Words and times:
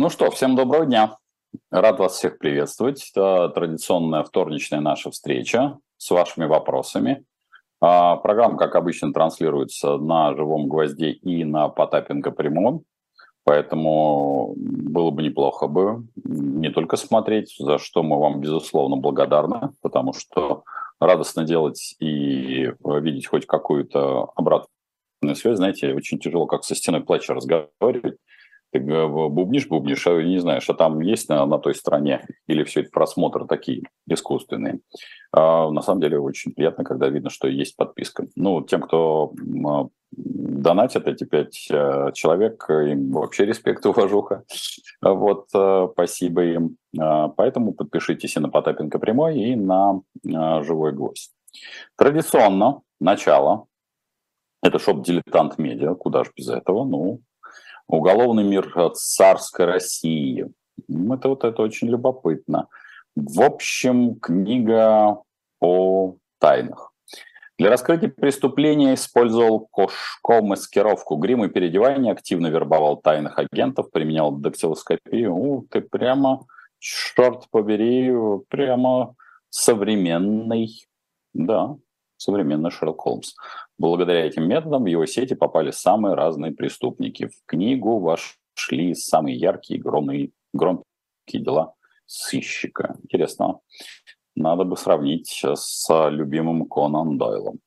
Ну 0.00 0.10
что, 0.10 0.30
всем 0.30 0.54
доброго 0.54 0.86
дня. 0.86 1.16
Рад 1.72 1.98
вас 1.98 2.12
всех 2.12 2.38
приветствовать. 2.38 3.10
Это 3.10 3.48
традиционная 3.48 4.22
вторничная 4.22 4.78
наша 4.78 5.10
встреча 5.10 5.76
с 5.96 6.08
вашими 6.12 6.44
вопросами. 6.44 7.24
А, 7.80 8.14
программа, 8.14 8.56
как 8.58 8.76
обычно, 8.76 9.12
транслируется 9.12 9.96
на 9.96 10.36
«Живом 10.36 10.68
гвозде» 10.68 11.10
и 11.10 11.42
на 11.42 11.68
Потапенко 11.68 12.30
прямом. 12.30 12.84
Поэтому 13.42 14.54
было 14.56 15.10
бы 15.10 15.24
неплохо 15.24 15.66
бы 15.66 16.06
не 16.14 16.70
только 16.70 16.96
смотреть, 16.96 17.56
за 17.58 17.78
что 17.78 18.04
мы 18.04 18.20
вам, 18.20 18.40
безусловно, 18.40 18.94
благодарны, 18.94 19.70
потому 19.82 20.12
что 20.12 20.62
радостно 21.00 21.42
делать 21.42 21.96
и 21.98 22.72
видеть 22.84 23.26
хоть 23.26 23.46
какую-то 23.46 24.30
обратную 24.36 25.34
связь. 25.34 25.56
Знаете, 25.56 25.92
очень 25.92 26.20
тяжело, 26.20 26.46
как 26.46 26.62
со 26.62 26.76
стеной 26.76 27.00
плача 27.00 27.34
разговаривать 27.34 28.18
ты 28.70 28.80
бубнишь, 28.80 29.68
бубнишь, 29.68 30.06
а 30.06 30.22
не 30.22 30.38
знаешь, 30.38 30.68
а 30.68 30.74
там 30.74 31.00
есть 31.00 31.28
на, 31.28 31.44
на 31.46 31.58
той 31.58 31.74
стороне 31.74 32.26
или 32.46 32.64
все 32.64 32.80
это 32.80 32.90
просмотры 32.90 33.46
такие 33.46 33.82
искусственные. 34.08 34.80
А, 35.32 35.70
на 35.70 35.82
самом 35.82 36.00
деле 36.00 36.18
очень 36.18 36.52
приятно, 36.52 36.84
когда 36.84 37.08
видно, 37.08 37.30
что 37.30 37.48
есть 37.48 37.76
подписка. 37.76 38.26
Ну, 38.36 38.62
тем, 38.62 38.82
кто 38.82 39.32
а, 39.66 39.88
донатит 40.12 41.06
эти 41.06 41.24
пять 41.24 41.68
а, 41.70 42.12
человек, 42.12 42.66
им 42.68 43.10
вообще 43.12 43.46
респект 43.46 43.84
и 43.86 43.88
уважуха. 43.90 44.44
Вот, 45.00 45.48
а, 45.54 45.88
спасибо 45.92 46.44
им. 46.44 46.76
А, 46.98 47.28
поэтому 47.28 47.72
подпишитесь 47.72 48.36
и 48.36 48.40
на 48.40 48.48
Потапенко 48.48 48.98
прямой, 48.98 49.38
и 49.38 49.56
на 49.56 50.02
а, 50.34 50.62
Живой 50.62 50.92
гвоздь. 50.92 51.32
Традиционно 51.96 52.82
начало. 53.00 53.66
Это 54.62 54.78
шоп 54.78 55.04
«Дилетант 55.04 55.56
Медиа». 55.58 55.94
Куда 55.94 56.24
же 56.24 56.32
без 56.36 56.48
этого? 56.48 56.84
Ну, 56.84 57.20
Уголовный 57.88 58.44
мир 58.44 58.70
царской 58.94 59.64
России. 59.64 60.46
Это 60.88 61.28
вот 61.28 61.44
это 61.44 61.62
очень 61.62 61.88
любопытно. 61.88 62.68
В 63.16 63.42
общем, 63.42 64.16
книга 64.20 65.22
о 65.60 66.14
тайнах. 66.38 66.92
Для 67.58 67.70
раскрытия 67.70 68.08
преступления 68.08 68.94
использовал 68.94 69.66
кошко, 69.72 70.42
маскировку, 70.42 71.16
грим 71.16 71.44
и 71.44 71.48
переодевание, 71.48 72.12
активно 72.12 72.46
вербовал 72.46 72.98
тайных 72.98 73.36
агентов, 73.38 73.90
применял 73.90 74.30
дактилоскопию. 74.30 75.34
У, 75.34 75.62
ты 75.62 75.80
прямо, 75.80 76.46
черт 76.78 77.50
побери, 77.50 78.12
прямо 78.48 79.16
современный, 79.50 80.86
да, 81.34 81.76
современный 82.16 82.70
Шерлок 82.70 83.00
Холмс. 83.00 83.34
Благодаря 83.78 84.26
этим 84.26 84.48
методам 84.48 84.82
в 84.82 84.86
его 84.86 85.06
сети 85.06 85.34
попали 85.34 85.70
самые 85.70 86.14
разные 86.14 86.52
преступники. 86.52 87.28
В 87.28 87.46
книгу 87.46 88.00
вошли 88.00 88.94
самые 88.94 89.36
яркие, 89.36 89.80
громкие, 89.80 90.30
громкие 90.52 90.84
дела 91.32 91.74
сыщика. 92.06 92.96
Интересно. 93.04 93.60
Надо 94.34 94.64
бы 94.64 94.76
сравнить 94.76 95.44
с 95.44 95.88
любимым 96.10 96.66
Конан 96.66 97.18
Дойлом. 97.18 97.60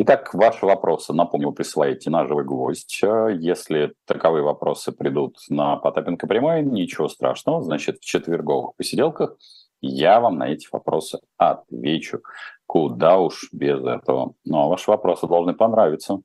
Итак, 0.00 0.32
ваши 0.32 0.64
вопросы, 0.64 1.12
напомню, 1.12 1.48
вы 1.48 1.54
присылаете 1.54 2.08
на 2.10 2.24
живой 2.24 2.44
гвоздь. 2.44 3.00
Если 3.02 3.94
таковые 4.06 4.44
вопросы 4.44 4.92
придут 4.92 5.38
на 5.48 5.76
Потапенко 5.76 6.28
прямой, 6.28 6.62
ничего 6.62 7.08
страшного. 7.08 7.62
Значит, 7.62 7.98
в 7.98 8.04
четверговых 8.04 8.76
посиделках 8.76 9.36
я 9.80 10.20
вам 10.20 10.38
на 10.38 10.48
эти 10.48 10.68
вопросы 10.70 11.20
отвечу. 11.36 12.20
Куда 12.66 13.18
уж 13.18 13.48
без 13.52 13.80
этого. 13.80 14.34
Ну, 14.44 14.58
а 14.58 14.68
ваши 14.68 14.90
вопросы 14.90 15.26
должны 15.26 15.54
понравиться, 15.54 16.20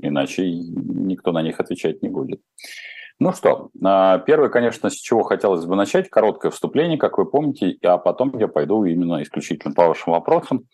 иначе 0.00 0.50
никто 0.50 1.32
на 1.32 1.42
них 1.42 1.58
отвечать 1.58 2.02
не 2.02 2.08
будет. 2.08 2.40
Ну 3.18 3.32
что, 3.32 3.70
а, 3.82 4.18
первое, 4.18 4.50
конечно, 4.50 4.90
с 4.90 4.94
чего 4.94 5.22
хотелось 5.22 5.64
бы 5.64 5.74
начать, 5.74 6.10
короткое 6.10 6.50
вступление, 6.50 6.98
как 6.98 7.16
вы 7.16 7.24
помните, 7.24 7.78
а 7.82 7.96
потом 7.96 8.36
я 8.38 8.46
пойду 8.46 8.84
именно 8.84 9.22
исключительно 9.22 9.72
по 9.72 9.88
вашим 9.88 10.12
вопросам, 10.12 10.66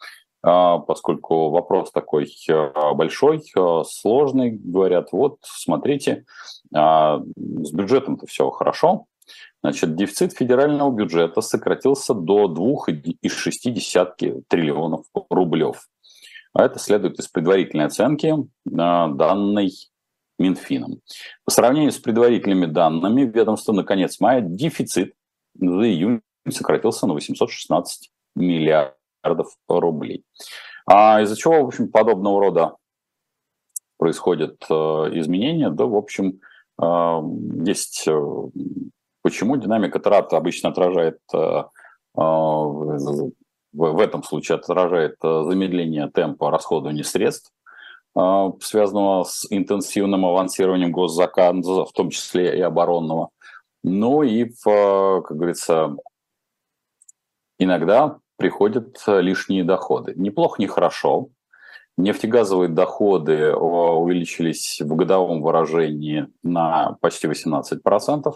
а, 0.42 0.78
поскольку 0.78 1.50
вопрос 1.50 1.92
такой 1.92 2.26
а, 2.50 2.94
большой, 2.94 3.44
сложный, 3.86 4.50
говорят, 4.50 5.12
вот, 5.12 5.38
смотрите, 5.42 6.24
с 6.74 7.72
бюджетом-то 7.72 8.26
все 8.26 8.50
хорошо, 8.50 9.06
Значит, 9.62 9.94
дефицит 9.94 10.32
федерального 10.32 10.90
бюджета 10.90 11.40
сократился 11.40 12.14
до 12.14 12.46
2,6 12.46 14.42
триллионов 14.48 15.06
рублев. 15.30 15.88
А 16.52 16.64
это 16.64 16.78
следует 16.78 17.18
из 17.18 17.28
предварительной 17.28 17.86
оценки, 17.86 18.34
а, 18.76 19.08
данной 19.08 19.70
Минфином. 20.38 21.00
По 21.44 21.52
сравнению 21.52 21.92
с 21.92 21.98
предварительными 21.98 22.66
данными 22.66 23.22
ведомства 23.22 23.72
на 23.72 23.84
конец 23.84 24.18
мая 24.20 24.40
дефицит 24.40 25.14
за 25.54 25.88
июнь 25.88 26.22
сократился 26.50 27.06
на 27.06 27.14
816 27.14 28.10
миллиардов 28.34 29.56
рублей. 29.68 30.24
А 30.86 31.22
из-за 31.22 31.36
чего, 31.36 31.62
в 31.62 31.68
общем, 31.68 31.88
подобного 31.88 32.40
рода 32.40 32.76
происходят 33.96 34.56
э, 34.68 34.74
изменения? 34.74 35.70
Да, 35.70 35.84
в 35.84 35.94
общем, 35.94 36.40
э, 36.82 37.20
есть 37.64 38.08
э, 38.08 38.12
Почему 39.22 39.56
динамика 39.56 40.00
трат 40.00 40.32
обычно 40.32 40.70
отражает, 40.70 41.20
э, 41.32 41.38
э, 41.38 42.20
в 42.20 44.00
этом 44.00 44.24
случае 44.24 44.56
отражает 44.56 45.16
э, 45.22 45.44
замедление 45.44 46.10
темпа 46.10 46.50
расходования 46.50 47.04
средств, 47.04 47.52
связанного 48.60 49.24
с 49.24 49.46
интенсивным 49.48 50.26
авансированием 50.26 50.92
госзаказа, 50.92 51.86
в 51.86 51.92
том 51.92 52.10
числе 52.10 52.58
и 52.58 52.60
оборонного. 52.60 53.30
Ну 53.82 54.22
и, 54.22 54.52
как 54.62 55.34
говорится, 55.34 55.96
иногда 57.58 58.18
приходят 58.36 59.02
лишние 59.06 59.64
доходы. 59.64 60.12
Неплохо, 60.14 60.60
не 60.60 60.66
хорошо. 60.66 61.28
Нефтегазовые 61.96 62.68
доходы 62.68 63.54
увеличились 63.54 64.82
в 64.82 64.94
годовом 64.94 65.40
выражении 65.40 66.28
на 66.42 66.98
почти 67.00 67.28
18%. 67.28 68.34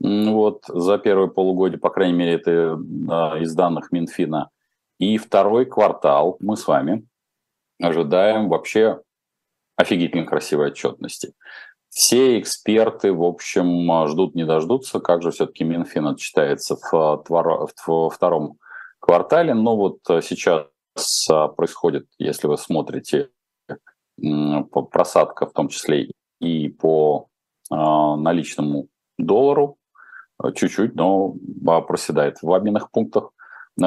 Вот, 0.00 0.64
за 0.66 0.98
первое 0.98 1.28
полугодие, 1.28 1.78
по 1.78 1.90
крайней 1.90 2.16
мере, 2.16 2.34
это 2.34 2.76
да, 2.78 3.38
из 3.38 3.54
данных 3.54 3.92
Минфина. 3.92 4.50
И 4.98 5.18
второй 5.18 5.66
квартал 5.66 6.36
мы 6.40 6.56
с 6.56 6.66
вами 6.66 7.06
ожидаем 7.80 8.48
вообще 8.48 9.00
офигительно 9.76 10.26
красивой 10.26 10.68
отчетности. 10.68 11.34
Все 11.90 12.38
эксперты, 12.38 13.12
в 13.12 13.22
общем, 13.22 14.06
ждут 14.08 14.34
не 14.34 14.44
дождутся, 14.44 15.00
как 15.00 15.22
же 15.22 15.32
все-таки 15.32 15.64
Минфин 15.64 16.06
отчитается 16.06 16.76
в, 16.76 17.24
в 17.28 18.10
втором 18.10 18.58
квартале. 19.00 19.54
Но 19.54 19.76
вот 19.76 19.98
сейчас 20.06 20.66
происходит, 21.56 22.06
если 22.18 22.46
вы 22.46 22.56
смотрите, 22.58 23.30
просадка 24.16 25.46
в 25.46 25.52
том 25.52 25.68
числе 25.68 26.10
и 26.40 26.68
по 26.68 27.28
а, 27.70 28.16
наличному 28.16 28.88
доллару, 29.18 29.78
чуть-чуть, 30.54 30.94
но 30.94 31.34
проседает 31.86 32.42
в 32.42 32.52
обменных 32.52 32.90
пунктах. 32.90 33.30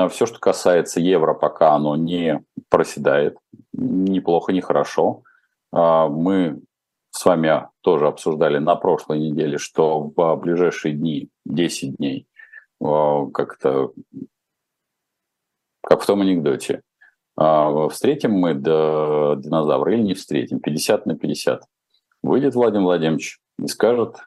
Все, 0.10 0.26
что 0.26 0.40
касается 0.40 1.00
евро, 1.00 1.34
пока 1.34 1.74
оно 1.74 1.96
не 1.96 2.44
проседает, 2.70 3.38
неплохо, 3.74 4.52
не 4.54 4.62
хорошо. 4.62 5.24
А, 5.74 6.08
мы 6.08 6.62
с 7.10 7.26
вами 7.26 7.68
тоже 7.82 8.08
обсуждали 8.08 8.60
на 8.60 8.76
прошлой 8.76 9.20
неделе, 9.20 9.58
что 9.58 10.12
в 10.16 10.36
ближайшие 10.38 10.94
дни, 10.94 11.30
10 11.46 11.98
дней, 11.98 12.28
а, 12.82 13.26
как-то 13.28 13.92
как 15.82 16.02
в 16.02 16.06
том 16.06 16.22
анекдоте, 16.22 16.82
а, 17.36 17.90
встретим 17.90 18.32
мы 18.34 18.54
динозавра 18.54 19.94
или 19.94 20.02
не 20.02 20.14
встретим, 20.14 20.60
50 20.60 21.06
на 21.06 21.18
50. 21.18 21.64
Выйдет 22.22 22.56
Владимир 22.56 22.86
Владимирович 22.86 23.40
и 23.60 23.68
скажет, 23.68 24.18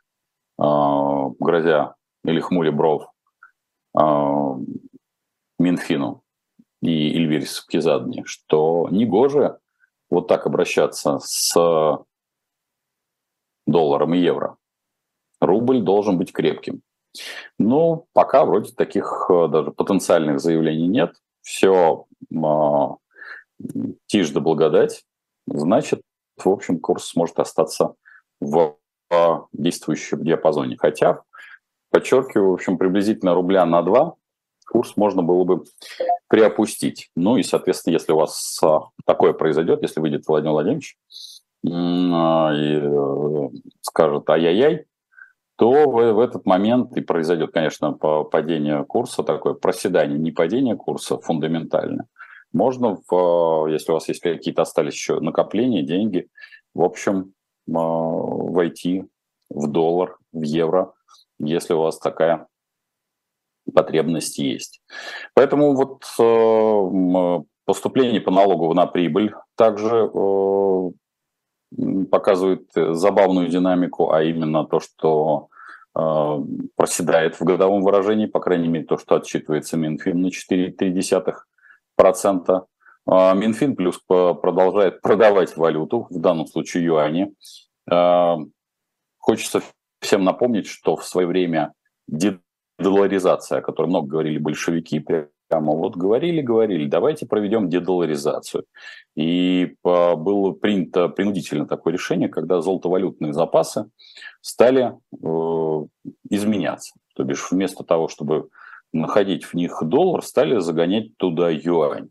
грозя 0.58 1.95
или 2.26 2.40
хмуре 2.40 2.70
бров 2.70 3.08
э, 3.98 4.02
Минфину 5.58 6.22
и 6.82 7.16
Эльвире 7.16 7.46
Сапкизадне, 7.46 8.24
что 8.26 8.88
негоже 8.90 9.58
вот 10.10 10.28
так 10.28 10.46
обращаться 10.46 11.18
с 11.20 11.54
долларом 13.66 14.14
и 14.14 14.18
евро. 14.18 14.56
Рубль 15.40 15.80
должен 15.82 16.18
быть 16.18 16.32
крепким. 16.32 16.82
Но 17.58 18.06
пока 18.12 18.44
вроде 18.44 18.72
таких 18.72 19.26
э, 19.30 19.48
даже 19.48 19.70
потенциальных 19.70 20.40
заявлений 20.40 20.86
нет. 20.86 21.14
Все 21.40 22.06
э, 22.30 22.36
тишь 24.06 24.30
да 24.30 24.40
благодать. 24.40 25.04
Значит, 25.46 26.02
в 26.36 26.48
общем, 26.48 26.78
курс 26.78 27.14
может 27.16 27.38
остаться 27.38 27.94
в 28.40 28.76
действующем 29.52 30.24
диапазоне. 30.24 30.76
Хотя 30.76 31.22
подчеркиваю, 31.96 32.50
в 32.50 32.54
общем, 32.54 32.76
приблизительно 32.76 33.34
рубля 33.34 33.64
на 33.64 33.80
2 33.80 34.16
курс 34.66 34.96
можно 34.96 35.22
было 35.22 35.44
бы 35.44 35.64
приопустить. 36.28 37.08
Ну 37.16 37.38
и, 37.38 37.42
соответственно, 37.42 37.94
если 37.94 38.12
у 38.12 38.16
вас 38.16 38.60
а, 38.62 38.80
такое 39.06 39.32
произойдет, 39.32 39.80
если 39.80 40.00
выйдет 40.00 40.26
Владимир 40.26 40.52
Владимирович 40.52 40.98
а, 41.66 42.52
и 42.54 42.80
э, 42.82 43.48
скажет 43.80 44.28
ай-яй-яй, 44.28 44.84
то 45.56 45.88
в, 45.88 46.20
этот 46.20 46.44
момент 46.44 46.94
и 46.98 47.00
произойдет, 47.00 47.52
конечно, 47.52 47.92
падение 47.92 48.84
курса, 48.84 49.22
такое 49.22 49.54
проседание, 49.54 50.18
не 50.18 50.32
падение 50.32 50.76
курса 50.76 51.16
фундаментально. 51.16 52.08
Можно, 52.52 52.98
в, 53.08 53.68
если 53.68 53.92
у 53.92 53.94
вас 53.94 54.06
есть 54.08 54.20
какие-то 54.20 54.62
остались 54.62 54.92
еще 54.92 55.20
накопления, 55.20 55.82
деньги, 55.82 56.28
в 56.74 56.82
общем, 56.82 57.32
а, 57.74 57.78
войти 57.78 59.06
в 59.48 59.68
доллар, 59.68 60.18
в 60.34 60.42
евро, 60.42 60.92
если 61.38 61.74
у 61.74 61.80
вас 61.80 61.98
такая 61.98 62.46
потребность 63.72 64.38
есть. 64.38 64.80
Поэтому 65.34 65.74
вот 65.74 66.04
э, 66.18 67.42
поступление 67.64 68.20
по 68.20 68.30
налогу 68.30 68.72
на 68.74 68.86
прибыль 68.86 69.34
также 69.56 70.08
э, 70.12 70.90
показывает 72.10 72.70
забавную 72.74 73.48
динамику, 73.48 74.12
а 74.12 74.22
именно 74.22 74.64
то, 74.64 74.78
что 74.80 75.48
э, 75.94 76.38
проседает 76.76 77.38
в 77.38 77.44
годовом 77.44 77.82
выражении, 77.82 78.26
по 78.26 78.40
крайней 78.40 78.68
мере, 78.68 78.84
то, 78.84 78.98
что 78.98 79.16
отчитывается 79.16 79.76
Минфин 79.76 80.22
на 80.22 80.28
4,3%. 80.28 82.64
А 83.08 83.34
Минфин 83.34 83.76
плюс 83.76 83.98
продолжает 83.98 85.00
продавать 85.00 85.56
валюту, 85.56 86.08
в 86.10 86.18
данном 86.18 86.48
случае 86.48 86.82
юани. 86.84 87.32
Хочется 89.18 89.62
всем 90.00 90.24
напомнить, 90.24 90.66
что 90.66 90.96
в 90.96 91.04
свое 91.04 91.26
время 91.26 91.72
дедоларизация, 92.08 93.58
о 93.58 93.62
которой 93.62 93.86
много 93.86 94.08
говорили 94.08 94.38
большевики, 94.38 95.00
прямо 95.00 95.72
вот 95.72 95.96
говорили, 95.96 96.40
говорили, 96.40 96.86
давайте 96.86 97.26
проведем 97.26 97.68
дедоларизацию. 97.68 98.64
И 99.14 99.74
было 99.82 100.52
принято 100.52 101.08
принудительно 101.08 101.66
такое 101.66 101.92
решение, 101.92 102.28
когда 102.28 102.60
золотовалютные 102.60 103.32
запасы 103.32 103.88
стали 104.40 104.94
э, 105.12 105.86
изменяться. 106.30 106.94
То 107.14 107.24
бишь 107.24 107.50
вместо 107.50 107.84
того, 107.84 108.08
чтобы 108.08 108.48
находить 108.92 109.44
в 109.44 109.54
них 109.54 109.78
доллар, 109.82 110.22
стали 110.22 110.58
загонять 110.58 111.16
туда 111.16 111.50
юань. 111.50 112.08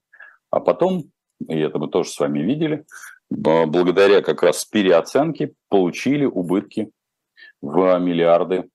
А 0.49 0.59
потом, 0.59 1.05
и 1.47 1.59
это 1.59 1.79
мы 1.79 1.89
тоже 1.89 2.09
с 2.09 2.19
вами 2.19 2.39
видели, 2.39 2.85
благодаря 3.29 4.21
как 4.21 4.43
раз 4.43 4.65
переоценке 4.65 5.53
получили 5.69 6.25
убытки 6.25 6.91
в 7.65 7.99
миллиарды 7.99 8.69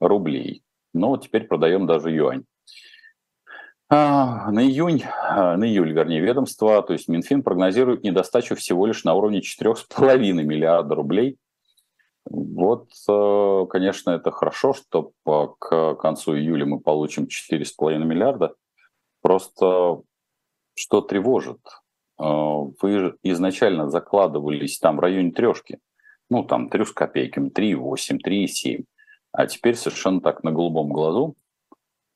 рублей. 0.00 0.64
Но 0.94 1.16
теперь 1.16 1.46
продаем 1.46 1.86
даже 1.86 2.10
юань. 2.10 2.44
А, 3.88 4.50
на 4.50 4.64
июнь, 4.64 5.02
а, 5.04 5.56
на 5.58 5.64
июль, 5.64 5.92
вернее, 5.92 6.20
ведомство, 6.20 6.82
то 6.82 6.94
есть 6.94 7.08
Минфин 7.08 7.42
прогнозирует 7.42 8.02
недостачу 8.02 8.56
всего 8.56 8.86
лишь 8.86 9.04
на 9.04 9.14
уровне 9.14 9.42
4,5 9.42 10.42
миллиарда 10.42 10.94
рублей. 10.94 11.36
Вот, 12.24 12.88
э, 13.08 13.66
конечно, 13.68 14.10
это 14.12 14.30
хорошо, 14.30 14.72
что 14.72 15.12
к 15.58 15.94
концу 15.96 16.36
июля 16.36 16.64
мы 16.64 16.80
получим 16.80 17.26
4,5 17.26 18.04
миллиарда. 18.04 18.54
Просто 19.20 20.00
что 20.74 21.00
тревожит? 21.02 21.60
А, 22.16 22.60
вы 22.80 23.14
изначально 23.22 23.90
закладывались 23.90 24.78
там 24.78 24.96
в 24.96 25.00
районе 25.00 25.32
трешки, 25.32 25.80
ну 26.32 26.42
там 26.44 26.70
трю 26.70 26.86
с 26.86 26.92
копейками, 26.92 27.50
3,8, 27.50 28.18
3,7. 28.26 28.84
А 29.32 29.46
теперь 29.46 29.76
совершенно 29.76 30.22
так 30.22 30.42
на 30.42 30.50
голубом 30.50 30.88
глазу 30.88 31.36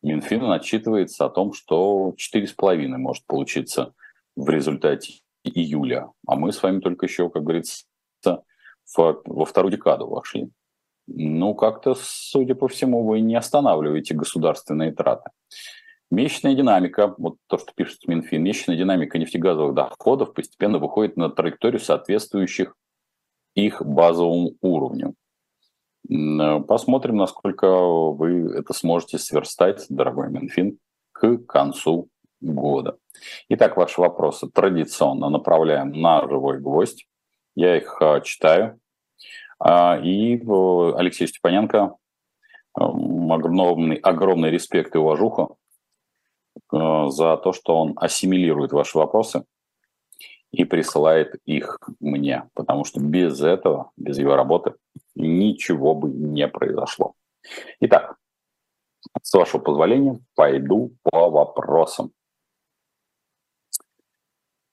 Минфин 0.03 0.51
отчитывается 0.51 1.27
о 1.27 1.29
том, 1.29 1.53
что 1.53 2.15
4,5 2.17 2.87
может 2.97 3.27
получиться 3.27 3.93
в 4.35 4.49
результате 4.49 5.21
июля. 5.45 6.09
А 6.27 6.37
мы 6.37 6.53
с 6.53 6.63
вами 6.63 6.81
только 6.81 7.05
еще, 7.05 7.29
как 7.29 7.43
говорится, 7.43 7.85
во 8.97 9.45
вторую 9.45 9.73
декаду 9.73 10.07
вошли. 10.09 10.49
Ну, 11.07 11.55
как-то, 11.55 11.95
судя 11.99 12.55
по 12.55 12.69
всему, 12.69 13.07
вы 13.07 13.21
не 13.21 13.35
останавливаете 13.35 14.15
государственные 14.15 14.93
траты. 14.93 15.31
Месячная 16.11 16.55
динамика, 16.55 17.15
вот 17.19 17.37
то, 17.49 17.59
что 17.59 17.73
пишет 17.75 18.07
Минфин, 18.07 18.43
месячная 18.43 18.77
динамика 18.77 19.19
нефтегазовых 19.19 19.75
доходов 19.75 20.33
постепенно 20.33 20.79
выходит 20.79 21.19
на 21.19 21.29
траекторию 21.29 21.81
соответствующих 21.81 22.75
их 23.57 23.83
базовому 23.85 24.53
уровню. 24.61 25.15
Посмотрим, 26.69 27.17
насколько 27.17 27.69
вы 27.69 28.53
это 28.57 28.73
сможете 28.73 29.19
сверстать, 29.19 29.87
дорогой 29.89 30.31
Минфин, 30.31 30.79
к 31.11 31.39
концу 31.39 32.09
года. 32.41 32.97
Итак, 33.49 33.77
ваши 33.77 34.01
вопросы 34.01 34.49
традиционно 34.49 35.29
направляем 35.29 35.91
на 35.91 36.29
живой 36.29 36.61
гвоздь. 36.61 37.09
Я 37.57 37.77
их 37.77 38.01
а, 38.01 38.21
читаю. 38.21 38.79
А, 39.59 39.99
и 39.99 40.39
Алексей 40.97 41.27
Степаненко, 41.27 41.97
огромный, 42.75 43.97
огромный 43.97 44.51
респект 44.51 44.95
и 44.95 44.99
уважуха 44.99 45.49
Э, 46.73 47.07
за 47.09 47.37
то, 47.37 47.53
что 47.53 47.77
он 47.77 47.93
ассимилирует 47.97 48.73
ваши 48.73 48.99
вопросы 48.99 49.45
и 50.53 50.65
присылает 50.65 51.35
их 51.45 51.79
мне, 52.01 52.49
потому 52.55 52.85
что 52.85 53.01
без 53.01 53.41
этого, 53.41 53.91
без 53.97 54.19
его 54.19 54.37
работы, 54.37 54.75
ничего 55.15 55.95
бы 55.95 56.09
не 56.09 56.49
произошло. 56.49 57.15
Итак, 57.81 58.17
с 59.23 59.33
вашего 59.35 59.61
позволения, 59.61 60.21
пойду 60.35 60.93
по 61.03 61.31
вопросам. 61.31 62.13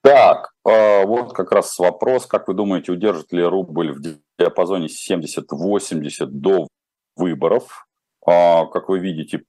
Так, 0.02 0.52
э, 0.66 1.06
вот 1.06 1.34
как 1.34 1.52
раз 1.52 1.78
вопрос, 1.80 2.25
как 2.25 2.48
вы 2.48 2.54
думаете, 2.54 2.92
удержит 2.92 3.31
ли 3.31 3.42
рубль 3.42 3.94
в 3.94 4.02
диапазоне 4.38 4.88
70-80 4.88 6.25
до 6.25 6.68
выборов? 7.16 7.88
А, 8.25 8.66
как 8.66 8.90
вы 8.90 9.00
видите, 9.00 9.44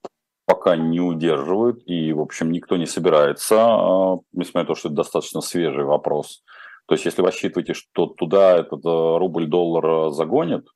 пока 0.45 0.75
не 0.75 0.99
удерживают, 0.99 1.81
и, 1.85 2.13
в 2.13 2.21
общем, 2.21 2.51
никто 2.51 2.77
не 2.77 2.85
собирается, 2.85 3.57
а, 3.59 4.17
несмотря 4.33 4.61
на 4.61 4.67
то, 4.67 4.75
что 4.75 4.89
это 4.89 4.97
достаточно 4.97 5.41
свежий 5.41 5.83
вопрос. 5.83 6.43
То 6.87 6.93
есть, 6.93 7.05
если 7.05 7.21
вы 7.21 7.27
рассчитываете, 7.27 7.73
что 7.73 8.05
туда 8.05 8.57
этот 8.57 8.85
э, 8.85 9.17
рубль-доллар 9.17 10.11
загонит, 10.11 10.67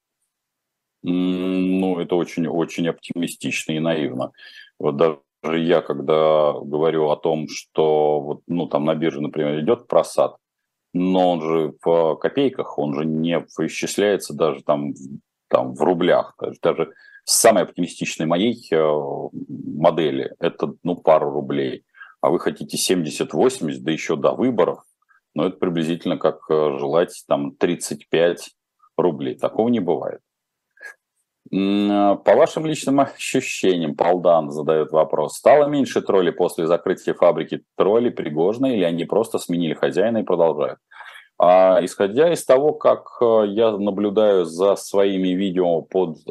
ну, 1.04 2.00
это 2.00 2.16
очень-очень 2.16 2.90
оптимистично 2.90 3.74
и 3.74 3.80
наивно. 3.80 4.32
Вот 4.80 4.98
даже 4.98 5.20
я, 5.44 5.82
когда 5.82 6.54
говорю 6.54 7.10
о 7.10 7.16
том, 7.16 7.48
что 7.48 8.20
вот, 8.20 8.42
ну, 8.48 8.68
там 8.68 8.86
на 8.86 8.96
бирже, 8.96 9.22
например, 9.22 9.60
идет 9.60 9.88
просад, 9.88 10.36
но 10.94 11.32
он 11.32 11.42
же 11.42 11.74
в 11.84 12.16
копейках, 12.16 12.78
он 12.78 12.96
же 12.96 13.06
не 13.06 13.46
исчисляется 13.60 14.34
даже 14.34 14.64
там, 14.64 14.94
там 15.48 15.74
в 15.76 15.82
рублях. 15.82 16.36
Даже 16.62 16.94
самой 17.26 17.64
оптимистичной 17.64 18.26
моей 18.26 18.68
э, 18.72 19.30
модели 19.32 20.36
это 20.40 20.74
ну, 20.84 20.96
пару 20.96 21.32
рублей. 21.32 21.86
А 22.22 22.30
вы 22.30 22.40
хотите 22.40 22.78
70-80, 22.78 23.78
да 23.80 23.92
еще 23.92 24.16
до 24.16 24.34
выборов, 24.34 24.84
но 25.34 25.48
это 25.48 25.58
приблизительно 25.58 26.18
как 26.18 26.42
э, 26.50 26.78
желать 26.78 27.24
там 27.28 27.56
35 27.56 28.50
рублей. 28.98 29.36
Такого 29.36 29.70
не 29.70 29.80
бывает. 29.80 30.22
Э, 31.52 32.16
по 32.24 32.36
вашим 32.36 32.66
личным 32.66 33.00
ощущениям, 33.00 33.96
Полдан 33.96 34.52
задает 34.52 34.92
вопрос. 34.92 35.38
Стало 35.38 35.68
меньше 35.68 36.02
троллей 36.02 36.32
после 36.32 36.68
закрытия 36.68 37.14
фабрики 37.14 37.64
тролли 37.76 38.10
Пригожной 38.10 38.76
или 38.76 38.84
они 38.84 39.06
просто 39.06 39.40
сменили 39.40 39.74
хозяина 39.74 40.20
и 40.20 40.24
продолжают? 40.24 40.80
А 41.42 41.80
исходя 41.82 42.34
из 42.34 42.44
того, 42.44 42.74
как 42.74 43.18
э, 43.22 43.46
я 43.48 43.72
наблюдаю 43.72 44.44
за 44.44 44.76
своими 44.76 45.30
видео 45.30 45.82
под, 45.82 46.18
э, 46.18 46.22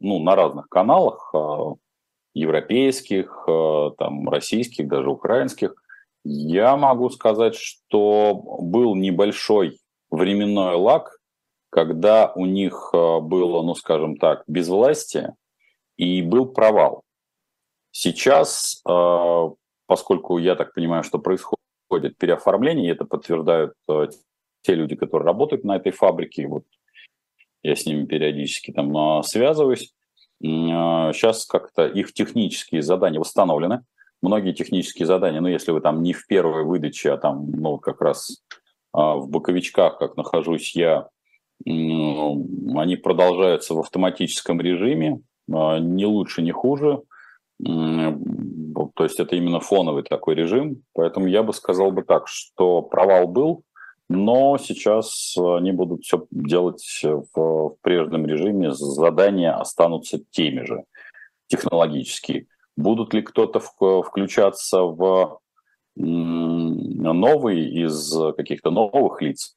ну, 0.00 0.18
на 0.18 0.34
разных 0.34 0.68
каналах, 0.68 1.30
э, 1.32 1.74
европейских, 2.34 3.46
там, 3.96 4.28
российских, 4.28 4.88
даже 4.88 5.08
украинских, 5.08 5.76
я 6.24 6.76
могу 6.76 7.08
сказать, 7.10 7.54
что 7.54 8.34
был 8.60 8.96
небольшой 8.96 9.78
временной 10.10 10.74
лаг, 10.74 11.20
когда 11.70 12.32
у 12.34 12.44
них 12.46 12.90
было, 12.92 13.62
ну, 13.62 13.76
скажем 13.76 14.16
так, 14.16 14.42
безвластие 14.48 15.36
и 15.96 16.22
был 16.22 16.46
провал. 16.46 17.04
Сейчас, 17.92 18.82
поскольку 19.86 20.38
я 20.38 20.56
так 20.56 20.74
понимаю, 20.74 21.04
что 21.04 21.20
происходит 21.20 21.63
происходит 21.94 22.18
переоформление, 22.18 22.86
и 22.86 22.92
это 22.92 23.04
подтверждают 23.04 23.74
э, 23.88 24.08
те 24.62 24.74
люди, 24.74 24.96
которые 24.96 25.26
работают 25.26 25.64
на 25.64 25.76
этой 25.76 25.92
фабрике. 25.92 26.46
Вот 26.46 26.64
я 27.62 27.76
с 27.76 27.86
ними 27.86 28.04
периодически 28.06 28.72
там 28.72 28.96
э, 28.96 29.22
связываюсь. 29.22 29.94
Сейчас 30.40 31.44
э, 31.44 31.48
как-то 31.48 31.86
их 31.86 32.12
технические 32.12 32.82
задания 32.82 33.20
восстановлены. 33.20 33.84
Многие 34.22 34.52
технические 34.52 35.06
задания, 35.06 35.40
ну, 35.40 35.48
если 35.48 35.72
вы 35.72 35.80
там 35.80 36.02
не 36.02 36.12
в 36.12 36.26
первой 36.26 36.64
выдаче, 36.64 37.12
а 37.12 37.16
там, 37.16 37.50
ну, 37.50 37.78
как 37.78 38.00
раз 38.00 38.42
в 38.92 39.26
боковичках, 39.28 39.98
как 39.98 40.16
нахожусь 40.16 40.76
я, 40.76 41.08
они 41.66 42.96
продолжаются 42.96 43.74
в 43.74 43.80
автоматическом 43.80 44.60
режиме, 44.60 45.20
не 45.48 46.06
лучше, 46.06 46.42
не 46.42 46.52
хуже. 46.52 47.02
То 47.62 49.04
есть 49.04 49.20
это 49.20 49.36
именно 49.36 49.60
фоновый 49.60 50.02
такой 50.02 50.34
режим. 50.34 50.82
Поэтому 50.92 51.26
я 51.26 51.42
бы 51.42 51.52
сказал 51.52 51.90
бы 51.90 52.02
так, 52.02 52.28
что 52.28 52.82
провал 52.82 53.26
был, 53.26 53.64
но 54.08 54.58
сейчас 54.58 55.34
они 55.36 55.72
будут 55.72 56.02
все 56.02 56.26
делать 56.30 57.00
в, 57.02 57.24
в 57.34 57.76
прежнем 57.80 58.26
режиме, 58.26 58.72
задания 58.72 59.56
останутся 59.56 60.18
теми 60.30 60.64
же 60.64 60.84
технологические. 61.46 62.46
Будут 62.76 63.14
ли 63.14 63.22
кто-то 63.22 63.60
включаться 63.60 64.82
в 64.82 65.38
новые 65.96 67.70
из 67.70 68.16
каких-то 68.36 68.70
новых 68.70 69.22
лиц? 69.22 69.54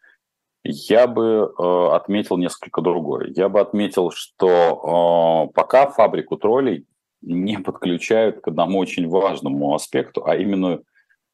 Я 0.63 1.08
бы 1.08 1.24
э, 1.58 1.89
отметил 1.96 2.38
несколько 2.38 2.82
другое. 2.82 3.32
Я 3.36 3.48
бы 3.48 3.62
отметил, 3.62 4.12
что 4.12 5.48
э, 5.50 5.54
пока 5.54 5.89
фабрику 5.89 6.36
троллей 6.36 6.86
не 7.21 7.57
подключают 7.59 8.41
к 8.41 8.47
одному 8.47 8.79
очень 8.79 9.07
важному 9.07 9.74
аспекту, 9.74 10.25
а 10.25 10.36
именно 10.36 10.79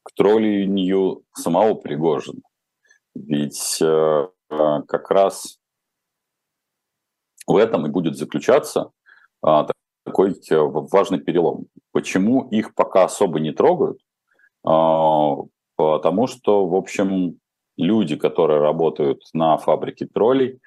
к 0.02 0.12
троллинию 0.14 1.22
самого 1.34 1.74
Пригожина. 1.74 2.42
Ведь 3.14 3.78
э, 3.80 4.28
как 4.48 5.10
раз 5.10 5.58
в 7.46 7.56
этом 7.56 7.86
и 7.86 7.90
будет 7.90 8.16
заключаться 8.16 8.90
э, 9.46 9.66
такой 10.04 10.32
э, 10.32 10.56
важный 10.56 11.20
перелом. 11.20 11.66
Почему 11.92 12.48
их 12.48 12.74
пока 12.74 13.04
особо 13.04 13.40
не 13.40 13.52
трогают? 13.52 13.98
Э, 14.66 15.36
потому 15.76 16.26
что, 16.26 16.66
в 16.66 16.74
общем, 16.74 17.38
люди, 17.76 18.16
которые 18.16 18.60
работают 18.60 19.22
на 19.32 19.56
фабрике 19.56 20.06
троллей, 20.06 20.60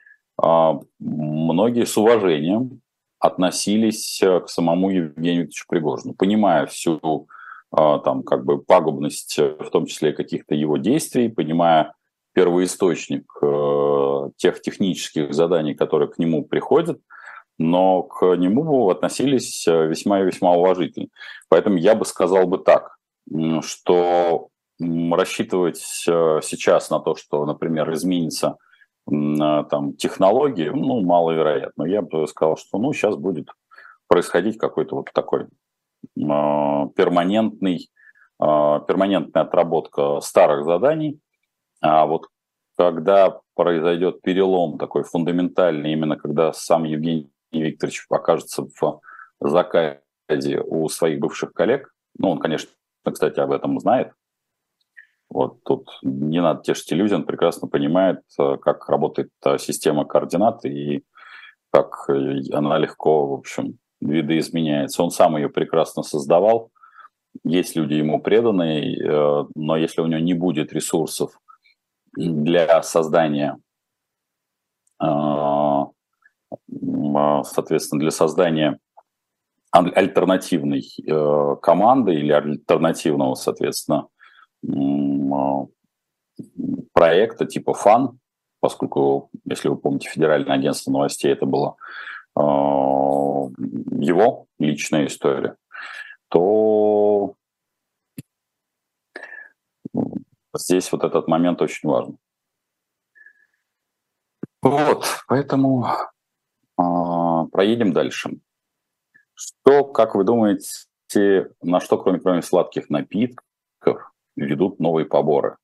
э, 0.43 0.73
многие 0.99 1.85
с 1.85 1.97
уважением 1.97 2.81
относились 3.19 4.21
э, 4.21 4.41
к 4.41 4.49
самому 4.49 4.89
Евгению 4.89 5.43
Викторовичу 5.43 5.65
Пригожину, 5.67 6.13
понимая 6.13 6.65
всю 6.67 7.27
а, 7.71 7.99
там 7.99 8.23
как 8.23 8.45
бы 8.45 8.61
пагубность, 8.61 9.37
э, 9.39 9.55
в 9.59 9.69
том 9.69 9.85
числе 9.85 10.13
каких-то 10.13 10.55
его 10.55 10.77
действий, 10.77 11.29
понимая 11.29 11.93
первоисточник 12.33 13.25
э, 13.41 14.29
тех 14.37 14.61
технических 14.61 15.33
заданий, 15.33 15.73
которые 15.73 16.09
к 16.09 16.19
нему 16.19 16.45
приходят, 16.45 16.99
но 17.57 18.03
к 18.03 18.35
нему 18.35 18.89
относились 18.89 19.65
весьма 19.65 20.21
и 20.21 20.25
весьма 20.25 20.53
уважительно. 20.53 21.07
Поэтому 21.49 21.77
я 21.77 21.95
бы 21.95 22.05
сказал 22.05 22.45
бы 22.45 22.59
так, 22.59 22.97
что 23.61 24.49
рассчитывать 24.79 25.77
сейчас 25.77 26.91
на 26.91 26.99
то, 26.99 27.15
что, 27.15 27.43
например, 27.47 27.91
изменится 27.93 28.57
там, 29.09 29.93
технологии, 29.93 30.69
ну, 30.69 31.01
маловероятно. 31.01 31.83
Я 31.83 32.01
бы 32.01 32.27
сказал, 32.27 32.57
что 32.57 32.77
ну, 32.77 32.91
сейчас 32.93 33.15
будет 33.15 33.49
происходить 34.07 34.57
какой-то 34.57 34.95
вот 34.95 35.09
такой 35.13 35.43
э, 35.43 35.47
перманентный, 36.15 37.89
э, 38.41 38.45
перманентная 38.87 39.43
отработка 39.43 40.19
старых 40.21 40.65
заданий. 40.65 41.19
А 41.81 42.05
вот 42.05 42.27
когда 42.77 43.39
произойдет 43.55 44.21
перелом 44.21 44.77
такой 44.77 45.03
фундаментальный, 45.03 45.93
именно 45.93 46.15
когда 46.17 46.51
сам 46.53 46.83
Евгений 46.83 47.29
Викторович 47.51 48.05
окажется 48.09 48.67
в 48.79 49.01
заказе 49.39 50.61
у 50.65 50.89
своих 50.89 51.19
бывших 51.19 51.53
коллег, 51.53 51.93
ну, 52.17 52.31
он, 52.31 52.39
конечно, 52.39 52.71
кстати, 53.03 53.39
об 53.39 53.51
этом 53.51 53.79
знает, 53.79 54.11
вот 55.29 55.61
тут 55.63 55.89
не 56.03 56.41
надо 56.41 56.61
тешить 56.61 56.91
иллюзий, 56.93 57.15
он 57.15 57.25
прекрасно 57.25 57.67
понимает, 57.67 58.21
э, 58.39 58.57
как 58.57 58.87
работает 58.89 59.29
э, 59.45 59.57
система 59.57 60.05
координат 60.05 60.63
и 60.65 61.03
как 61.71 62.09
э, 62.09 62.39
она 62.53 62.77
легко, 62.77 63.27
в 63.27 63.33
общем, 63.33 63.77
видоизменяется. 63.99 65.03
Он 65.03 65.11
сам 65.11 65.35
ее 65.37 65.49
прекрасно 65.49 66.03
создавал. 66.03 66.71
Есть 67.43 67.75
люди 67.75 67.95
ему 67.95 68.21
преданные, 68.21 69.45
но 69.53 69.77
если 69.77 70.01
у 70.01 70.07
него 70.07 70.19
не 70.19 70.33
будет 70.33 70.73
ресурсов 70.73 71.39
для 72.15 72.81
создания, 72.81 73.59
соответственно, 77.43 77.99
для 77.99 78.09
создания 78.09 78.79
альтернативной 79.71 80.83
команды 81.61 82.15
или 82.15 82.31
альтернативного, 82.31 83.35
соответственно, 83.35 84.07
проекта 86.93 87.45
типа 87.45 87.73
ФАН, 87.73 88.19
поскольку, 88.59 89.29
если 89.45 89.69
вы 89.69 89.77
помните, 89.77 90.09
Федеральное 90.09 90.55
агентство 90.55 90.91
новостей, 90.91 91.31
это 91.31 91.45
была 91.45 91.75
э, 92.35 92.41
его 92.41 94.47
личная 94.59 95.05
история, 95.05 95.55
то 96.29 97.35
здесь 100.55 100.91
вот 100.91 101.03
этот 101.03 101.27
момент 101.27 101.61
очень 101.61 101.87
важен. 101.87 102.17
Вот, 104.61 105.05
поэтому 105.27 105.85
э, 106.79 106.83
проедем 107.51 107.93
дальше. 107.93 108.39
Что, 109.33 109.85
как 109.85 110.15
вы 110.15 110.23
думаете, 110.23 110.67
на 111.61 111.79
что, 111.79 111.97
кроме, 111.97 112.19
кроме 112.19 112.41
сладких 112.41 112.89
напитков, 112.89 113.46
ведут 114.37 114.79
новые 114.79 115.05
поборы. 115.05 115.57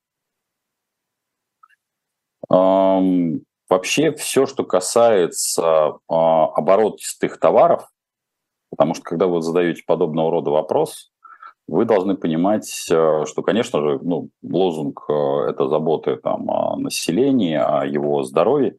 Вообще 3.74 4.12
все, 4.12 4.46
что 4.46 4.64
касается 4.64 5.98
а, 6.08 6.46
оборотистых 6.54 7.40
товаров, 7.40 7.88
потому 8.70 8.94
что 8.94 9.04
когда 9.04 9.26
вы 9.26 9.42
задаете 9.42 9.82
подобного 9.88 10.30
рода 10.30 10.52
вопрос, 10.52 11.12
вы 11.68 11.86
должны 11.86 12.16
понимать, 12.16 12.88
э, 12.92 13.24
что, 13.26 13.42
конечно 13.42 13.82
же, 13.82 14.00
ну, 14.04 14.30
лозунг 14.44 15.06
э,– 15.10 15.14
это 15.50 15.70
заботы 15.70 16.18
там, 16.18 16.52
о 16.52 16.76
населении, 16.76 17.56
о 17.56 17.86
его 17.86 18.22
здоровье, 18.24 18.76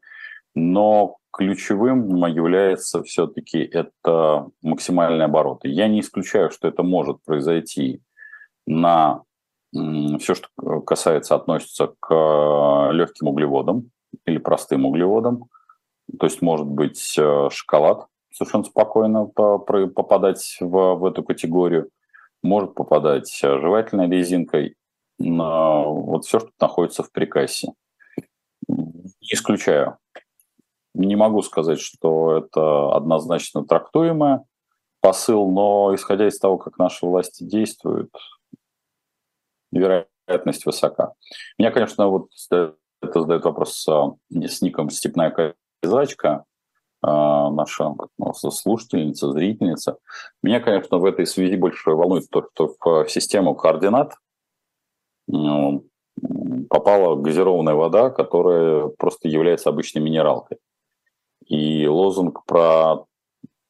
но 0.54 1.16
ключевым 1.32 2.24
является 2.26 3.02
все-таки 3.02 3.58
это 3.58 4.48
максимальные 4.62 5.24
обороты. 5.24 5.68
Я 5.68 5.88
не 5.88 6.00
исключаю, 6.00 6.50
что 6.50 6.68
это 6.68 6.82
может 6.82 7.16
произойти 7.24 8.00
на 8.66 9.22
все, 10.18 10.34
что 10.34 10.80
касается, 10.82 11.34
относится 11.34 11.94
к 11.98 12.14
э, 12.14 12.92
легким 12.92 13.28
углеводам 13.28 13.90
или 14.24 14.38
простым 14.38 14.86
углеводам. 14.86 15.46
То 16.18 16.26
есть 16.26 16.42
может 16.42 16.66
быть 16.66 17.14
э, 17.18 17.48
шоколад 17.50 18.06
совершенно 18.32 18.64
спокойно 18.64 19.26
попадать 19.26 20.56
в, 20.60 20.94
в 20.94 21.04
эту 21.04 21.24
категорию, 21.24 21.88
может 22.42 22.74
попадать 22.74 23.40
э, 23.42 23.58
жевательной 23.60 24.08
резинкой, 24.08 24.76
вот 25.18 26.24
все, 26.24 26.40
что 26.40 26.50
находится 26.60 27.02
в 27.02 27.12
прикассе. 27.12 27.72
Не 28.68 29.14
исключаю. 29.32 29.98
Не 30.94 31.14
могу 31.16 31.42
сказать, 31.42 31.80
что 31.80 32.36
это 32.38 32.94
однозначно 32.94 33.64
трактуемое 33.64 34.44
посыл, 35.00 35.50
но 35.50 35.94
исходя 35.94 36.26
из 36.26 36.38
того, 36.38 36.58
как 36.58 36.78
наши 36.78 37.04
власти 37.04 37.44
действуют, 37.44 38.10
вероятность 39.78 40.66
высока. 40.66 41.14
Меня, 41.58 41.70
конечно, 41.70 42.08
вот 42.08 42.28
это 42.48 42.76
задает 43.20 43.44
вопрос 43.44 43.86
а, 43.88 44.14
с 44.30 44.62
ником 44.62 44.90
«Степная 44.90 45.54
казачка», 45.82 46.44
а, 47.02 47.50
наша 47.50 47.94
ну, 48.18 48.32
слушательница, 48.32 49.30
зрительница. 49.32 49.98
Меня, 50.42 50.60
конечно, 50.60 50.98
в 50.98 51.04
этой 51.04 51.26
связи 51.26 51.56
больше 51.56 51.90
волнует 51.90 52.30
то, 52.30 52.48
что 52.54 52.74
в 52.80 53.08
систему 53.10 53.54
координат 53.54 54.14
ну, 55.26 55.84
попала 56.70 57.16
газированная 57.16 57.74
вода, 57.74 58.10
которая 58.10 58.88
просто 58.88 59.28
является 59.28 59.68
обычной 59.68 60.00
минералкой. 60.00 60.58
И 61.46 61.86
лозунг 61.86 62.44
про 62.46 63.04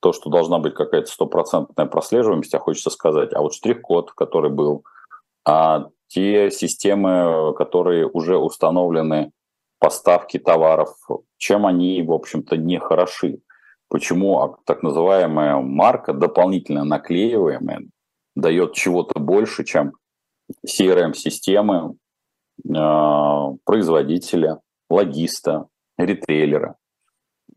то, 0.00 0.12
что 0.12 0.30
должна 0.30 0.58
быть 0.58 0.74
какая-то 0.74 1.10
стопроцентная 1.10 1.86
прослеживаемость, 1.86 2.54
а 2.54 2.58
хочется 2.58 2.90
сказать, 2.90 3.32
а 3.32 3.40
вот 3.40 3.54
штрих-код, 3.54 4.12
который 4.12 4.50
был, 4.50 4.84
а 5.44 5.88
те 6.08 6.50
системы, 6.50 7.54
которые 7.54 8.06
уже 8.06 8.38
установлены 8.38 9.32
поставки 9.78 10.38
товаров, 10.38 10.96
чем 11.36 11.66
они, 11.66 12.02
в 12.02 12.12
общем-то, 12.12 12.56
не 12.56 12.78
хороши. 12.78 13.40
Почему 13.88 14.56
так 14.64 14.82
называемая 14.82 15.56
марка, 15.56 16.12
дополнительно 16.12 16.84
наклеиваемая, 16.84 17.82
дает 18.34 18.72
чего-то 18.72 19.18
больше, 19.18 19.64
чем 19.64 19.92
CRM-системы 20.66 21.96
э, 22.64 23.56
производителя, 23.64 24.60
логиста, 24.88 25.66
ритейлера. 25.98 26.76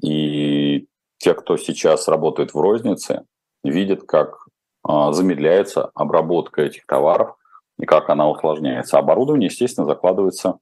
И 0.03 0.87
те, 1.17 1.33
кто 1.33 1.57
сейчас 1.57 2.07
работает 2.07 2.53
в 2.53 2.59
рознице, 2.59 3.25
видят, 3.63 4.03
как 4.03 4.47
э, 4.87 5.11
замедляется 5.11 5.91
обработка 5.93 6.63
этих 6.63 6.85
товаров– 6.85 7.35
и 7.79 7.85
как 7.85 8.09
она 8.09 8.29
усложняется. 8.29 8.97
Оборудование, 8.97 9.47
естественно, 9.47 9.85
закладывается 9.85 10.59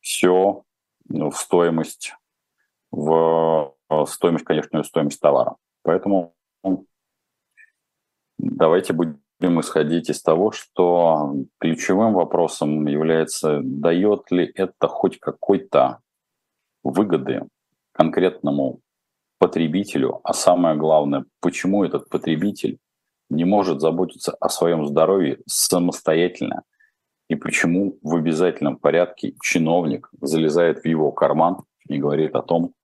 все 0.00 0.62
ну, 1.08 1.30
в 1.30 1.36
стоимость, 1.36 2.14
в 2.90 3.74
э, 3.88 4.04
стоимость, 4.06 4.44
конечную 4.44 4.84
стоимость 4.84 5.20
товара. 5.20 5.56
Поэтому 5.82 6.34
давайте 8.38 8.92
будем 8.92 9.60
исходить 9.60 10.10
из 10.10 10.22
того, 10.22 10.52
что 10.52 11.34
ключевым 11.58 12.14
вопросом 12.14 12.86
является, 12.86 13.60
дает 13.62 14.30
ли 14.30 14.50
это 14.54 14.88
хоть 14.88 15.18
какой-то 15.18 16.00
выгоды 16.82 17.46
конкретному 17.92 18.80
потребителю, 19.38 20.20
а 20.22 20.34
самое 20.34 20.76
главное, 20.76 21.24
почему 21.40 21.84
этот 21.84 22.08
потребитель 22.08 22.78
не 23.30 23.44
может 23.44 23.80
заботиться 23.80 24.36
о 24.40 24.48
своем 24.48 24.86
здоровье 24.86 25.38
самостоятельно, 25.46 26.64
и 27.28 27.36
почему 27.36 27.96
в 28.02 28.16
обязательном 28.16 28.76
порядке 28.76 29.34
чиновник 29.40 30.10
залезает 30.20 30.80
в 30.80 30.84
его 30.86 31.12
карман 31.12 31.62
и 31.88 31.96
говорит 31.96 32.34
о 32.34 32.42
том, 32.42 32.74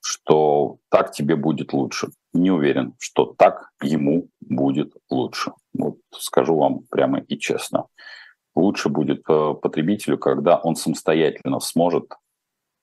что 0.00 0.78
так 0.88 1.12
тебе 1.12 1.36
будет 1.36 1.72
лучше. 1.72 2.08
Не 2.32 2.50
уверен, 2.50 2.94
что 2.98 3.26
так 3.26 3.70
ему 3.82 4.28
будет 4.40 4.94
лучше. 5.10 5.52
Вот 5.74 5.98
скажу 6.10 6.56
вам 6.56 6.80
прямо 6.90 7.20
и 7.20 7.38
честно. 7.38 7.86
Лучше 8.54 8.88
будет 8.88 9.22
э, 9.28 9.54
потребителю, 9.54 10.18
когда 10.18 10.56
он 10.56 10.74
самостоятельно 10.74 11.60
сможет 11.60 12.12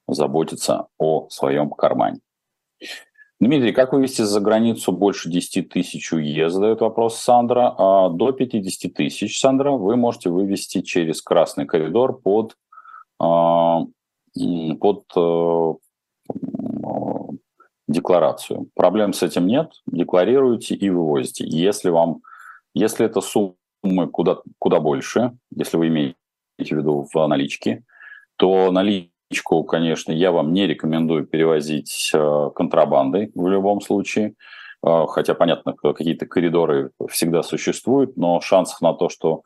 заботиться 0.07 0.87
о 0.97 1.27
своем 1.29 1.71
кармане. 1.71 2.19
Дмитрий, 3.41 3.71
как 3.71 3.93
вывести 3.93 4.23
за 4.23 4.41
границу 4.41 4.91
больше 4.91 5.29
10 5.29 5.69
тысяч 5.69 6.11
УЕ, 6.11 6.49
задает 6.49 6.81
вопрос 6.81 7.19
Сандра. 7.19 7.73
А 7.77 8.09
до 8.09 8.33
50 8.33 8.93
тысяч, 8.93 9.39
Сандра, 9.39 9.71
вы 9.71 9.95
можете 9.95 10.29
вывести 10.29 10.81
через 10.81 11.21
красный 11.21 11.65
коридор 11.65 12.19
под, 12.19 12.57
а, 13.17 13.85
под 14.79 15.03
э, 15.15 15.73
декларацию. 17.87 18.69
Проблем 18.75 19.13
с 19.13 19.23
этим 19.23 19.47
нет, 19.47 19.71
декларируете 19.87 20.75
и 20.75 20.89
вывозите. 20.89 21.45
Если 21.47 21.89
вам, 21.89 22.21
если 22.73 23.05
это 23.05 23.21
суммы 23.21 23.55
куда, 24.11 24.39
куда 24.57 24.81
больше, 24.81 25.37
если 25.55 25.77
вы 25.77 25.87
имеете 25.87 26.15
в 26.59 26.71
виду 26.71 27.07
в 27.13 27.27
наличке, 27.27 27.85
то 28.35 28.69
наличие 28.69 29.11
птичку, 29.29 29.63
конечно, 29.63 30.11
я 30.11 30.31
вам 30.31 30.53
не 30.53 30.65
рекомендую 30.65 31.25
перевозить 31.25 32.11
э, 32.13 32.49
контрабандой 32.55 33.31
в 33.35 33.47
любом 33.47 33.79
случае. 33.79 34.33
Э, 34.83 35.05
хотя, 35.07 35.35
понятно, 35.35 35.73
какие-то 35.73 36.25
коридоры 36.25 36.91
всегда 37.09 37.43
существуют, 37.43 38.17
но 38.17 38.41
шансов 38.41 38.81
на 38.81 38.93
то, 38.93 39.07
что 39.07 39.43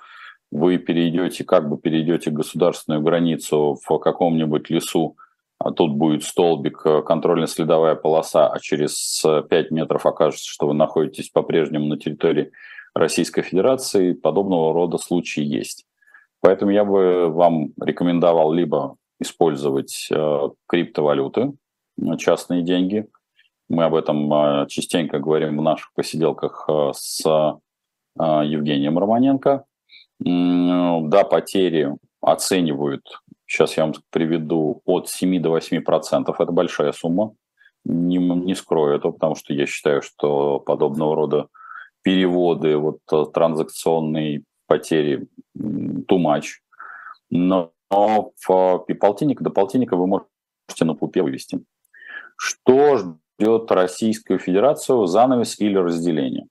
вы 0.51 0.77
перейдете, 0.77 1.43
как 1.43 1.67
бы 1.67 1.77
перейдете 1.77 2.31
государственную 2.31 3.01
границу 3.01 3.77
в 3.85 3.97
каком-нибудь 3.99 4.69
лесу, 4.69 5.17
а 5.59 5.71
тут 5.71 5.91
будет 5.91 6.23
столбик, 6.23 6.81
э, 6.85 7.01
контрольно-следовая 7.01 7.95
полоса, 7.95 8.47
а 8.47 8.59
через 8.59 9.21
5 9.49 9.71
метров 9.71 10.05
окажется, 10.05 10.49
что 10.49 10.67
вы 10.67 10.75
находитесь 10.75 11.29
по-прежнему 11.29 11.87
на 11.87 11.97
территории 11.97 12.51
Российской 12.95 13.41
Федерации, 13.41 14.13
подобного 14.13 14.73
рода 14.73 14.97
случаи 14.97 15.43
есть. 15.43 15.85
Поэтому 16.39 16.71
я 16.71 16.85
бы 16.85 17.29
вам 17.29 17.73
рекомендовал 17.81 18.53
либо 18.53 18.95
использовать 19.23 20.07
э, 20.11 20.49
криптовалюты, 20.67 21.53
э, 21.99 22.17
частные 22.17 22.61
деньги. 22.61 23.07
Мы 23.69 23.85
об 23.85 23.95
этом 23.95 24.31
э, 24.31 24.67
частенько 24.69 25.19
говорим 25.19 25.57
в 25.57 25.63
наших 25.63 25.91
посиделках 25.93 26.69
с 26.93 27.23
Евгением 28.15 28.99
Романенко. 28.99 29.65
Да, 30.19 31.23
потери 31.23 31.89
оценивают, 32.21 33.01
сейчас 33.47 33.75
я 33.75 33.85
вам 33.85 33.95
приведу, 34.11 34.83
от 34.85 35.09
7 35.09 35.41
до 35.41 35.49
8 35.49 35.81
процентов. 35.81 36.39
Это 36.39 36.51
большая 36.51 36.91
сумма. 36.91 37.33
Не, 37.85 38.17
не 38.17 38.53
скрою 38.53 38.95
этого, 38.95 39.13
потому 39.13 39.35
что 39.35 39.53
я 39.53 39.65
считаю, 39.65 40.03
что 40.03 40.59
подобного 40.59 41.15
рода 41.15 41.47
переводы, 42.03 42.77
вот 42.77 42.99
транзакционные 43.33 44.43
потери 44.67 45.27
too 45.57 46.19
much. 46.19 46.59
Но 47.31 47.72
но 47.93 48.31
в 48.47 48.85
полтинник 48.99 49.41
до 49.41 49.51
полтинника 49.51 49.95
вы 49.95 50.07
можете 50.07 50.85
на 50.85 50.95
пупе 50.95 51.21
вывести. 51.21 51.63
Что 52.35 52.97
ждет 52.97 53.71
Российскую 53.71 54.39
Федерацию, 54.39 55.05
занавес 55.05 55.59
или 55.59 55.77
разделение? 55.77 56.47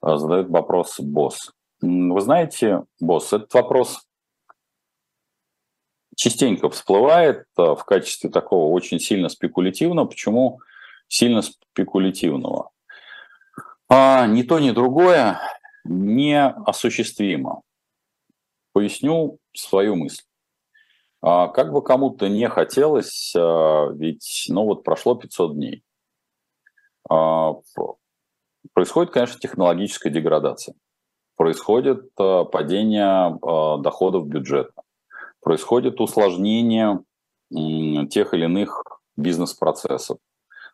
А, 0.00 0.16
задает 0.16 0.48
вопрос 0.48 0.98
босс. 0.98 1.52
Вы 1.80 2.20
знаете, 2.20 2.84
босс, 2.98 3.32
этот 3.32 3.54
вопрос 3.54 4.04
частенько 6.16 6.68
всплывает 6.68 7.46
а, 7.56 7.76
в 7.76 7.84
качестве 7.84 8.28
такого 8.28 8.72
очень 8.72 8.98
сильно 8.98 9.28
спекулятивного. 9.28 10.06
Почему 10.06 10.60
сильно 11.06 11.42
спекулятивного? 11.42 12.70
А, 13.88 14.26
ни 14.26 14.42
то, 14.42 14.58
ни 14.58 14.72
другое 14.72 15.38
неосуществимо. 15.84 17.62
Поясню 18.72 19.38
свою 19.54 19.94
мысль. 19.94 20.22
А 21.24 21.46
как 21.46 21.72
бы 21.72 21.82
кому-то 21.82 22.28
не 22.28 22.48
хотелось, 22.48 23.32
а, 23.36 23.90
ведь, 23.92 24.46
ну 24.48 24.64
вот 24.64 24.82
прошло 24.82 25.14
500 25.14 25.54
дней. 25.54 25.84
А, 27.08 27.54
происходит, 28.72 29.12
конечно, 29.12 29.38
технологическая 29.38 30.10
деградация. 30.10 30.74
Происходит 31.36 32.14
падение 32.14 33.38
доходов 33.82 34.26
бюджета. 34.28 34.82
Происходит 35.40 36.00
усложнение 36.00 37.02
тех 37.50 38.34
или 38.34 38.44
иных 38.44 38.84
бизнес-процессов. 39.16 40.18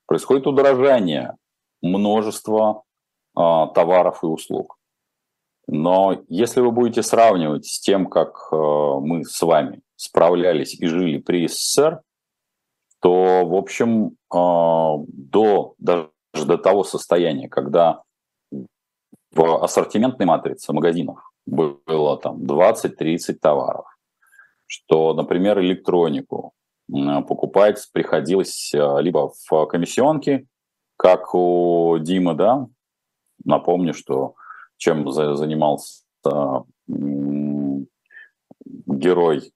Происходит 0.07 0.47
удорожание 0.47 1.37
множества 1.81 2.83
товаров 3.35 4.25
и 4.25 4.27
услуг. 4.27 4.77
Но 5.69 6.23
если 6.29 6.61
вы 6.61 6.73
будете 6.73 7.03
сравнивать 7.03 7.67
с 7.67 7.81
тем, 7.81 8.07
как 8.07 8.51
мы 8.51 9.25
с 9.25 9.41
вами 9.41 9.81
справлялись 9.99 10.75
и 10.75 10.87
жили 10.87 11.19
при 11.19 11.49
СССР, 11.49 12.01
то, 13.01 13.45
в 13.45 13.55
общем, 13.55 14.17
а, 14.33 14.97
до, 15.09 15.75
даже 15.79 16.11
до 16.35 16.57
того 16.57 16.85
состояния, 16.85 17.49
когда 17.49 18.03
в 19.33 19.65
ассортиментной 19.65 20.25
матрице 20.27 20.73
магазинов 20.73 21.19
было 21.47 22.17
там 22.17 22.45
20-30 22.45 23.35
товаров, 23.35 23.87
что, 24.67 25.15
например, 25.15 25.61
электронику 25.61 26.53
покупать 26.89 27.85
приходилось 27.93 28.73
а, 28.75 28.99
либо 28.99 29.33
в 29.49 29.67
комиссионке, 29.67 30.47
как 30.97 31.35
у 31.35 31.99
Димы, 31.99 32.35
да, 32.35 32.69
напомню, 33.45 33.95
что 33.95 34.35
чем 34.77 35.11
занимался 35.11 36.05
герой 38.87 39.53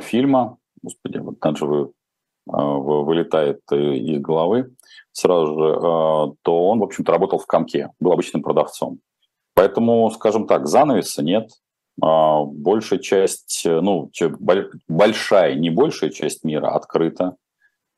фильма, 0.00 0.58
господи, 0.82 1.18
вот 1.18 1.40
так 1.40 1.56
же 1.56 1.66
вы, 1.66 1.92
а, 2.48 2.64
вылетает 2.64 3.60
из 3.70 4.20
головы 4.20 4.74
сразу 5.12 5.46
же, 5.54 6.36
то 6.42 6.68
он, 6.68 6.80
в 6.80 6.84
общем-то, 6.84 7.10
работал 7.10 7.38
в 7.38 7.46
комке, 7.46 7.90
был 8.00 8.12
обычным 8.12 8.42
продавцом. 8.42 8.98
Поэтому, 9.54 10.10
скажем 10.10 10.46
так, 10.46 10.66
занавеса 10.66 11.22
нет. 11.22 11.50
Большая 11.96 12.98
часть, 12.98 13.62
ну, 13.64 14.10
большая, 14.88 15.54
не 15.54 15.70
большая 15.70 16.10
часть 16.10 16.44
мира 16.44 16.68
открыта. 16.68 17.36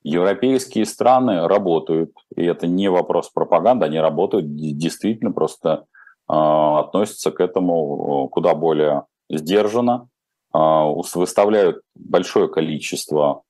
Европейские 0.05 0.87
страны 0.87 1.49
работают, 1.49 2.13
и 2.37 2.45
это 2.45 2.69
не 2.69 2.89
вопрос 2.89 3.31
пропаганды, 3.31 3.87
они 3.87 3.99
работают 3.99 4.55
действительно, 4.55 5.33
просто 5.33 5.87
относятся 6.29 7.33
к 7.33 7.41
этому 7.41 8.29
куда 8.29 8.55
более 8.55 9.07
сдержанно, 9.29 10.09
выставляют 10.53 11.83
большое 11.95 12.49
количество 12.49 13.43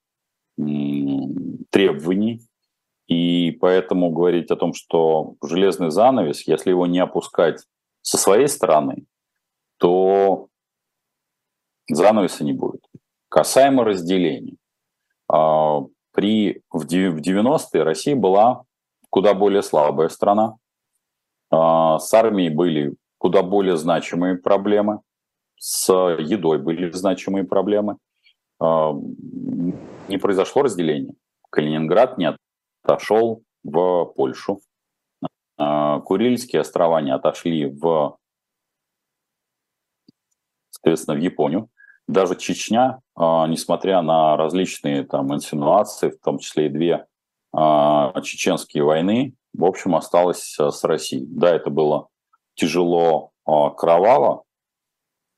требований, 1.71 2.41
и 3.07 3.53
поэтому 3.53 4.11
говорить 4.11 4.51
о 4.51 4.57
том, 4.57 4.75
что 4.75 5.35
железный 5.43 5.91
занавес, 5.91 6.47
если 6.47 6.71
его 6.71 6.87
не 6.87 6.99
опускать 6.99 7.65
со 8.03 8.19
своей 8.19 8.49
стороны, 8.49 9.05
то 9.79 10.49
занавеса 11.89 12.45
не 12.45 12.53
будет. 12.53 12.83
Касаемо 13.29 13.85
разделения. 13.85 14.57
А, 15.31 15.81
при, 16.13 16.63
в 16.71 16.87
90-е 16.87 17.83
Россия 17.83 18.17
была 18.17 18.65
куда 19.11 19.35
более 19.35 19.63
слабая 19.63 20.09
страна. 20.09 20.57
А, 21.51 21.99
с 21.99 22.13
армией 22.13 22.51
были 22.51 22.95
куда 23.19 23.43
более 23.43 23.77
значимые 23.77 24.37
проблемы 24.37 25.01
с 25.59 25.93
едой 26.19 26.59
были 26.59 26.91
значимые 26.93 27.45
проблемы. 27.45 27.99
А, 28.61 28.93
не 30.09 30.19
произошло 30.19 30.63
разделение. 30.63 31.15
Калининград 31.51 32.19
не 32.19 32.35
отошел 32.83 33.43
в 33.63 34.07
Польшу. 34.17 34.61
А, 35.57 36.01
Курильские 36.01 36.61
острова 36.61 37.01
не 37.01 37.11
отошли 37.11 37.67
в, 37.67 38.19
соответственно, 40.71 41.17
в 41.17 41.21
Японию. 41.21 41.69
Даже 42.07 42.37
Чечня, 42.37 43.01
а, 43.15 43.47
несмотря 43.47 44.01
на 44.03 44.37
различные 44.37 45.05
там 45.05 45.35
инсинуации, 45.35 46.11
в 46.11 46.21
том 46.21 46.39
числе 46.39 46.67
и 46.67 46.71
две 46.71 47.07
чеченские 48.23 48.85
войны, 48.85 49.35
в 49.55 49.65
общем, 49.65 49.97
осталась 49.97 50.55
с 50.59 50.85
Россией. 50.85 51.25
Да, 51.27 51.49
это 51.57 51.71
было 51.71 52.09
тяжело, 52.55 53.33
кроваво, 53.47 54.45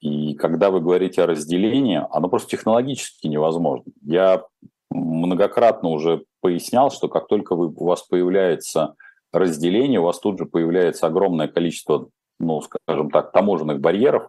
и 0.01 0.35
когда 0.35 0.71
вы 0.71 0.81
говорите 0.81 1.23
о 1.23 1.27
разделении, 1.27 2.03
оно 2.11 2.29
просто 2.29 2.51
технологически 2.51 3.27
невозможно. 3.27 3.93
Я 4.03 4.45
многократно 4.91 5.91
уже 5.91 6.25
пояснял, 6.41 6.91
что 6.91 7.09
как 7.09 7.29
только 7.29 7.55
вы, 7.55 7.69
у 7.69 7.85
вас 7.85 8.03
появляется 8.03 8.95
разделение, 9.33 10.01
у 10.01 10.05
вас 10.05 10.19
тут 10.19 10.39
же 10.39 10.47
появляется 10.47 11.07
огромное 11.07 11.49
количество, 11.49 12.09
ну, 12.39 12.63
скажем 12.63 13.11
так, 13.11 13.33
таможенных 13.33 13.81
барьеров, 13.81 14.29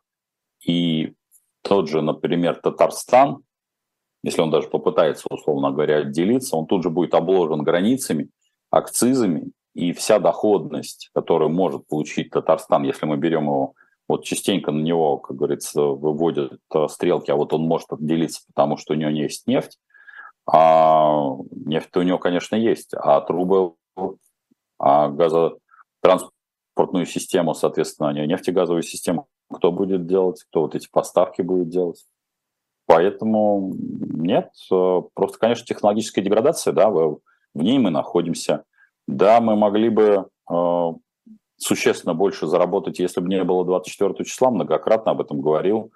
и 0.66 1.14
тот 1.64 1.90
же, 1.90 2.02
например, 2.02 2.60
Татарстан, 2.62 3.44
если 4.24 4.42
он 4.42 4.52
даже 4.52 4.68
попытается, 4.68 5.26
условно 5.32 5.72
говоря, 5.72 5.98
отделиться, 5.98 6.56
он 6.56 6.68
тут 6.68 6.84
же 6.84 6.90
будет 6.90 7.16
обложен 7.16 7.64
границами, 7.64 8.30
акцизами, 8.70 9.52
и 9.74 9.94
вся 9.94 10.20
доходность, 10.20 11.10
которую 11.16 11.50
может 11.50 11.88
получить 11.88 12.30
Татарстан, 12.30 12.84
если 12.84 13.06
мы 13.06 13.18
берем 13.18 13.46
его, 13.46 13.74
вот 14.08 14.24
частенько 14.24 14.72
на 14.72 14.82
него, 14.82 15.18
как 15.18 15.38
говорится, 15.38 15.82
выводят 15.82 16.60
э, 16.74 16.88
стрелки, 16.90 17.32
а 17.32 17.36
вот 17.36 17.54
он 17.54 17.62
может 17.64 17.92
отделиться, 17.94 18.42
потому 18.48 18.78
что 18.78 18.94
у 18.94 18.98
него 18.98 19.12
не 19.12 19.22
есть 19.22 19.48
нефть, 19.48 19.80
а 20.46 21.38
нефть 21.52 21.96
у 21.96 22.02
него, 22.02 22.18
конечно, 22.18 22.56
есть, 22.56 22.94
а 22.94 23.22
трубы, 23.22 23.76
а 24.80 25.10
газотранспортную 25.10 27.06
систему, 27.06 27.54
соответственно, 27.54 28.12
нефтегазовую 28.26 28.84
систему, 28.84 29.28
кто 29.52 29.72
будет 29.72 30.08
делать, 30.08 30.44
кто 30.50 30.62
вот 30.62 30.76
эти 30.76 30.90
поставки 30.90 31.42
будет 31.42 31.70
делать. 31.70 32.06
Поэтому 32.88 33.74
нет, 33.78 34.50
э, 34.72 35.02
просто, 35.14 35.38
конечно, 35.38 35.66
технологическая 35.66 36.22
деградация, 36.22 36.74
да, 36.74 36.90
в, 36.90 37.20
в 37.54 37.62
ней 37.62 37.80
мы 37.80 37.90
находимся. 37.90 38.66
Да, 39.08 39.40
мы 39.40 39.56
могли 39.56 39.90
бы 39.90 40.28
э, 40.50 40.92
существенно 41.62 42.14
больше 42.14 42.48
заработать, 42.48 43.00
если 43.00 43.22
бы 43.22 43.30
не 43.30 43.44
было 43.44 43.66
24 43.66 44.26
числа, 44.26 44.50
многократно 44.50 45.12
об 45.12 45.22
этом 45.22 45.42
говорил, 45.42 45.92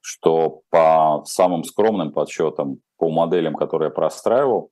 что 0.00 0.60
по 0.70 1.22
самым 1.24 1.64
скромным 1.64 2.12
подсчетам, 2.12 2.78
по 2.98 3.10
моделям, 3.10 3.54
которые 3.54 3.88
я 3.88 3.94
простраивал, 3.94 4.70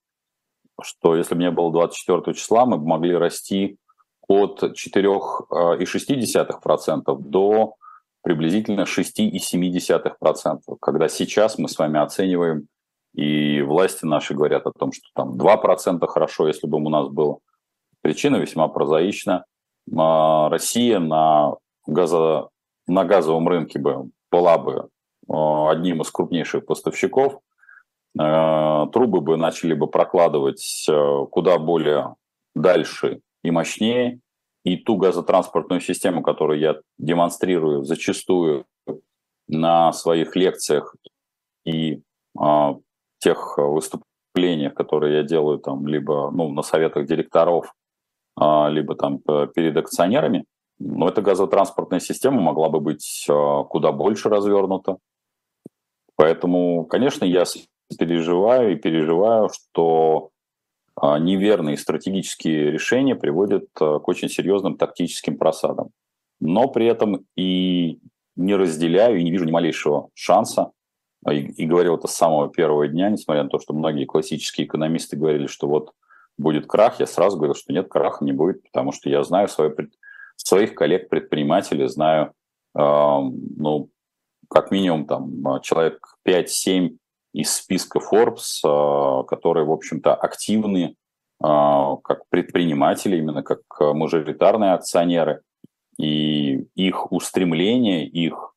что 0.83 1.17
если 1.17 1.35
бы 1.35 1.41
не 1.41 1.51
было 1.51 1.73
24 1.73 2.35
числа, 2.35 2.67
мы 2.67 2.77
бы 2.79 2.87
могли 2.87 3.17
расти 3.17 3.79
от 4.29 4.63
4,6% 4.63 7.19
до 7.19 7.75
приблизительно 8.23 8.83
6,7%, 8.83 10.77
когда 10.81 11.09
сейчас 11.09 11.59
мы 11.59 11.69
с 11.69 11.79
вами 11.79 12.01
оцениваем, 12.01 12.69
и 13.15 13.63
власти 13.63 14.05
наши 14.05 14.35
говорят 14.35 14.67
о 14.67 14.73
том, 14.73 14.93
что 14.93 15.09
там 15.15 15.39
2% 15.39 16.07
хорошо, 16.07 16.49
если 16.49 16.67
бы 16.67 16.77
у 16.77 16.91
нас 16.91 17.09
было. 17.09 17.39
Причина 18.03 18.37
весьма 18.37 18.69
прозаична. 18.69 19.47
А, 19.95 20.49
Россия 20.49 20.99
на, 20.99 21.55
газо, 21.87 22.49
на 22.87 23.05
газовом 23.05 23.49
рынке 23.49 23.79
бы 23.79 24.11
была 24.31 24.59
бы 24.59 24.89
а, 25.29 25.71
одним 25.71 26.03
из 26.03 26.11
крупнейших 26.11 26.67
поставщиков, 26.67 27.41
а, 28.19 28.87
трубы 28.87 29.21
бы 29.21 29.37
начали 29.37 29.75
бы 29.75 29.87
прокладывать 29.87 30.89
куда 31.31 31.59
более 31.59 32.15
дальше 32.55 33.21
и 33.43 33.51
мощнее, 33.51 34.21
и 34.65 34.77
ту 34.77 34.97
газотранспортную 34.97 35.81
систему, 35.81 36.23
которую 36.23 36.59
я 36.59 36.77
демонстрирую 36.99 37.85
зачастую 37.85 38.67
на 39.47 39.93
своих 39.93 40.35
лекциях 40.35 40.97
и 41.65 42.03
тех 43.19 43.59
выступлениях, 43.59 44.75
которые 44.75 45.19
я 45.19 45.23
делаю 45.23 45.59
там 45.59 45.87
либо 45.87 46.33
ну, 46.33 46.51
на 46.53 46.63
советах 46.63 47.07
директоров, 47.07 47.73
либо 48.39 48.95
там 48.95 49.21
перед 49.55 49.77
акционерами, 49.77 50.45
но 50.79 51.09
эта 51.09 51.23
газотранспортная 51.23 52.01
система 52.01 52.41
могла 52.41 52.69
бы 52.69 52.81
быть 52.81 53.27
а, 53.31 53.65
куда 53.65 53.93
больше 53.93 54.29
развернута. 54.29 54.99
Поэтому, 56.17 56.85
конечно, 56.85 57.25
я 57.25 57.45
переживаю 57.99 58.73
и 58.73 58.77
переживаю, 58.77 59.49
что 59.49 60.31
а, 60.95 61.19
неверные 61.19 61.77
стратегические 61.77 62.71
решения 62.71 63.15
приводят 63.15 63.69
а, 63.81 63.99
к 63.99 64.09
очень 64.09 64.29
серьезным 64.29 64.77
тактическим 64.77 65.39
просадам. 65.39 65.91
Но 66.41 66.69
при 66.69 66.87
этом 66.87 67.25
и 67.37 67.99
не 68.35 68.55
разделяю, 68.55 69.19
и 69.19 69.25
не 69.25 69.31
вижу 69.31 69.47
ни 69.47 69.51
малейшего 69.51 70.11
шанса, 70.15 70.73
а, 71.25 71.33
и, 71.33 71.41
и 71.41 71.67
говорил 71.67 71.97
это 71.97 72.07
с 72.07 72.15
самого 72.15 72.51
первого 72.51 72.87
дня, 72.87 73.09
несмотря 73.09 73.45
на 73.45 73.49
то, 73.49 73.59
что 73.59 73.73
многие 73.73 74.05
классические 74.05 74.67
экономисты 74.67 75.17
говорили, 75.17 75.47
что 75.47 75.69
вот 75.69 75.93
будет 76.39 76.67
крах, 76.67 77.01
я 77.01 77.07
сразу 77.07 77.37
говорил, 77.37 77.55
что 77.55 77.73
нет, 77.73 77.89
краха 77.89 78.25
не 78.25 78.33
будет, 78.33 78.63
потому 78.63 78.93
что 78.93 79.09
я 79.09 79.23
знаю 79.23 79.49
свои, 79.49 79.71
своих 80.37 80.75
коллег-предпринимателей, 80.75 81.89
знаю, 81.89 82.33
э, 82.75 82.81
ну, 82.81 83.91
как 84.49 84.71
минимум 84.71 85.07
там 85.07 85.61
человек 85.63 86.17
5-7 86.27 86.97
из 87.37 87.55
списка 87.55 87.99
Forbes, 87.99 88.61
а, 88.65 89.23
которые, 89.25 89.67
в 89.67 89.71
общем-то, 89.71 90.15
активны 90.15 90.97
а, 91.43 91.97
как 91.97 92.23
предприниматели, 92.31 93.19
именно 93.19 93.43
как 93.43 93.61
мажоритарные 93.79 94.73
акционеры, 94.73 95.43
и 95.99 96.67
их 96.75 97.13
устремление, 97.13 98.07
их 98.07 98.55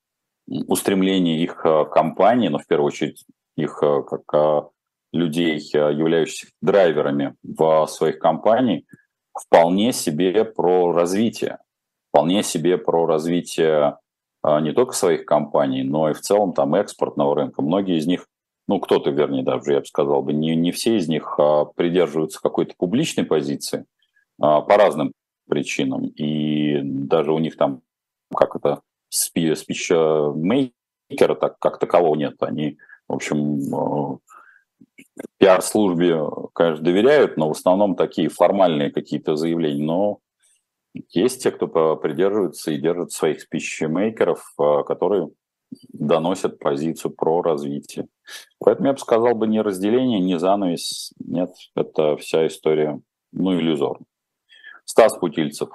устремление 0.47 1.43
их 1.43 1.65
а, 1.65 1.85
компании, 1.85 2.47
но 2.47 2.59
в 2.59 2.67
первую 2.67 2.87
очередь 2.87 3.25
их 3.57 3.77
как 3.79 4.71
людей, 5.11 5.59
являющихся 5.59 6.51
драйверами 6.61 7.35
в 7.43 7.87
своих 7.87 8.19
компаниях, 8.19 8.83
вполне 9.33 9.93
себе 9.93 10.45
про 10.45 10.91
развитие, 10.91 11.59
вполне 12.09 12.43
себе 12.43 12.77
про 12.77 13.05
развитие 13.05 13.97
не 14.43 14.71
только 14.71 14.93
своих 14.93 15.25
компаний, 15.25 15.83
но 15.83 16.09
и 16.09 16.13
в 16.13 16.21
целом 16.21 16.53
там 16.53 16.75
экспортного 16.75 17.35
рынка. 17.35 17.61
Многие 17.61 17.97
из 17.97 18.07
них 18.07 18.27
ну, 18.69 18.79
кто-то, 18.79 19.09
вернее, 19.09 19.41
даже, 19.41 19.73
я 19.73 19.79
бы 19.79 19.85
сказал, 19.87 20.21
бы, 20.21 20.31
не, 20.31 20.55
не 20.55 20.71
все 20.71 20.97
из 20.97 21.07
них 21.09 21.39
а, 21.39 21.65
придерживаются 21.65 22.39
какой-то 22.39 22.75
публичной 22.77 23.23
позиции 23.23 23.85
по 24.37 24.63
разным 24.67 25.11
причинам. 25.49 26.05
И 26.05 26.79
даже 26.83 27.33
у 27.33 27.39
них 27.39 27.57
там, 27.57 27.81
как 28.31 28.55
это, 28.55 28.81
спи, 29.09 29.55
спичмейкера 29.55 31.33
так, 31.33 31.57
как 31.57 31.79
такового 31.79 32.13
нет. 32.15 32.35
Они, 32.41 32.77
в 33.07 33.13
общем, 33.15 34.19
пиар-службе, 35.37 36.19
конечно, 36.53 36.83
доверяют, 36.83 37.37
но 37.37 37.47
в 37.47 37.51
основном 37.51 37.95
такие 37.95 38.29
формальные 38.29 38.91
какие-то 38.91 39.35
заявления. 39.35 39.83
Но 39.83 40.19
есть 41.09 41.43
те, 41.43 41.51
кто 41.51 41.67
придерживается 41.95 42.71
и 42.71 42.79
держит 42.79 43.11
своих 43.11 43.41
спичмейкеров, 43.41 44.53
которые 44.85 45.29
доносят 45.93 46.57
позицию 46.59 47.11
про 47.11 47.41
развитие. 47.41 48.07
Поэтому 48.59 48.87
я 48.87 48.93
бы 48.93 48.99
сказал 48.99 49.35
бы 49.35 49.47
не 49.47 49.61
разделение, 49.61 50.19
не 50.19 50.39
занавес. 50.39 51.13
Нет, 51.19 51.53
это 51.75 52.17
вся 52.17 52.47
история, 52.47 52.99
ну, 53.31 53.53
иллюзорна. 53.53 54.05
Стас 54.85 55.15
Путильцев. 55.15 55.69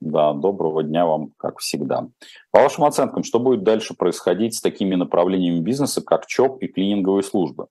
Да, 0.00 0.34
доброго 0.34 0.82
дня 0.82 1.06
вам, 1.06 1.30
как 1.38 1.60
всегда. 1.60 2.06
По 2.50 2.60
вашим 2.60 2.84
оценкам, 2.84 3.24
что 3.24 3.40
будет 3.40 3.62
дальше 3.62 3.94
происходить 3.94 4.54
с 4.54 4.60
такими 4.60 4.94
направлениями 4.94 5.60
бизнеса, 5.60 6.02
как 6.02 6.26
ЧОП 6.26 6.62
и 6.62 6.66
клининговые 6.66 7.22
службы? 7.22 7.68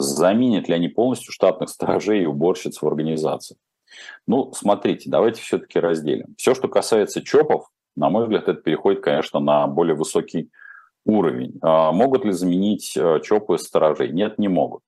Заменят 0.00 0.68
ли 0.68 0.74
они 0.74 0.86
полностью 0.86 1.32
штатных 1.32 1.70
сторожей 1.70 2.22
и 2.22 2.26
уборщиц 2.26 2.80
в 2.80 2.86
организации? 2.86 3.56
Ну, 4.28 4.52
смотрите, 4.52 5.10
давайте 5.10 5.42
все-таки 5.42 5.80
разделим. 5.80 6.36
Все, 6.36 6.54
что 6.54 6.68
касается 6.68 7.20
ЧОПов, 7.20 7.66
на 7.96 8.08
мой 8.08 8.22
взгляд, 8.22 8.46
это 8.46 8.60
переходит, 8.60 9.02
конечно, 9.02 9.40
на 9.40 9.66
более 9.66 9.96
высокий 9.96 10.50
уровень. 11.04 11.58
А 11.62 11.90
могут 11.90 12.24
ли 12.24 12.30
заменить 12.30 12.96
э, 12.96 13.20
ЧОПы 13.24 13.58
сторожей? 13.58 14.10
Нет, 14.10 14.38
не 14.38 14.46
могут. 14.46 14.82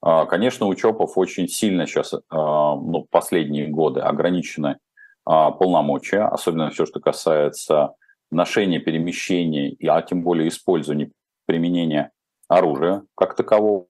А, 0.00 0.24
конечно, 0.24 0.64
у 0.64 0.74
ЧОПов 0.74 1.18
очень 1.18 1.48
сильно 1.48 1.86
сейчас, 1.86 2.14
а, 2.14 2.76
ну, 2.76 3.06
последние 3.10 3.68
годы 3.68 4.00
ограничены 4.00 4.78
полномочия, 5.24 6.22
особенно 6.22 6.70
все, 6.70 6.86
что 6.86 7.00
касается 7.00 7.94
ношения, 8.30 8.78
перемещения, 8.78 9.76
а 9.90 10.00
тем 10.00 10.22
более 10.22 10.46
использования, 10.46 11.10
применения 11.46 12.12
оружия 12.48 13.02
как 13.16 13.34
такового. 13.34 13.86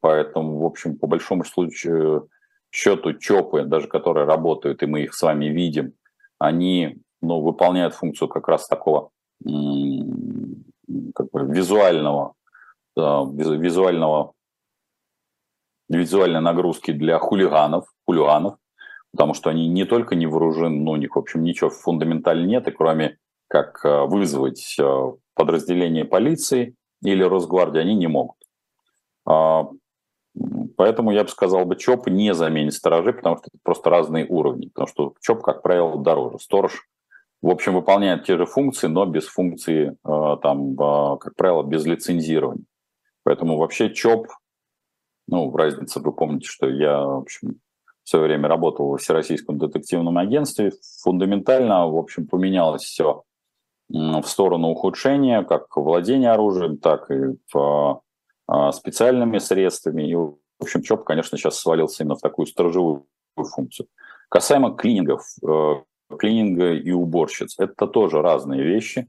Поэтому, 0.00 0.58
в 0.58 0.64
общем, 0.64 0.96
по 0.96 1.06
большому 1.06 1.44
случаю, 1.44 2.28
счету 2.70 3.14
ЧОПы, 3.14 3.64
даже 3.64 3.86
которые 3.86 4.26
работают, 4.26 4.82
и 4.82 4.86
мы 4.86 5.02
их 5.02 5.14
с 5.14 5.22
вами 5.22 5.46
видим, 5.46 5.92
они 6.38 6.98
ну, 7.22 7.40
выполняют 7.40 7.94
функцию 7.94 8.28
как 8.28 8.48
раз 8.48 8.66
такого 8.66 9.10
как 11.14 11.30
бы 11.30 11.44
визуального, 11.46 12.34
визуального, 12.96 14.32
визуальной 15.88 16.40
нагрузки 16.40 16.92
для 16.92 17.18
хулиганов, 17.18 17.86
хулиганов, 18.06 18.56
потому 19.12 19.34
что 19.34 19.50
они 19.50 19.68
не 19.68 19.84
только 19.84 20.14
не 20.14 20.26
вооружены, 20.26 20.80
но 20.80 20.92
у 20.92 20.96
них, 20.96 21.14
в 21.14 21.18
общем, 21.18 21.42
ничего 21.42 21.70
фундаментально 21.70 22.46
нет, 22.46 22.68
и 22.68 22.72
кроме 22.72 23.18
как 23.48 23.84
э, 23.84 24.04
вызвать 24.06 24.76
э, 24.80 25.12
подразделение 25.34 26.04
полиции 26.04 26.74
или 27.02 27.22
Росгвардии, 27.22 27.78
они 27.78 27.94
не 27.94 28.08
могут. 28.08 28.36
А, 29.26 29.68
поэтому 30.76 31.12
я 31.12 31.24
бы 31.24 31.28
сказал 31.28 31.64
бы, 31.64 31.76
ЧОП 31.76 32.08
не 32.08 32.34
заменит 32.34 32.74
сторожей, 32.74 33.14
потому 33.14 33.36
что 33.38 33.48
это 33.48 33.58
просто 33.62 33.90
разные 33.90 34.26
уровни. 34.26 34.68
Потому 34.68 34.86
что 34.86 35.14
ЧОП, 35.20 35.42
как 35.42 35.62
правило, 35.62 35.98
дороже. 35.98 36.38
Сторож 36.38 36.88
в 37.44 37.50
общем, 37.50 37.74
выполняет 37.74 38.24
те 38.24 38.38
же 38.38 38.46
функции, 38.46 38.86
но 38.86 39.04
без 39.04 39.26
функции, 39.26 39.98
э, 40.02 40.36
там, 40.42 40.74
как 41.18 41.36
правило, 41.36 41.62
без 41.62 41.84
лицензирования. 41.84 42.64
Поэтому 43.22 43.58
вообще 43.58 43.92
ЧОП, 43.92 44.28
ну, 45.28 45.54
разница, 45.54 46.00
вы 46.00 46.12
помните, 46.12 46.46
что 46.46 46.66
я, 46.66 47.02
в 47.02 47.18
общем, 47.18 47.60
в 48.02 48.08
свое 48.08 48.24
время 48.24 48.48
работал 48.48 48.92
в 48.92 48.96
Всероссийском 48.96 49.58
детективном 49.58 50.16
агентстве, 50.16 50.72
фундаментально, 51.02 51.86
в 51.86 51.98
общем, 51.98 52.26
поменялось 52.26 52.82
все 52.82 53.24
в 53.90 54.22
сторону 54.22 54.68
ухудшения, 54.68 55.42
как 55.42 55.76
владения 55.76 56.30
оружием, 56.30 56.78
так 56.78 57.10
и 57.10 57.36
в, 57.52 57.58
а, 57.58 58.00
специальными 58.72 59.38
средствами. 59.38 60.08
И, 60.08 60.14
в 60.14 60.36
общем, 60.60 60.82
ЧОП, 60.82 61.04
конечно, 61.04 61.38
сейчас 61.38 61.58
свалился 61.58 62.02
именно 62.02 62.16
в 62.16 62.20
такую 62.20 62.46
сторожевую 62.46 63.06
функцию. 63.36 63.88
Касаемо 64.28 64.74
клинингов, 64.74 65.22
э, 65.46 65.74
клининга 66.18 66.74
и 66.74 66.90
уборщиц, 66.90 67.54
это 67.58 67.86
тоже 67.86 68.20
разные 68.20 68.62
вещи. 68.62 69.08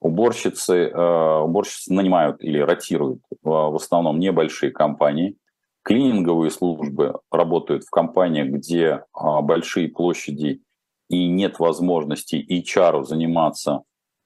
Уборщицы, 0.00 0.88
э, 0.88 1.38
уборщицы 1.40 1.92
нанимают 1.92 2.42
или 2.42 2.58
ротируют 2.58 3.22
в 3.42 3.76
основном 3.76 4.18
небольшие 4.18 4.72
компании. 4.72 5.36
Клининговые 5.82 6.50
службы 6.50 7.20
работают 7.30 7.84
в 7.84 7.90
компаниях, 7.90 8.48
где 8.48 9.04
а, 9.12 9.42
большие 9.42 9.88
площади 9.88 10.62
и 11.10 11.28
нет 11.28 11.58
возможности 11.58 12.36
HR 12.36 13.04
заниматься 13.04 13.82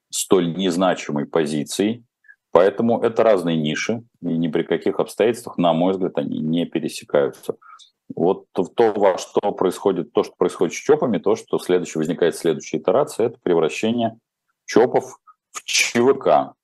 столь 0.09 0.55
незначимой 0.55 1.25
позицией. 1.25 2.05
Поэтому 2.51 3.01
это 3.01 3.23
разные 3.23 3.57
ниши, 3.57 4.03
и 4.21 4.37
ни 4.37 4.47
при 4.47 4.63
каких 4.63 4.99
обстоятельствах, 4.99 5.57
на 5.57 5.73
мой 5.73 5.93
взгляд, 5.93 6.17
они 6.17 6.39
не 6.39 6.65
пересекаются. 6.65 7.57
Вот 8.15 8.47
то, 8.53 8.91
во 8.93 9.17
что 9.19 9.51
происходит, 9.51 10.11
то, 10.13 10.23
что 10.23 10.33
происходит 10.35 10.73
с 10.73 10.77
ЧОПами, 10.77 11.19
то, 11.19 11.35
что 11.35 11.59
следующее, 11.59 11.99
возникает 11.99 12.35
следующая 12.35 12.77
итерация, 12.77 13.27
это 13.27 13.39
превращение 13.43 14.17
ЧОПов 14.65 15.19
в 15.51 15.63
ЧВК. 15.63 16.55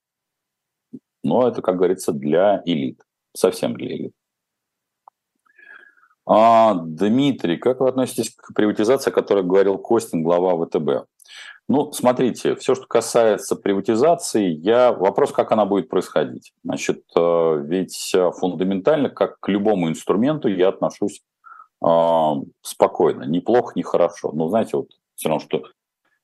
Но 1.24 1.48
это, 1.48 1.62
как 1.62 1.78
говорится, 1.78 2.14
для 2.14 2.64
элит, 2.66 3.02
совсем 3.36 3.76
для 3.76 3.96
элит. 3.96 4.14
А, 6.28 6.74
Дмитрий, 6.74 7.58
как 7.58 7.80
вы 7.80 7.90
относитесь 7.90 8.34
к 8.36 8.54
приватизации, 8.56 9.12
о 9.12 9.14
которой 9.14 9.44
говорил 9.44 9.78
Костин, 9.78 10.24
глава 10.24 10.66
ВТБ? 10.66 11.08
Ну, 11.68 11.92
смотрите, 11.92 12.56
все, 12.56 12.76
что 12.76 12.86
касается 12.86 13.56
приватизации, 13.56 14.50
я... 14.50 14.92
вопрос, 14.92 15.32
как 15.32 15.52
она 15.52 15.66
будет 15.66 15.90
происходить. 15.90 16.54
Значит, 16.64 17.04
э, 17.16 17.62
ведь 17.66 18.16
фундаментально, 18.40 19.10
как 19.10 19.40
к 19.40 19.50
любому 19.50 19.90
инструменту, 19.90 20.48
я 20.48 20.70
отношусь 20.70 21.24
э, 21.84 22.32
спокойно. 22.62 23.24
Ни 23.24 23.40
плохо, 23.40 23.74
ни 23.76 23.82
хорошо. 23.82 24.32
Но 24.32 24.48
знаете, 24.48 24.78
вот 24.78 24.90
все 25.16 25.30
равно, 25.30 25.44
что 25.44 25.64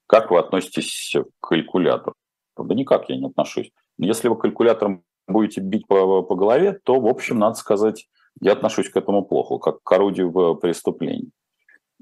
как 0.06 0.30
вы 0.30 0.38
относитесь 0.38 1.16
к 1.40 1.48
калькулятору? 1.48 2.16
Да 2.58 2.76
никак 2.76 3.10
я 3.10 3.18
не 3.18 3.26
отношусь. 3.26 3.72
Если 3.98 4.28
вы 4.28 4.38
калькулятором 4.38 5.04
будете 5.28 5.62
бить 5.62 5.88
по, 5.88 6.22
по 6.22 6.36
голове, 6.36 6.80
то, 6.84 7.00
в 7.00 7.08
общем, 7.08 7.40
надо 7.40 7.56
сказать, 7.56 8.08
я 8.42 8.52
отношусь 8.54 8.90
к 8.90 8.98
этому 8.98 9.24
плохо, 9.24 9.58
как 9.58 9.82
к 9.84 9.92
орудию 9.92 10.56
преступлений. 10.56 11.32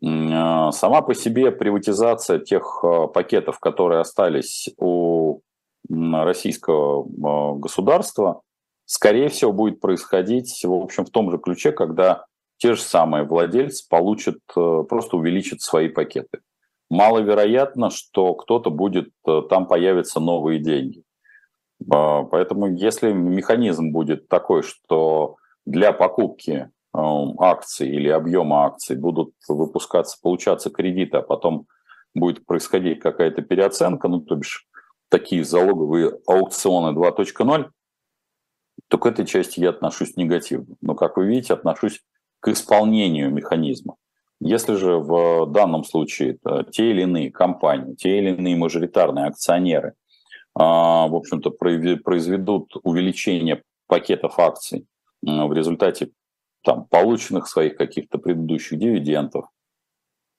А, 0.02 0.72
сама 0.72 1.02
по 1.02 1.14
себе 1.14 1.52
приватизация 1.52 2.40
тех 2.40 2.84
а, 2.84 3.08
пакетов, 3.08 3.60
которые 3.60 4.02
остались 4.02 4.70
у 4.78 5.42
российского 5.90 7.04
а, 7.04 7.56
государства, 7.56 8.42
скорее 8.86 9.30
всего, 9.30 9.52
будет 9.52 9.80
происходить 9.80 10.64
в 10.64 10.74
общем 10.74 11.06
в 11.06 11.10
том 11.10 11.32
же 11.32 11.38
ключе, 11.38 11.72
когда 11.72 12.26
те 12.58 12.74
же 12.74 12.82
самые 12.82 13.24
владельцы 13.24 13.88
получат, 13.90 14.40
просто 14.54 15.16
увеличат 15.16 15.62
свои 15.62 15.88
пакеты. 15.88 16.40
Маловероятно, 16.90 17.90
что 17.90 18.34
кто-то 18.34 18.70
будет, 18.70 19.12
там 19.50 19.66
появятся 19.66 20.20
новые 20.20 20.60
деньги. 20.60 21.04
Поэтому 21.88 22.68
если 22.68 23.14
механизм 23.14 23.92
будет 23.92 24.28
такой, 24.28 24.64
что 24.64 25.38
для 25.66 25.94
покупки 25.94 26.70
акций 26.94 27.90
или 27.90 28.10
объема 28.10 28.66
акций 28.66 28.96
будут 28.96 29.34
выпускаться, 29.48 30.18
получаться 30.22 30.70
кредиты, 30.70 31.18
а 31.18 31.22
потом 31.22 31.68
будет 32.16 32.46
происходить 32.46 33.00
какая-то 33.00 33.42
переоценка, 33.42 34.08
ну, 34.08 34.22
то 34.22 34.36
бишь 34.36 34.68
такие 35.10 35.44
залоговые 35.44 36.20
аукционы 36.28 36.98
2.0, 36.98 37.70
то 38.88 38.98
к 38.98 39.06
этой 39.06 39.26
части 39.26 39.60
я 39.60 39.70
отношусь 39.70 40.16
негативно. 40.16 40.76
Но, 40.82 40.96
как 40.96 41.18
вы 41.18 41.28
видите, 41.28 41.54
отношусь 41.54 42.02
к 42.40 42.48
исполнению 42.48 43.32
механизма. 43.32 43.96
Если 44.40 44.76
же 44.76 44.98
в 45.00 45.48
данном 45.48 45.84
случае 45.84 46.40
те 46.72 46.92
или 46.92 47.02
иные 47.02 47.30
компании, 47.30 47.96
те 47.96 48.18
или 48.18 48.30
иные 48.30 48.56
мажоритарные 48.56 49.26
акционеры, 49.26 49.96
а, 50.56 51.08
в 51.08 51.16
общем-то, 51.16 51.52
произведут 51.52 52.74
увеличение 52.84 53.64
пакетов 53.88 54.40
акций 54.40 54.88
в 55.22 55.54
результате 55.54 56.12
там, 56.64 56.86
полученных 56.86 57.48
своих 57.48 57.78
каких-то 57.78 58.18
предыдущих 58.18 58.80
дивидендов, 58.80 59.46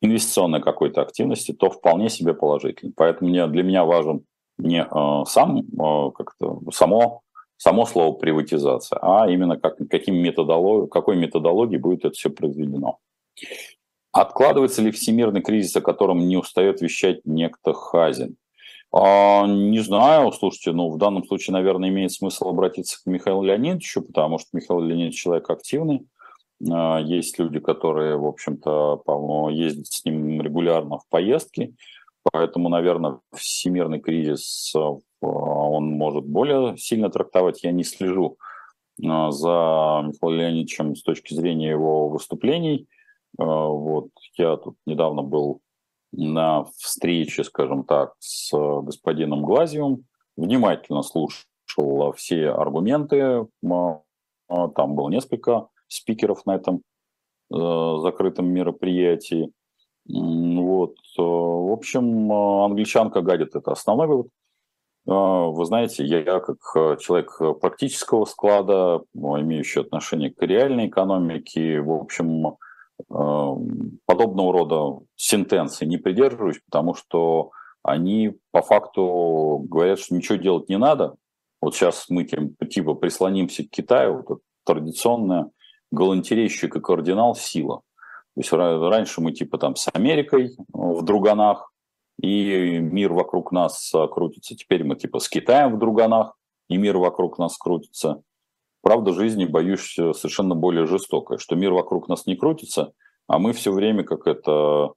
инвестиционной 0.02 0.61
какой-то 0.61 1.02
активности, 1.02 1.52
то 1.52 1.70
вполне 1.70 2.09
себе 2.09 2.35
положительно. 2.35 2.92
Поэтому 2.96 3.30
мне, 3.30 3.46
для 3.46 3.62
меня 3.62 3.85
важен 3.85 4.24
не 4.59 4.83
э, 4.83 5.24
сам, 5.26 5.59
э, 5.61 6.11
как-то 6.12 6.61
само, 6.72 7.22
само 7.56 7.87
слово 7.87 8.12
приватизация, 8.16 8.98
а 9.02 9.30
именно 9.30 9.59
как, 9.59 9.76
каким 9.88 10.16
методолог, 10.16 10.90
какой 10.92 11.16
методологией 11.16 11.80
будет 11.80 12.04
это 12.04 12.14
все 12.14 12.30
произведено. 12.30 12.98
Откладывается 14.12 14.83
ли 14.83 14.90
всемирный 14.90 15.40
кризис, 15.40 15.76
о 15.76 15.80
котором 15.80 16.26
не 16.26 16.37
устает 16.37 16.80
вещать 16.80 17.20
некто 17.24 17.72
Хазин? 17.72 18.37
А, 18.92 19.46
не 19.46 19.79
знаю, 19.81 20.33
слушайте, 20.33 20.72
ну 20.72 20.90
в 20.90 20.98
данном 20.98 21.24
случае, 21.24 21.55
наверное, 21.55 21.90
имеет 21.90 22.12
смысл 22.12 22.48
обратиться 22.48 23.00
к 23.00 23.07
Михаилу 23.07 23.42
Леонидовичу, 23.42 24.03
потому 24.03 24.38
что 24.38 24.48
Михаил 24.53 24.81
Леонидович 24.81 25.14
человек 25.16 25.48
активный. 25.48 26.07
А, 26.68 26.98
есть 26.98 27.38
люди, 27.38 27.61
которые, 27.61 28.16
в 28.16 28.26
общем-то, 28.26 28.96
по 29.05 29.48
ездят 29.50 29.87
с 29.87 30.05
ним 30.05 30.42
регулярно 30.42 30.98
в 30.98 31.09
поездки, 31.09 31.74
поэтому, 32.33 32.68
наверное, 32.68 33.20
всемирный 33.33 34.00
кризис 34.00 34.72
а, 34.74 34.96
он 35.20 35.92
может 35.92 36.24
более 36.24 36.76
сильно 36.76 37.11
трактовать. 37.11 37.62
Я 37.62 37.70
не 37.70 37.85
слежу 37.85 38.38
за 38.98 40.03
Михаилом 40.05 40.35
Леонидовичем 40.35 40.96
с 40.96 41.03
точки 41.03 41.33
зрения 41.33 41.70
его 41.70 42.09
выступлений. 42.09 42.87
Вот 43.38 44.09
я 44.37 44.57
тут 44.57 44.76
недавно 44.85 45.22
был 45.22 45.62
на 46.12 46.64
встрече, 46.76 47.44
скажем 47.44 47.84
так, 47.84 48.14
с 48.18 48.50
господином 48.52 49.42
Глазьевым, 49.42 50.04
внимательно 50.36 51.02
слушал 51.02 51.44
все 52.16 52.50
аргументы, 52.50 53.46
а, 54.50 54.68
там 54.68 54.94
было 54.96 55.08
несколько 55.08 55.68
спикеров 55.86 56.44
на 56.44 56.56
этом 56.56 56.82
э, 57.52 57.96
закрытом 58.02 58.46
мероприятии. 58.46 59.52
Вот. 60.06 60.96
Э, 61.18 61.22
в 61.22 61.72
общем, 61.72 62.32
англичанка 62.32 63.20
гадит, 63.22 63.54
это 63.54 63.72
основной 63.72 64.08
вывод. 64.08 64.26
Э, 65.06 65.12
вы 65.12 65.64
знаете, 65.64 66.04
я 66.04 66.40
как 66.40 66.58
человек 67.00 67.40
практического 67.60 68.24
склада, 68.24 69.02
имеющий 69.14 69.80
отношение 69.80 70.30
к 70.30 70.42
реальной 70.42 70.88
экономике, 70.88 71.80
в 71.80 71.92
общем, 71.92 72.56
подобного 73.08 74.52
рода 74.52 75.04
сентенции 75.16 75.86
не 75.86 75.96
придерживаюсь, 75.96 76.60
потому 76.64 76.94
что 76.94 77.50
они 77.82 78.36
по 78.50 78.62
факту 78.62 79.64
говорят, 79.68 79.98
что 79.98 80.14
ничего 80.14 80.36
делать 80.36 80.68
не 80.68 80.78
надо. 80.78 81.16
Вот 81.62 81.74
сейчас 81.74 82.06
мы 82.08 82.24
типа 82.24 82.94
прислонимся 82.94 83.64
к 83.64 83.70
Китаю, 83.70 84.24
вот 84.26 84.40
традиционная 84.64 85.50
галантерейщик 85.90 86.76
и 86.76 86.80
кардинал 86.80 87.34
сила. 87.34 87.82
То 88.34 88.40
есть 88.40 88.52
раньше 88.52 89.20
мы 89.20 89.32
типа 89.32 89.58
там 89.58 89.76
с 89.76 89.88
Америкой 89.92 90.56
в 90.72 91.02
друганах, 91.02 91.72
и 92.20 92.78
мир 92.78 93.12
вокруг 93.12 93.50
нас 93.50 93.92
крутится. 94.10 94.54
Теперь 94.54 94.84
мы 94.84 94.96
типа 94.96 95.18
с 95.18 95.28
Китаем 95.28 95.74
в 95.74 95.78
друганах, 95.78 96.36
и 96.68 96.76
мир 96.76 96.98
вокруг 96.98 97.38
нас 97.38 97.56
крутится. 97.56 98.22
Правда 98.82 99.12
жизни, 99.12 99.44
боюсь, 99.44 99.94
совершенно 99.94 100.54
более 100.54 100.86
жестокая, 100.86 101.38
что 101.38 101.54
мир 101.54 101.72
вокруг 101.72 102.08
нас 102.08 102.26
не 102.26 102.36
крутится, 102.36 102.92
а 103.26 103.38
мы 103.38 103.52
все 103.52 103.72
время 103.72 104.04
как 104.04 104.26
это, 104.26 104.92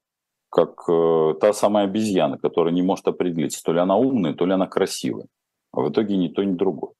как 0.49 0.83
э, 0.89 1.33
та 1.39 1.53
самая 1.53 1.85
обезьяна, 1.85 2.37
которая 2.37 2.73
не 2.73 2.81
может 2.81 3.07
определиться, 3.07 3.61
то 3.63 3.73
ли 3.73 3.79
она 3.79 3.97
умная, 3.97 4.33
то 4.33 4.45
ли 4.45 4.53
она 4.53 4.67
красивая. 4.67 5.27
А 5.71 5.81
в 5.81 5.91
итоге 5.91 6.15
ни 6.17 6.29
то, 6.29 6.43
ни 6.43 6.55
другое. 6.55 6.93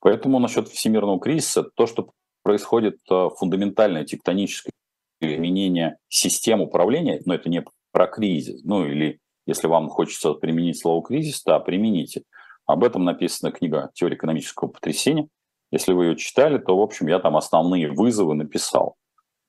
Поэтому 0.00 0.38
насчет 0.38 0.68
всемирного 0.68 1.18
кризиса, 1.18 1.64
то, 1.74 1.86
что 1.86 2.10
происходит 2.42 2.98
э, 3.10 3.28
фундаментальное 3.38 4.04
тектоническое 4.04 4.72
изменение 5.20 5.96
систем 6.08 6.60
управления, 6.60 7.20
но 7.24 7.34
это 7.34 7.48
не 7.48 7.64
про 7.90 8.06
кризис, 8.06 8.62
ну 8.62 8.84
или 8.84 9.18
если 9.46 9.68
вам 9.68 9.88
хочется 9.88 10.34
применить 10.34 10.78
слово 10.78 11.02
кризис, 11.02 11.42
да, 11.44 11.58
примените. 11.60 12.22
Об 12.66 12.82
этом 12.84 13.04
написана 13.04 13.52
книга 13.52 13.90
«Теория 13.94 14.16
экономического 14.16 14.68
потрясения». 14.68 15.28
Если 15.76 15.92
вы 15.92 16.06
ее 16.06 16.16
читали, 16.16 16.56
то, 16.56 16.74
в 16.74 16.80
общем, 16.80 17.06
я 17.08 17.18
там 17.18 17.36
основные 17.36 17.90
вызовы 17.90 18.34
написал. 18.34 18.96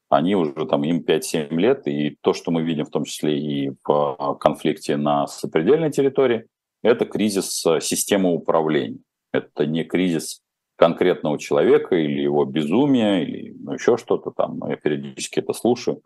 они 0.10 0.36
уже 0.36 0.66
там 0.66 0.84
им 0.84 1.00
5-7 1.00 1.54
лет, 1.56 1.88
и 1.88 2.18
то, 2.22 2.34
что 2.34 2.52
мы 2.52 2.64
видим 2.64 2.86
в 2.86 2.90
том 2.90 3.06
числе 3.06 3.40
и 3.40 3.72
в 3.86 4.38
конфликте 4.40 4.98
на 4.98 5.28
сопредельной 5.28 5.90
территории, 5.90 6.48
это 6.84 7.06
кризис 7.06 7.64
системы 7.82 8.34
управления. 8.34 9.00
Это 9.32 9.66
не 9.66 9.84
кризис 9.86 10.42
конкретного 10.76 11.40
человека 11.40 11.96
или 11.96 12.22
его 12.22 12.44
безумия, 12.44 13.24
или 13.24 13.56
ну, 13.60 13.74
еще 13.74 13.96
что-то 13.96 14.32
там. 14.32 14.60
Я 14.68 14.76
периодически 14.76 15.40
это 15.40 15.54
слушаю. 15.54 16.02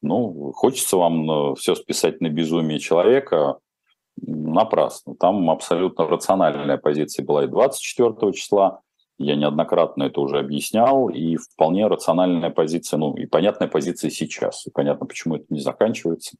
Ну, 0.00 0.52
хочется 0.52 0.96
вам 0.96 1.30
э, 1.30 1.54
все 1.56 1.74
списать 1.74 2.20
на 2.20 2.28
безумие 2.28 2.78
человека, 2.78 3.58
напрасно. 4.16 5.16
Там 5.16 5.50
абсолютно 5.50 6.06
рациональная 6.06 6.76
позиция 6.76 7.24
была 7.24 7.44
и 7.44 7.48
24 7.48 8.32
числа, 8.32 8.80
я 9.18 9.36
неоднократно 9.36 10.04
это 10.04 10.20
уже 10.20 10.38
объяснял, 10.38 11.08
и 11.08 11.36
вполне 11.36 11.86
рациональная 11.86 12.50
позиция, 12.50 12.98
ну 12.98 13.14
и 13.14 13.26
понятная 13.26 13.68
позиция 13.68 14.10
сейчас. 14.10 14.66
И 14.66 14.70
понятно, 14.70 15.06
почему 15.06 15.36
это 15.36 15.46
не 15.48 15.60
заканчивается 15.60 16.36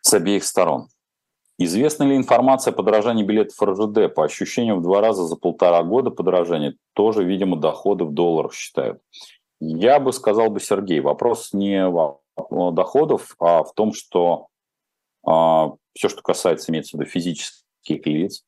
с 0.00 0.12
обеих 0.14 0.44
сторон. 0.44 0.88
Известна 1.58 2.04
ли 2.04 2.16
информация 2.16 2.72
о 2.72 2.74
подорожании 2.74 3.22
билетов 3.22 3.62
РЖД? 3.62 4.12
По 4.14 4.24
ощущениям, 4.24 4.80
в 4.80 4.82
два 4.82 5.00
раза 5.00 5.24
за 5.24 5.36
полтора 5.36 5.82
года 5.84 6.10
подорожания 6.10 6.76
тоже, 6.94 7.24
видимо, 7.24 7.56
доходы 7.56 8.04
в 8.04 8.12
долларах 8.12 8.52
считают. 8.54 9.00
Я 9.60 10.00
бы 10.00 10.12
сказал 10.12 10.50
бы, 10.50 10.58
Сергей, 10.58 10.98
вопрос 10.98 11.52
не 11.52 11.86
в 11.86 12.18
доходов, 12.72 13.36
а 13.38 13.62
в 13.62 13.72
том, 13.74 13.92
что 13.92 14.48
а, 15.24 15.72
все, 15.94 16.08
что 16.08 16.22
касается, 16.22 16.72
имеется 16.72 16.96
в 16.96 17.00
виду 17.00 17.08
физических 17.08 18.06
лиц, 18.06 18.44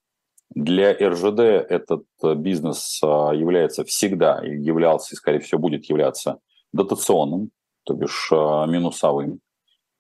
для 0.55 0.93
РЖД 0.93 1.40
этот 1.40 2.05
бизнес 2.37 3.01
а, 3.03 3.33
является 3.33 3.85
всегда, 3.85 4.40
являлся 4.43 5.14
и, 5.14 5.17
скорее 5.17 5.40
всего, 5.40 5.61
будет 5.61 5.87
являться 5.87 6.38
дотационным, 6.73 7.51
то 7.85 7.95
бишь 7.95 8.31
а, 8.33 8.67
минусовым. 8.67 9.40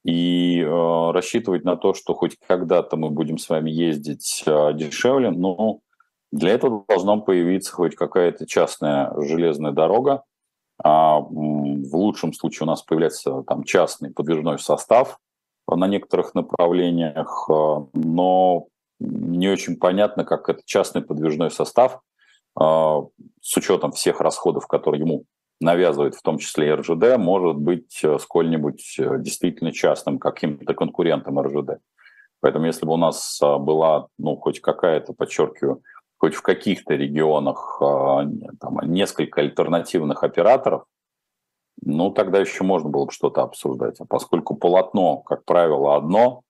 И 0.04 0.60
э, 0.60 1.10
рассчитывать 1.12 1.64
на 1.64 1.76
то, 1.76 1.94
что 1.94 2.12
хоть 2.12 2.36
когда-то 2.46 2.98
мы 2.98 3.08
будем 3.08 3.38
с 3.38 3.48
вами 3.48 3.70
ездить 3.70 4.44
э, 4.44 4.74
дешевле, 4.74 5.30
но 5.30 5.80
для 6.30 6.50
этого 6.50 6.84
должна 6.86 7.16
появиться 7.16 7.72
хоть 7.72 7.96
какая-то 7.96 8.46
частная 8.46 9.14
железная 9.16 9.72
дорога. 9.72 10.24
А, 10.82 11.20
в 11.20 11.96
лучшем 11.96 12.34
случае 12.34 12.64
у 12.64 12.66
нас 12.66 12.82
появляется 12.82 13.44
там 13.46 13.64
частный 13.64 14.10
подвижной 14.10 14.58
состав 14.58 15.18
на 15.66 15.86
некоторых 15.86 16.34
направлениях, 16.34 17.46
э, 17.48 17.86
но 17.94 18.66
не 19.04 19.48
очень 19.48 19.76
понятно, 19.76 20.24
как 20.24 20.48
этот 20.48 20.64
частный 20.64 21.02
подвижной 21.02 21.50
состав 21.50 22.00
э, 22.58 22.62
с 22.62 23.56
учетом 23.56 23.92
всех 23.92 24.20
расходов, 24.20 24.66
которые 24.66 25.00
ему 25.00 25.24
навязывает 25.60 26.14
в 26.14 26.22
том 26.22 26.38
числе 26.38 26.68
и 26.68 26.72
РЖД, 26.72 27.16
может 27.18 27.56
быть 27.56 28.00
э, 28.02 28.18
сколь-нибудь 28.18 28.96
э, 28.98 29.18
действительно 29.18 29.72
частным 29.72 30.18
каким-то 30.18 30.74
конкурентом 30.74 31.40
РЖД. 31.40 31.78
Поэтому 32.40 32.66
если 32.66 32.84
бы 32.86 32.92
у 32.92 32.96
нас 32.96 33.40
э, 33.42 33.58
была, 33.58 34.08
ну, 34.18 34.36
хоть 34.36 34.60
какая-то, 34.60 35.14
подчеркиваю, 35.14 35.82
хоть 36.18 36.34
в 36.34 36.42
каких-то 36.42 36.94
регионах 36.94 37.78
там, 37.80 38.78
несколько 38.84 39.40
альтернативных 39.42 40.22
операторов, 40.22 40.84
ну, 41.82 42.10
тогда 42.10 42.38
еще 42.38 42.64
можно 42.64 42.88
было 42.88 43.06
бы 43.06 43.12
что-то 43.12 43.42
обсуждать. 43.42 44.00
А 44.00 44.06
поскольку 44.06 44.54
полотно, 44.54 45.18
как 45.18 45.44
правило, 45.44 45.96
одно, 45.96 46.42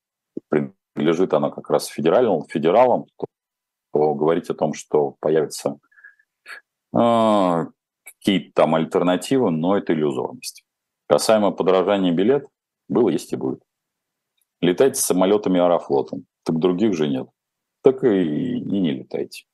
принадлежит 0.95 1.35
оно 1.35 1.51
как 1.51 1.69
раз 1.71 1.87
федеральным, 1.87 2.45
федералам, 2.49 3.07
то, 3.17 3.27
то 3.93 4.15
говорить 4.15 4.49
о 4.49 4.55
том, 4.55 4.73
что 4.73 5.17
появится 5.21 5.79
какие-то 6.93 8.53
там 8.55 8.75
альтернативы, 8.75 9.51
но 9.51 9.77
это 9.77 9.93
иллюзорность. 9.93 10.65
Касаемо 11.09 11.51
подорожания 11.51 12.13
билет, 12.13 12.47
было, 12.89 13.11
есть 13.11 13.33
и 13.33 13.37
будет. 13.37 13.63
Летайте 14.61 14.95
с 14.95 15.05
самолетами 15.05 15.61
Аэрофлотом, 15.61 16.27
так 16.45 16.59
других 16.59 16.95
же 16.95 17.09
нет. 17.09 17.29
Так 17.83 18.05
и, 18.05 18.57
и 18.57 18.61
не 18.61 18.93
летайте. 18.93 19.45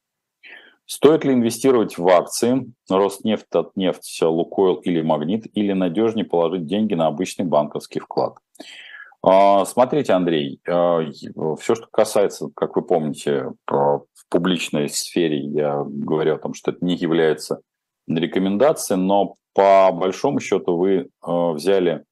Стоит 0.84 1.24
ли 1.24 1.32
инвестировать 1.32 1.98
в 1.98 2.08
акции 2.08 2.72
Роснефть, 2.88 3.48
Татнефть, 3.48 4.22
Лукойл 4.22 4.74
или 4.76 5.00
Магнит, 5.00 5.46
или 5.56 5.72
надежнее 5.72 6.24
положить 6.24 6.66
деньги 6.66 6.94
на 6.94 7.06
обычный 7.06 7.44
банковский 7.44 8.00
вклад? 8.00 8.38
А, 9.22 9.64
смотрите, 9.66 10.12
Андрей, 10.12 10.60
а, 10.66 11.00
все, 11.58 11.74
что 11.74 11.86
касается, 11.90 12.48
как 12.54 12.76
вы 12.76 12.82
помните, 12.82 13.52
в 13.66 14.06
публичной 14.28 14.88
сфере, 14.88 15.38
я 15.38 15.84
говорю 15.84 16.34
о 16.34 16.38
том, 16.38 16.54
что 16.54 16.70
это 16.70 16.84
не 16.84 16.94
является 16.94 17.60
рекомендации, 18.06 18.94
но 18.94 19.34
по 19.52 19.90
большому 19.92 20.40
счету 20.40 20.76
вы 20.76 20.92
э, 20.96 21.06
взяли 21.52 22.04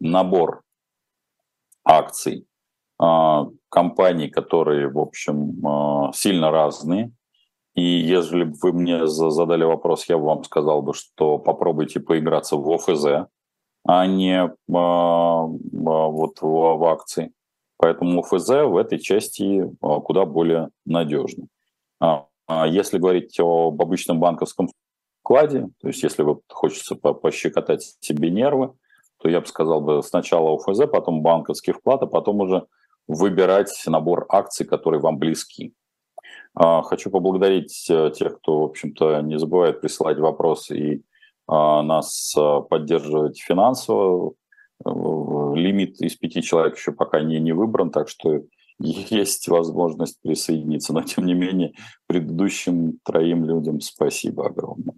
набор 0.00 0.62
акций 1.84 2.46
э, 3.00 3.44
компаний, 3.68 4.28
которые, 4.28 4.88
в 4.88 4.98
общем, 4.98 5.66
э, 5.66 6.12
сильно 6.14 6.50
разные. 6.50 7.12
И 7.74 7.82
если 7.82 8.44
бы 8.44 8.54
вы 8.62 8.72
мне 8.72 9.06
задали 9.06 9.64
вопрос, 9.64 10.08
я 10.08 10.16
бы 10.16 10.24
вам 10.24 10.44
сказал 10.44 10.80
бы, 10.80 10.94
что 10.94 11.38
попробуйте 11.38 12.00
поиграться 12.00 12.56
в 12.56 12.70
ОФЗ, 12.70 13.28
а 13.86 14.06
не 14.06 14.50
вот 14.66 16.38
в 16.40 16.84
акции. 16.84 17.32
Поэтому 17.78 18.20
ОФЗ 18.20 18.48
в 18.48 18.76
этой 18.76 18.98
части 18.98 19.70
куда 19.80 20.24
более 20.24 20.70
надежный. 20.84 21.48
А, 22.00 22.26
а 22.46 22.66
если 22.66 22.98
говорить 22.98 23.38
об 23.38 23.80
обычном 23.80 24.18
банковском 24.18 24.68
вкладе. 25.26 25.68
То 25.80 25.88
есть 25.88 26.04
если 26.04 26.22
вот 26.22 26.42
хочется 26.48 26.94
по 26.94 27.12
пощекотать 27.12 27.96
себе 27.98 28.30
нервы, 28.30 28.72
то 29.18 29.28
я 29.28 29.40
бы 29.40 29.46
сказал 29.46 29.80
бы 29.80 30.02
сначала 30.04 30.54
ОФЗ, 30.54 30.82
потом 30.90 31.20
банковский 31.20 31.72
вклад, 31.72 32.02
а 32.02 32.06
потом 32.06 32.40
уже 32.40 32.66
выбирать 33.08 33.72
набор 33.86 34.26
акций, 34.28 34.64
которые 34.64 35.00
вам 35.00 35.18
близки. 35.18 35.74
А, 36.54 36.82
хочу 36.82 37.10
поблагодарить 37.10 37.86
э, 37.90 38.12
тех, 38.14 38.38
кто, 38.38 38.60
в 38.60 38.64
общем-то, 38.64 39.20
не 39.22 39.38
забывает 39.38 39.80
присылать 39.80 40.18
вопросы 40.18 40.78
и 40.78 41.02
а, 41.02 41.05
нас 41.48 42.34
э, 42.36 42.60
поддерживать 42.68 43.40
финансово. 43.40 44.34
Э, 44.84 44.90
лимит 45.54 46.00
из 46.00 46.16
пяти 46.16 46.42
человек 46.42 46.76
еще 46.76 46.92
пока 46.92 47.20
не, 47.20 47.38
не 47.40 47.52
выбран, 47.52 47.90
так 47.90 48.08
что 48.08 48.42
есть 48.78 49.48
возможность 49.48 50.20
присоединиться. 50.22 50.92
Но, 50.92 51.02
тем 51.02 51.26
не 51.26 51.34
менее, 51.34 51.72
предыдущим 52.06 52.98
троим 53.04 53.44
людям 53.44 53.80
спасибо 53.80 54.46
огромное. 54.46 54.94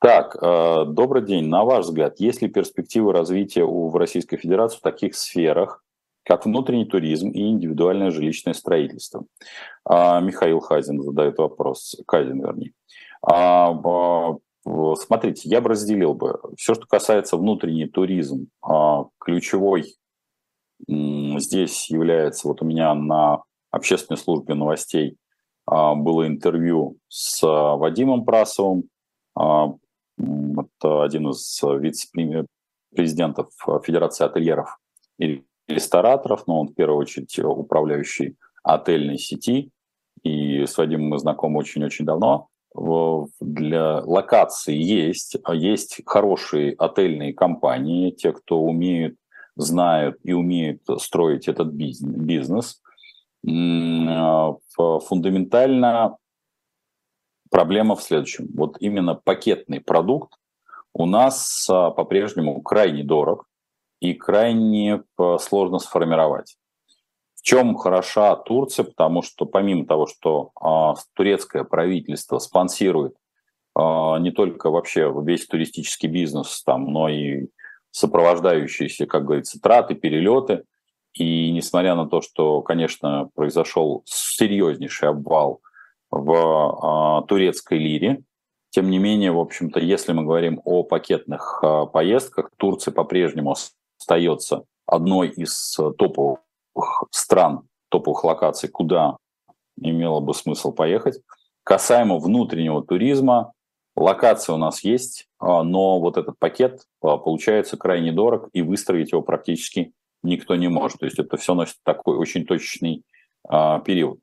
Так, 0.00 0.36
э, 0.40 0.84
добрый 0.86 1.24
день. 1.24 1.46
На 1.46 1.64
ваш 1.64 1.84
взгляд, 1.84 2.18
есть 2.18 2.42
ли 2.42 2.48
перспективы 2.48 3.12
развития 3.12 3.62
у, 3.62 3.88
в 3.88 3.96
Российской 3.96 4.36
Федерации 4.36 4.78
в 4.78 4.82
таких 4.82 5.14
сферах, 5.14 5.84
как 6.24 6.44
внутренний 6.44 6.86
туризм 6.86 7.30
и 7.30 7.48
индивидуальное 7.48 8.10
жилищное 8.10 8.54
строительство? 8.54 9.24
А, 9.84 10.20
Михаил 10.20 10.58
Хазин 10.58 11.00
задает 11.00 11.38
вопрос. 11.38 11.96
Казин, 12.06 12.40
вернее. 12.40 12.72
А, 13.22 13.70
а, 13.70 14.36
смотрите, 14.64 15.48
я 15.48 15.60
бы 15.60 15.70
разделил 15.70 16.14
бы. 16.14 16.38
Все, 16.56 16.74
что 16.74 16.86
касается 16.86 17.36
внутренний 17.36 17.86
туризм, 17.86 18.48
а, 18.62 19.06
ключевой 19.18 19.94
здесь 20.88 21.90
является, 21.90 22.48
вот 22.48 22.60
у 22.60 22.64
меня 22.64 22.94
на 22.94 23.42
общественной 23.70 24.18
службе 24.18 24.54
новостей 24.54 25.16
а, 25.66 25.94
было 25.94 26.26
интервью 26.26 26.98
с 27.08 27.40
Вадимом 27.42 28.24
Прасовым, 28.24 28.84
а, 29.34 29.74
это 30.18 31.02
один 31.02 31.30
из 31.30 31.60
вице-президентов 31.62 33.48
Федерации 33.84 34.24
ательеров 34.24 34.78
и 35.18 35.44
рестораторов, 35.68 36.46
но 36.46 36.60
он 36.60 36.68
в 36.68 36.74
первую 36.74 36.98
очередь 36.98 37.36
управляющий 37.38 38.36
отельной 38.62 39.18
сети. 39.18 39.70
И 40.22 40.64
с 40.66 40.76
Вадимом 40.76 41.08
мы 41.08 41.18
знакомы 41.18 41.58
очень-очень 41.58 42.04
давно. 42.04 42.48
Для 42.74 44.00
локации 44.00 44.74
есть, 44.74 45.36
есть 45.52 46.00
хорошие 46.06 46.74
отельные 46.78 47.34
компании, 47.34 48.10
те, 48.10 48.32
кто 48.32 48.60
умеют, 48.60 49.16
знают 49.56 50.18
и 50.22 50.32
умеют 50.32 50.80
строить 50.98 51.48
этот 51.48 51.68
бизнес. 51.68 52.80
Фундаментально 53.44 56.16
Проблема 57.52 57.96
в 57.96 58.02
следующем. 58.02 58.48
Вот 58.54 58.78
именно 58.80 59.14
пакетный 59.14 59.78
продукт 59.78 60.32
у 60.94 61.04
нас 61.04 61.68
а, 61.68 61.90
по-прежнему 61.90 62.62
крайне 62.62 63.04
дорог 63.04 63.46
и 64.00 64.14
крайне 64.14 65.02
а, 65.18 65.36
сложно 65.36 65.78
сформировать. 65.78 66.56
Чем 67.42 67.76
хороша 67.76 68.34
Турция? 68.36 68.84
Потому 68.84 69.22
что 69.22 69.44
помимо 69.44 69.84
того, 69.84 70.06
что 70.06 70.52
а, 70.60 70.94
турецкое 71.14 71.64
правительство 71.64 72.38
спонсирует 72.38 73.14
не 73.74 74.32
только 74.32 74.68
вообще 74.68 75.10
весь 75.24 75.46
туристический 75.46 76.06
бизнес, 76.06 76.62
там, 76.62 76.92
но 76.92 77.08
и 77.08 77.48
сопровождающиеся, 77.90 79.06
как 79.06 79.24
говорится, 79.24 79.60
траты, 79.60 79.94
перелеты. 79.94 80.64
И 81.14 81.50
несмотря 81.52 81.94
на 81.94 82.06
то, 82.06 82.20
что, 82.20 82.62
конечно, 82.62 83.30
произошел 83.34 84.02
серьезнейший 84.06 85.10
обвал 85.10 85.60
в 86.10 86.32
а, 86.32 87.22
турецкой 87.22 87.78
лире, 87.78 88.22
Тем 88.70 88.90
не 88.90 88.98
менее, 88.98 89.32
в 89.32 89.38
общем-то, 89.38 89.80
если 89.80 90.12
мы 90.12 90.22
говорим 90.24 90.60
о 90.64 90.82
пакетных 90.82 91.60
э, 91.62 91.86
поездках, 91.92 92.50
Турция 92.56 92.92
по-прежнему 92.92 93.54
остается 93.98 94.64
одной 94.86 95.28
из 95.28 95.76
топовых 95.98 96.38
стран, 97.10 97.68
топовых 97.88 98.24
локаций, 98.24 98.68
куда 98.68 99.16
имело 99.80 100.20
бы 100.20 100.34
смысл 100.34 100.72
поехать. 100.72 101.20
Касаемо 101.64 102.18
внутреннего 102.18 102.84
туризма, 102.84 103.52
локация 103.96 104.54
у 104.54 104.58
нас 104.58 104.82
есть, 104.84 105.28
но 105.40 106.00
вот 106.00 106.16
этот 106.16 106.38
пакет 106.38 106.82
получается 107.00 107.76
крайне 107.76 108.12
дорог, 108.12 108.48
и 108.52 108.62
выстроить 108.62 109.12
его 109.12 109.22
практически 109.22 109.92
никто 110.22 110.56
не 110.56 110.68
может. 110.68 110.98
То 110.98 111.06
есть 111.06 111.18
это 111.18 111.36
все 111.36 111.54
носит 111.54 111.76
такой 111.84 112.16
очень 112.16 112.46
точечный 112.46 113.04
период. 113.84 114.18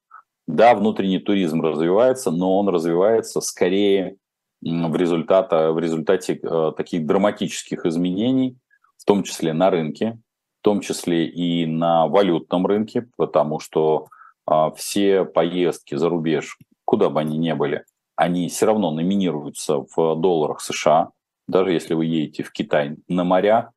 Да, 0.47 0.73
внутренний 0.73 1.19
туризм 1.19 1.61
развивается, 1.61 2.31
но 2.31 2.57
он 2.57 2.69
развивается 2.69 3.39
скорее 3.41 4.15
в, 4.61 4.95
результате, 4.95 5.69
в 5.69 5.79
результате 5.79 6.41
таких 6.75 7.05
драматических 7.05 7.85
изменений, 7.85 8.57
в 8.97 9.05
том 9.05 9.23
числе 9.23 9.53
на 9.53 9.69
рынке, 9.69 10.19
в 10.59 10.61
том 10.61 10.81
числе 10.81 11.25
и 11.25 11.65
на 11.65 12.07
валютном 12.07 12.65
рынке, 12.65 13.07
потому 13.15 13.59
что 13.59 14.07
э, 14.49 14.71
все 14.75 15.23
поездки 15.23 15.95
за 15.95 16.09
рубеж, 16.09 16.57
куда 16.83 17.09
бы 17.09 17.21
они 17.21 17.37
ни 17.37 17.53
были, 17.53 17.85
они 18.15 18.49
все 18.49 18.65
равно 18.65 18.91
номинируются 18.91 19.85
в 19.95 20.15
долларах 20.15 20.59
США, 20.59 21.11
даже 21.47 21.71
если 21.71 21.93
вы 21.93 22.05
едете 22.05 22.43
в 22.43 22.51
Китай 22.51 22.97
на 23.07 23.23
моря. 23.23 23.71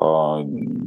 Э, 0.00 0.38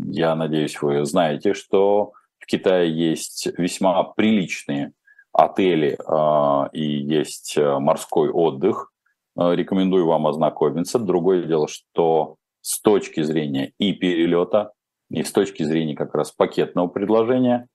я 0.08 0.36
надеюсь, 0.36 0.82
вы 0.82 1.06
знаете, 1.06 1.54
что 1.54 2.14
в 2.40 2.46
Китае 2.46 2.90
есть 2.90 3.50
весьма 3.58 4.02
приличные 4.04 4.94
отели 5.34 5.98
э, 6.00 6.70
и 6.72 6.86
есть 6.86 7.58
морской 7.58 8.30
отдых. 8.30 8.92
Рекомендую 9.36 10.08
вам 10.08 10.28
ознакомиться. 10.28 11.00
Другое 11.00 11.44
дело, 11.44 11.68
что 11.68 12.36
с 12.62 12.80
точки 12.82 13.24
зрения 13.24 13.72
и 13.80 13.94
перелета, 13.94 14.72
и 15.12 15.24
с 15.24 15.32
точки 15.32 15.64
зрения 15.64 15.96
как 15.96 16.16
раз 16.16 16.32
пакетного 16.32 16.88
предложения, 16.88 17.68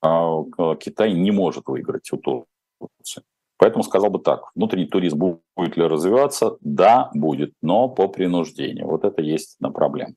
Китай 0.00 1.12
не 1.12 1.30
может 1.30 1.66
выиграть 1.66 2.10
у 2.12 2.16
Турции. 2.16 3.22
Поэтому 3.58 3.84
сказал 3.84 4.08
бы 4.08 4.18
так, 4.18 4.44
внутренний 4.54 4.86
туризм 4.86 5.18
будет 5.54 5.76
ли 5.76 5.82
развиваться? 5.84 6.56
Да, 6.60 7.10
будет, 7.12 7.52
но 7.60 7.88
по 7.88 8.08
принуждению. 8.08 8.86
Вот 8.86 9.04
это 9.04 9.20
есть 9.20 9.56
на 9.60 9.70
проблема. 9.70 10.14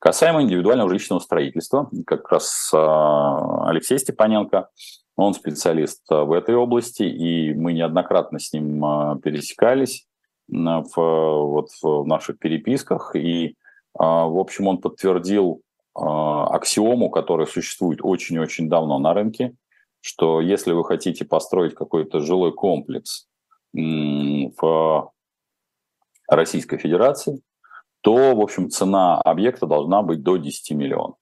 Касаемо 0.00 0.42
индивидуального 0.42 0.88
жилищного 0.88 1.20
строительства, 1.20 1.88
как 2.04 2.28
раз 2.32 2.70
Алексей 2.74 3.98
Степаненко 3.98 4.68
он 5.16 5.34
специалист 5.34 6.00
а, 6.10 6.24
в 6.24 6.32
этой 6.32 6.54
области, 6.54 7.02
и 7.02 7.54
мы 7.54 7.72
неоднократно 7.72 8.38
с 8.38 8.52
ним 8.52 8.84
а, 8.84 9.16
пересекались 9.18 10.06
в, 10.48 10.94
вот 10.96 11.68
в 11.82 12.04
наших 12.04 12.38
переписках. 12.38 13.14
И, 13.16 13.56
а, 13.98 14.26
в 14.26 14.38
общем, 14.38 14.66
он 14.66 14.78
подтвердил 14.78 15.62
аксиому, 15.94 17.10
которая 17.10 17.46
существует 17.46 18.00
очень-очень 18.02 18.68
давно 18.68 18.98
на 18.98 19.14
рынке, 19.14 19.54
что 20.00 20.40
если 20.40 20.72
вы 20.72 20.84
хотите 20.84 21.24
построить 21.24 21.74
какой-то 21.74 22.20
жилой 22.20 22.52
комплекс 22.52 23.28
в 23.72 25.12
Российской 26.28 26.78
Федерации, 26.78 27.40
то, 28.00 28.34
в 28.34 28.40
общем, 28.40 28.70
цена 28.70 29.20
объекта 29.20 29.66
должна 29.66 30.02
быть 30.02 30.22
до 30.22 30.36
10 30.36 30.72
миллионов. 30.72 31.16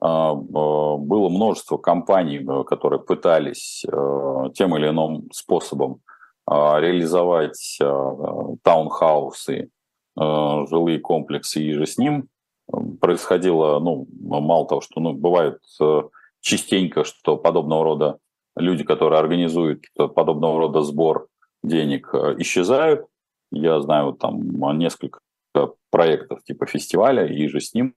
А, 0.00 0.34
было 0.34 1.28
множество 1.28 1.76
компаний, 1.76 2.38
э, 2.38 2.64
которые 2.64 3.00
пытались 3.00 3.84
э, 3.84 4.50
тем 4.54 4.76
или 4.76 4.88
иным 4.88 5.28
способом 5.30 6.00
а, 6.46 6.80
реализовать 6.80 7.78
э, 7.80 8.56
таунхаусы, 8.62 9.70
жилые 10.16 10.98
комплексы 10.98 11.62
и 11.62 11.72
же 11.72 11.86
с 11.86 11.96
ним. 11.96 12.28
Происходило, 13.00 13.78
ну, 13.80 14.06
мало 14.20 14.66
того, 14.66 14.80
что 14.80 15.00
ну, 15.00 15.12
бывает 15.12 15.60
частенько, 16.40 17.04
что 17.04 17.36
подобного 17.36 17.84
рода 17.84 18.18
люди, 18.56 18.84
которые 18.84 19.18
организуют 19.18 19.84
подобного 19.94 20.58
рода 20.58 20.82
сбор 20.82 21.28
денег, 21.62 22.14
исчезают. 22.38 23.06
Я 23.52 23.80
знаю 23.80 24.12
там 24.12 24.38
несколько 24.78 25.20
проектов 25.90 26.42
типа 26.44 26.66
фестиваля 26.66 27.26
и 27.26 27.48
же 27.48 27.60
с 27.60 27.74
ним, 27.74 27.94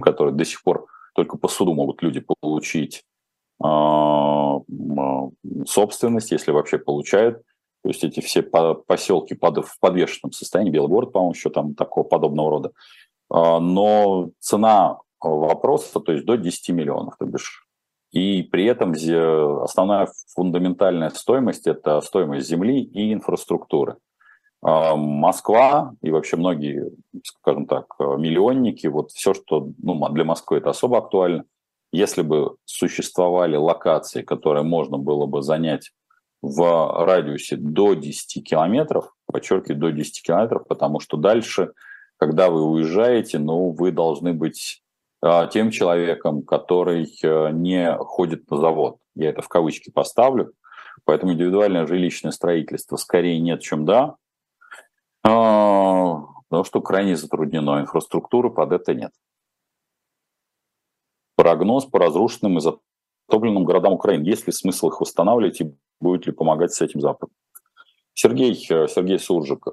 которые 0.00 0.34
до 0.34 0.44
сих 0.44 0.62
пор 0.62 0.86
только 1.14 1.36
по 1.38 1.48
суду 1.48 1.74
могут 1.74 2.02
люди 2.02 2.24
получить 2.40 3.02
а, 3.62 4.60
собственность, 5.66 6.30
если 6.30 6.52
вообще 6.52 6.78
получают. 6.78 7.42
То 7.82 7.90
есть 7.90 8.04
эти 8.04 8.20
все 8.20 8.42
поселки 8.42 9.34
в 9.34 9.78
подвешенном 9.80 10.32
состоянии, 10.32 10.72
Белый 10.72 10.88
город, 10.88 11.12
по-моему, 11.12 11.34
еще 11.34 11.50
там 11.50 11.74
такого 11.74 12.04
подобного 12.04 12.50
рода. 12.50 12.72
А, 13.30 13.60
но 13.60 14.30
цена 14.40 14.98
вопроса, 15.20 16.00
то 16.00 16.12
есть 16.12 16.24
до 16.24 16.36
10 16.36 16.70
миллионов, 16.70 17.16
то 17.18 17.26
бишь. 17.26 17.66
И 18.12 18.42
при 18.42 18.64
этом 18.64 18.92
основная 19.62 20.08
фундаментальная 20.34 21.10
стоимость– 21.10 21.66
это 21.68 22.00
стоимость 22.00 22.48
земли 22.48 22.80
и 22.80 23.12
инфраструктуры. 23.12 23.96
А, 24.62 24.96
Москва 24.96 25.94
и 26.02 26.10
вообще 26.10 26.36
многие, 26.36 26.90
скажем 27.24 27.66
так, 27.66 27.86
миллионники, 27.98 28.86
вот 28.86 29.10
все, 29.12 29.34
что 29.34 29.68
ну, 29.82 30.08
для 30.10 30.24
Москвы 30.24 30.58
это 30.58 30.70
особо 30.70 30.98
актуально. 30.98 31.44
Если 31.92 32.22
бы 32.22 32.56
существовали 32.64 33.56
локации, 33.56 34.22
которые 34.22 34.64
можно 34.64 34.98
было 34.98 35.26
бы 35.26 35.42
занять 35.42 35.92
в 36.42 37.04
радиусе 37.04 37.56
до 37.56 37.94
10 37.94 38.46
километров, 38.48 39.14
подчеркиваю, 39.26 39.78
до 39.78 39.90
10 39.92 40.22
километров, 40.22 40.66
потому 40.68 41.00
что 41.00 41.16
дальше, 41.16 41.72
когда 42.16 42.50
вы 42.50 42.62
уезжаете, 42.64 43.38
ну, 43.38 43.70
вы 43.70 43.92
должны 43.92 44.32
быть 44.32 44.82
а, 45.22 45.46
тем 45.46 45.70
человеком, 45.70 46.42
который 46.42 47.10
а, 47.24 47.50
не 47.50 47.96
ходит 47.98 48.50
на 48.50 48.58
завод. 48.58 48.98
Я 49.14 49.30
это 49.30 49.42
в 49.42 49.48
кавычки 49.48 49.90
поставлю. 49.90 50.52
Поэтому 51.04 51.32
индивидуальное 51.32 51.86
жилищное 51.86 52.32
строительство 52.32 52.96
скорее 52.96 53.38
нет, 53.40 53.60
чем 53.60 53.84
да. 53.84 54.16
Потому 55.22 56.28
а, 56.50 56.64
что 56.64 56.80
крайне 56.80 57.16
затруднено. 57.16 57.80
Инфраструктуры 57.80 58.50
под 58.50 58.72
это 58.72 58.94
нет. 58.94 59.12
Прогноз 61.36 61.84
по 61.84 61.98
разрушенным 61.98 62.58
и 62.58 62.60
затопленным 62.60 63.64
городам 63.64 63.92
Украины. 63.92 64.24
Есть 64.24 64.46
ли 64.46 64.52
смысл 64.52 64.88
их 64.88 65.00
восстанавливать 65.00 65.60
и 65.60 65.74
будет 66.00 66.26
ли 66.26 66.32
помогать 66.32 66.72
с 66.72 66.80
этим 66.80 67.00
Запад? 67.00 67.30
Сергей, 68.14 68.52
э, 68.70 68.88
Сергей 68.88 69.18
Суржик. 69.18 69.66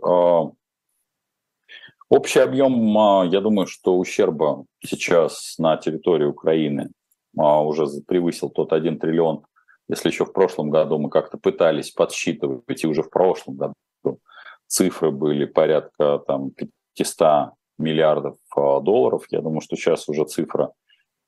А, 2.13 2.15
общий 2.15 2.39
объем, 2.39 2.97
а, 2.97 3.25
я 3.25 3.41
думаю, 3.41 3.67
что 3.67 3.97
ущерба 3.97 4.65
сейчас 4.83 5.55
на 5.57 5.77
территории 5.77 6.25
Украины 6.25 6.91
уже 7.35 7.87
превысил 8.07 8.49
тот 8.49 8.73
1 8.73 8.99
триллион. 8.99 9.45
Если 9.89 10.09
еще 10.09 10.25
в 10.25 10.33
прошлом 10.33 10.69
году 10.69 10.99
мы 10.99 11.09
как-то 11.09 11.37
пытались 11.37 11.91
подсчитывать, 11.91 12.83
и 12.83 12.87
уже 12.87 13.01
в 13.01 13.09
прошлом 13.09 13.57
году 13.57 14.19
цифры 14.67 15.11
были 15.11 15.45
порядка 15.45 16.19
там, 16.27 16.51
500 16.95 17.53
миллиардов 17.79 18.37
а, 18.55 18.79
долларов. 18.79 19.25
Я 19.29 19.41
думаю, 19.41 19.61
что 19.61 19.75
сейчас 19.75 20.07
уже 20.07 20.25
цифра 20.25 20.71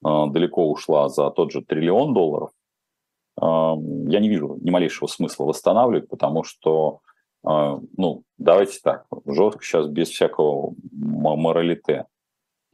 а, 0.04 0.28
далеко 0.28 0.70
ушла 0.70 1.10
за 1.10 1.32
тот 1.32 1.52
же 1.52 1.64
триллион 1.64 2.14
долларов. 2.14 2.52
А, 3.42 3.76
я 4.08 4.20
не 4.20 4.30
вижу 4.30 4.58
ни 4.62 4.70
малейшего 4.70 5.08
смысла 5.08 5.46
восстанавливать, 5.46 6.08
потому 6.08 6.44
что, 6.44 7.00
ну, 7.46 8.24
давайте 8.38 8.80
так, 8.84 9.06
жестко 9.26 9.64
сейчас 9.64 9.88
без 9.88 10.10
всякого 10.10 10.74
моралите. 10.92 12.06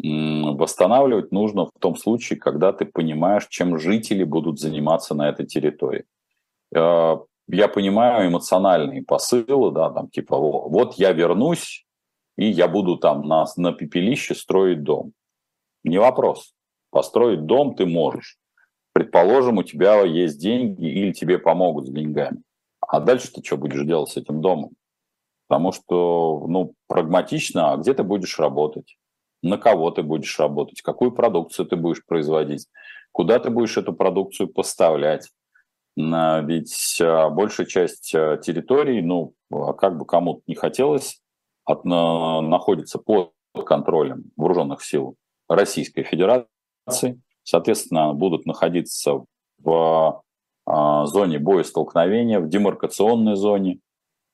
Восстанавливать 0.03 1.31
нужно 1.31 1.65
в 1.65 1.79
том 1.79 1.95
случае, 1.95 2.39
когда 2.39 2.73
ты 2.73 2.85
понимаешь, 2.85 3.47
чем 3.47 3.77
жители 3.77 4.23
будут 4.23 4.59
заниматься 4.59 5.13
на 5.13 5.29
этой 5.29 5.45
территории 5.45 6.05
я 7.53 7.67
понимаю 7.67 8.29
эмоциональные 8.29 9.03
посылы, 9.03 9.71
да, 9.71 9.89
там 9.89 10.09
типа 10.09 10.37
вот 10.37 10.93
я 10.95 11.11
вернусь, 11.11 11.85
и 12.37 12.45
я 12.45 12.67
буду 12.67 12.97
там 12.97 13.27
на, 13.27 13.45
на 13.57 13.73
пепелище 13.73 14.35
строить 14.35 14.83
дом. 14.83 15.13
Не 15.83 15.97
вопрос. 15.97 16.53
Построить 16.91 17.45
дом 17.45 17.75
ты 17.75 17.85
можешь. 17.85 18.37
Предположим, 18.93 19.57
у 19.57 19.63
тебя 19.63 20.01
есть 20.01 20.39
деньги 20.39 20.85
или 20.85 21.11
тебе 21.11 21.39
помогут 21.39 21.87
с 21.87 21.91
деньгами. 21.91 22.41
А 22.91 22.99
дальше 22.99 23.31
ты 23.31 23.41
что 23.41 23.55
будешь 23.55 23.85
делать 23.85 24.09
с 24.09 24.17
этим 24.17 24.41
домом? 24.41 24.71
Потому 25.47 25.71
что, 25.71 26.45
ну, 26.49 26.73
прагматично, 26.87 27.71
а 27.71 27.77
где 27.77 27.93
ты 27.93 28.03
будешь 28.03 28.37
работать? 28.37 28.97
На 29.41 29.57
кого 29.57 29.91
ты 29.91 30.03
будешь 30.03 30.37
работать? 30.37 30.81
Какую 30.81 31.13
продукцию 31.13 31.67
ты 31.67 31.77
будешь 31.77 32.05
производить? 32.05 32.67
Куда 33.13 33.39
ты 33.39 33.49
будешь 33.49 33.77
эту 33.77 33.93
продукцию 33.93 34.49
поставлять? 34.49 35.29
Ведь 35.95 37.01
а, 37.01 37.29
большая 37.29 37.65
часть 37.65 38.13
а, 38.13 38.35
территорий, 38.35 39.01
ну, 39.01 39.35
а 39.51 39.71
как 39.71 39.97
бы 39.97 40.05
кому-то 40.05 40.41
не 40.47 40.55
хотелось, 40.55 41.21
от, 41.63 41.85
находится 41.85 42.99
под 42.99 43.31
контролем 43.65 44.31
вооруженных 44.35 44.83
сил 44.83 45.15
Российской 45.47 46.03
Федерации. 46.03 47.21
Соответственно, 47.43 48.13
будут 48.13 48.45
находиться 48.45 49.23
в 49.59 50.21
зоне 51.05 51.39
боестолкновения, 51.39 52.39
в 52.39 52.49
демаркационной 52.49 53.35
зоне. 53.35 53.79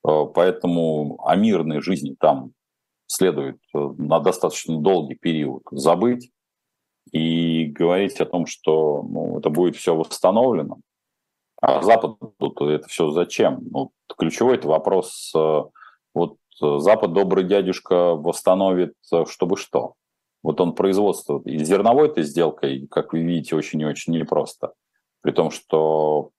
Поэтому 0.02 1.18
о 1.24 1.36
мирной 1.36 1.80
жизни 1.80 2.14
там 2.18 2.52
следует 3.06 3.58
на 3.72 4.20
достаточно 4.20 4.78
долгий 4.80 5.16
период 5.16 5.62
забыть 5.70 6.30
и 7.12 7.64
говорить 7.66 8.20
о 8.20 8.26
том, 8.26 8.46
что 8.46 9.02
ну, 9.02 9.38
это 9.38 9.50
будет 9.50 9.76
все 9.76 9.94
восстановлено. 9.94 10.78
А 11.60 11.80
тут 12.38 12.60
это 12.60 12.86
все 12.88 13.10
зачем? 13.10 13.60
Ну, 13.70 13.90
ключевой 14.16 14.56
это 14.56 14.68
вопрос. 14.68 15.32
Вот 16.14 16.36
Запад 16.60 17.12
добрый 17.12 17.44
дядюшка 17.44 18.14
восстановит, 18.14 18.94
чтобы 19.26 19.56
что? 19.56 19.94
Вот 20.42 20.60
он 20.60 20.74
производство 20.74 21.42
и 21.44 21.58
зерновой 21.64 22.08
этой 22.08 22.22
сделкой, 22.22 22.86
как 22.88 23.12
вы 23.12 23.22
видите, 23.22 23.56
очень 23.56 23.80
и 23.80 23.86
очень 23.86 24.12
непросто. 24.12 24.72
При 25.20 25.32
том, 25.32 25.50
что 25.50 26.30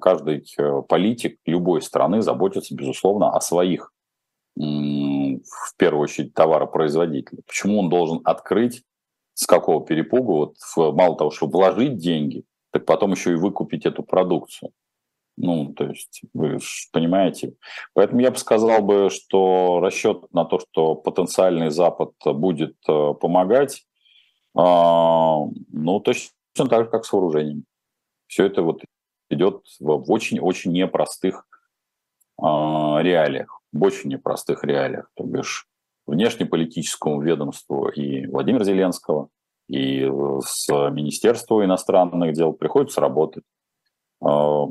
каждый 0.00 0.44
э, 0.58 0.82
политик 0.88 1.38
любой 1.44 1.82
страны 1.82 2.22
заботится, 2.22 2.74
безусловно, 2.74 3.30
о 3.30 3.40
своих, 3.40 3.92
в 4.56 5.76
первую 5.76 6.02
очередь, 6.02 6.34
товаропроизводителях. 6.34 7.44
Почему 7.46 7.80
он 7.80 7.88
должен 7.88 8.20
открыть, 8.24 8.82
с 9.34 9.46
какого 9.46 9.84
перепугу, 9.84 10.54
вот 10.76 10.94
мало 10.96 11.16
того, 11.16 11.30
что 11.30 11.46
вложить 11.46 11.96
деньги, 11.96 12.44
так 12.72 12.86
потом 12.86 13.12
еще 13.12 13.32
и 13.32 13.36
выкупить 13.36 13.86
эту 13.86 14.02
продукцию. 14.02 14.72
Ну, 15.36 15.72
то 15.74 15.84
есть, 15.84 16.22
вы 16.34 16.58
понимаете. 16.92 17.54
Поэтому 17.94 18.20
я 18.20 18.32
бы 18.32 18.36
сказал 18.36 18.82
бы, 18.82 19.08
что 19.10 19.78
расчет 19.80 20.24
на 20.32 20.44
то, 20.44 20.58
что 20.58 20.96
потенциальный 20.96 21.70
Запад 21.70 22.10
будет 22.24 22.74
э, 22.88 23.14
помогать, 23.14 23.84
а, 24.56 25.44
ну, 25.72 26.00
точно 26.00 26.32
так 26.68 26.84
же, 26.84 26.90
как 26.90 27.04
с 27.04 27.12
вооружением. 27.12 27.64
Все 28.28 28.46
это 28.46 28.62
вот 28.62 28.82
идет 29.30 29.62
в 29.80 30.10
очень-очень 30.10 30.72
непростых 30.72 31.46
а, 32.40 33.00
реалиях, 33.00 33.60
в 33.72 33.82
очень 33.82 34.10
непростых 34.10 34.64
реалиях. 34.64 35.10
То 35.14 35.24
бишь 35.24 35.66
внешнеполитическому 36.06 37.20
ведомству 37.20 37.88
и 37.88 38.26
Владимира 38.26 38.64
Зеленского, 38.64 39.28
и 39.68 40.02
э, 40.02 40.40
с 40.42 40.68
Министерства 40.90 41.62
иностранных 41.62 42.32
дел 42.32 42.54
приходится 42.54 43.00
работать. 43.00 43.44
А, 44.22 44.66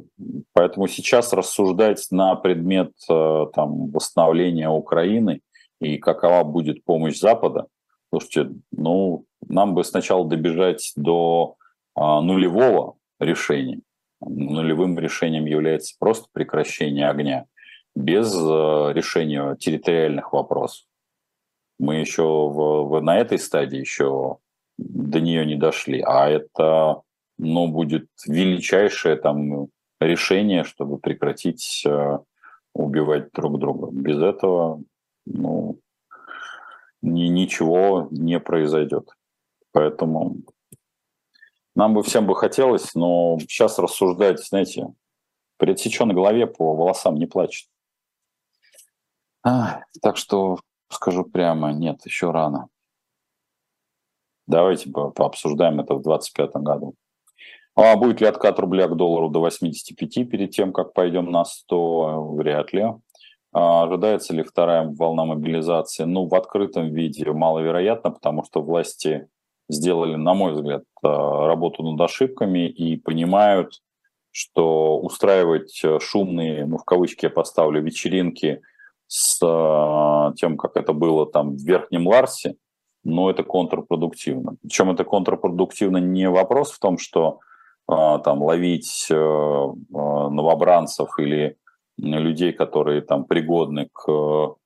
поэтому 0.53 0.87
сейчас 0.87 1.33
рассуждать 1.33 2.07
на 2.11 2.35
предмет 2.35 2.93
э, 3.09 3.45
там, 3.53 3.91
восстановления 3.91 4.69
Украины 4.69 5.41
и 5.79 5.97
какова 5.97 6.43
будет 6.43 6.83
помощь 6.83 7.19
Запада, 7.19 7.67
слушайте, 8.09 8.55
ну, 8.71 9.25
нам 9.47 9.75
бы 9.75 9.83
сначала 9.83 10.27
добежать 10.27 10.93
до 10.95 11.55
а, 11.93 12.21
нулевого 12.21 12.96
решения. 13.19 13.81
Нулевым 14.19 14.97
решением 14.97 15.45
является 15.45 15.95
просто 15.99 16.27
прекращение 16.31 17.09
огня 17.09 17.45
без 17.95 18.33
э, 18.33 18.93
решения 18.93 19.55
территориальных 19.55 20.33
вопросов. 20.33 20.85
Мы 21.79 21.95
еще 21.97 22.23
в, 22.23 22.87
в, 22.87 23.01
на 23.01 23.17
этой 23.17 23.37
стадии 23.37 23.79
еще 23.79 24.37
до 24.77 25.19
нее 25.19 25.45
не 25.45 25.55
дошли, 25.55 26.01
а 26.05 26.29
это 26.29 27.01
но 27.37 27.67
будет 27.67 28.07
величайшее 28.25 29.15
там 29.15 29.67
решение, 29.99 30.63
чтобы 30.63 30.97
прекратить 30.97 31.83
э, 31.85 32.19
убивать 32.73 33.31
друг 33.31 33.59
друга. 33.59 33.89
Без 33.91 34.21
этого 34.21 34.81
ну, 35.25 35.79
ни, 37.01 37.27
ничего 37.27 38.07
не 38.11 38.39
произойдет. 38.39 39.09
Поэтому 39.71 40.37
нам 41.77 41.93
бы 41.93 42.01
всем 42.01 42.25
бы 42.25 42.35
хотелось, 42.35 42.95
но 42.95 43.37
сейчас 43.39 43.77
рассуждать, 43.77 44.43
знаете, 44.43 44.87
при 45.57 45.73
отсеченной 45.73 46.15
голове 46.15 46.47
по 46.47 46.75
волосам 46.75 47.15
не 47.15 47.27
плачет. 47.27 47.69
А, 49.43 49.83
так 50.01 50.17
что 50.17 50.57
скажу 50.89 51.23
прямо, 51.23 51.71
нет, 51.71 52.03
еще 52.03 52.31
рано. 52.31 52.69
Давайте 54.47 54.89
пообсуждаем 54.89 55.79
это 55.79 55.93
в 55.93 56.01
2025 56.01 56.63
году. 56.63 56.95
А 57.75 57.95
будет 57.95 58.21
ли 58.21 58.27
откат 58.27 58.57
рубля 58.57 58.87
к 58.87 58.95
доллару 58.95 59.29
до 59.29 59.41
85 59.41 60.27
перед 60.31 60.49
тем, 60.49 60.73
как 60.73 60.93
пойдем 60.93 61.29
на 61.29 61.45
100? 61.45 62.33
Вряд 62.33 62.73
ли. 62.73 62.87
А 63.53 63.83
ожидается 63.83 64.33
ли 64.33 64.41
вторая 64.41 64.87
волна 64.87 65.25
мобилизации? 65.25 66.05
Ну, 66.05 66.27
в 66.27 66.33
открытом 66.33 66.91
виде 66.91 67.31
маловероятно, 67.31 68.09
потому 68.09 68.43
что 68.43 68.63
власти 68.63 69.27
сделали, 69.69 70.15
на 70.15 70.33
мой 70.33 70.53
взгляд, 70.53 70.83
а, 71.03 71.47
работу 71.47 71.83
над 71.83 71.99
ошибками 72.01 72.67
и 72.67 72.97
понимают, 72.97 73.81
что 74.31 74.99
устраивать 74.99 75.81
шумные, 75.99 76.65
ну, 76.65 76.77
в 76.77 76.83
кавычки 76.83 77.25
я 77.25 77.29
поставлю, 77.29 77.81
вечеринки 77.81 78.61
с 79.07 79.39
а, 79.43 80.33
тем, 80.35 80.57
как 80.57 80.77
это 80.77 80.93
было 80.93 81.25
там 81.25 81.55
в 81.55 81.59
Верхнем 81.59 82.07
Ларсе, 82.07 82.55
но 83.03 83.29
это 83.29 83.43
контрпродуктивно. 83.43 84.57
Причем 84.61 84.91
это 84.91 85.03
контрпродуктивно 85.03 85.97
не 85.97 86.29
вопрос 86.29 86.71
в 86.71 86.79
том, 86.79 86.97
что 86.97 87.39
там 87.87 88.43
ловить 88.43 89.07
э, 89.09 89.15
новобранцев 89.15 91.07
или 91.19 91.55
людей, 91.95 92.51
которые 92.51 92.99
там 92.99 93.23
пригодны 93.23 93.87
к 93.93 94.57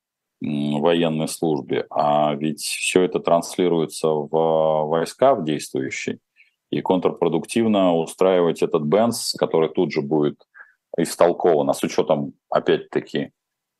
военной 0.42 1.28
службе, 1.28 1.86
а 1.90 2.34
ведь 2.34 2.62
все 2.62 3.02
это 3.02 3.20
транслируется 3.20 4.08
в 4.08 4.28
войска 4.88 5.34
в 5.34 5.44
действующие, 5.44 6.18
и 6.70 6.80
контрпродуктивно 6.80 7.94
устраивать 7.94 8.62
этот 8.62 8.82
бенз, 8.82 9.34
который 9.38 9.68
тут 9.68 9.92
же 9.92 10.00
будет 10.00 10.42
истолкован, 10.96 11.70
а 11.70 11.74
с 11.74 11.82
учетом, 11.84 12.32
опять-таки, 12.50 13.30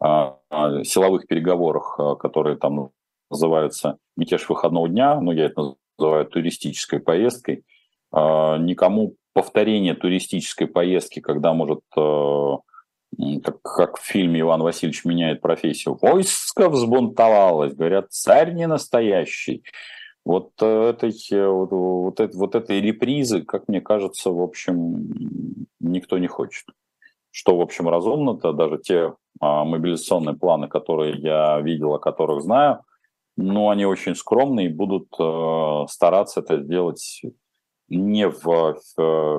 а, 0.01 0.39
силовых 0.85 1.27
переговорах, 1.27 1.99
которые 2.21 2.57
там 2.57 2.91
называются 3.31 3.99
мятеж 4.17 4.49
выходного 4.49 4.89
дня, 4.89 5.21
ну, 5.21 5.33
я 5.33 5.47
это 5.47 5.75
называю 5.99 6.27
туристической 6.27 7.01
поездкой, 7.01 7.65
никому 8.13 9.17
повторение 9.33 9.95
туристической 9.95 10.67
поездки, 10.67 11.21
когда 11.21 11.55
может, 11.55 11.81
как, 13.45 13.63
как 13.63 13.99
в 13.99 14.05
фильме 14.05 14.41
Иван 14.41 14.63
Васильевич 14.63 15.05
меняет 15.05 15.41
профессию, 15.41 15.99
войско 16.01 16.69
взбунтовалось, 16.69 17.75
говорят, 17.75 18.11
царь 18.11 18.53
не 18.53 18.67
настоящий. 18.67 19.63
Вот 20.25 20.53
э, 20.61 20.91
этой, 20.91 21.13
э, 21.31 21.47
вот, 21.49 21.73
вот, 21.73 22.21
это, 22.21 22.37
вот 22.39 22.55
этой 22.55 22.81
репризы, 22.81 23.43
как 23.43 23.69
мне 23.69 23.81
кажется, 23.81 24.31
в 24.31 24.41
общем, 24.41 25.67
никто 25.81 26.19
не 26.19 26.29
хочет. 26.29 26.65
Что, 27.31 27.57
в 27.57 27.61
общем, 27.61 27.89
разумно-то, 27.89 28.53
даже 28.53 28.79
те 28.79 29.15
а, 29.41 29.65
мобилизационные 29.65 30.37
планы, 30.37 30.69
которые 30.69 31.17
я 31.17 31.61
видел, 31.61 31.95
о 31.95 31.99
которых 31.99 32.43
знаю, 32.43 32.81
ну, 33.37 33.71
они 33.71 33.87
очень 33.87 34.15
скромные 34.15 34.67
и 34.67 34.73
будут 34.73 35.09
э, 35.19 35.87
стараться 35.89 36.41
это 36.41 36.63
сделать 36.63 37.23
не 37.89 38.29
в 38.29 38.79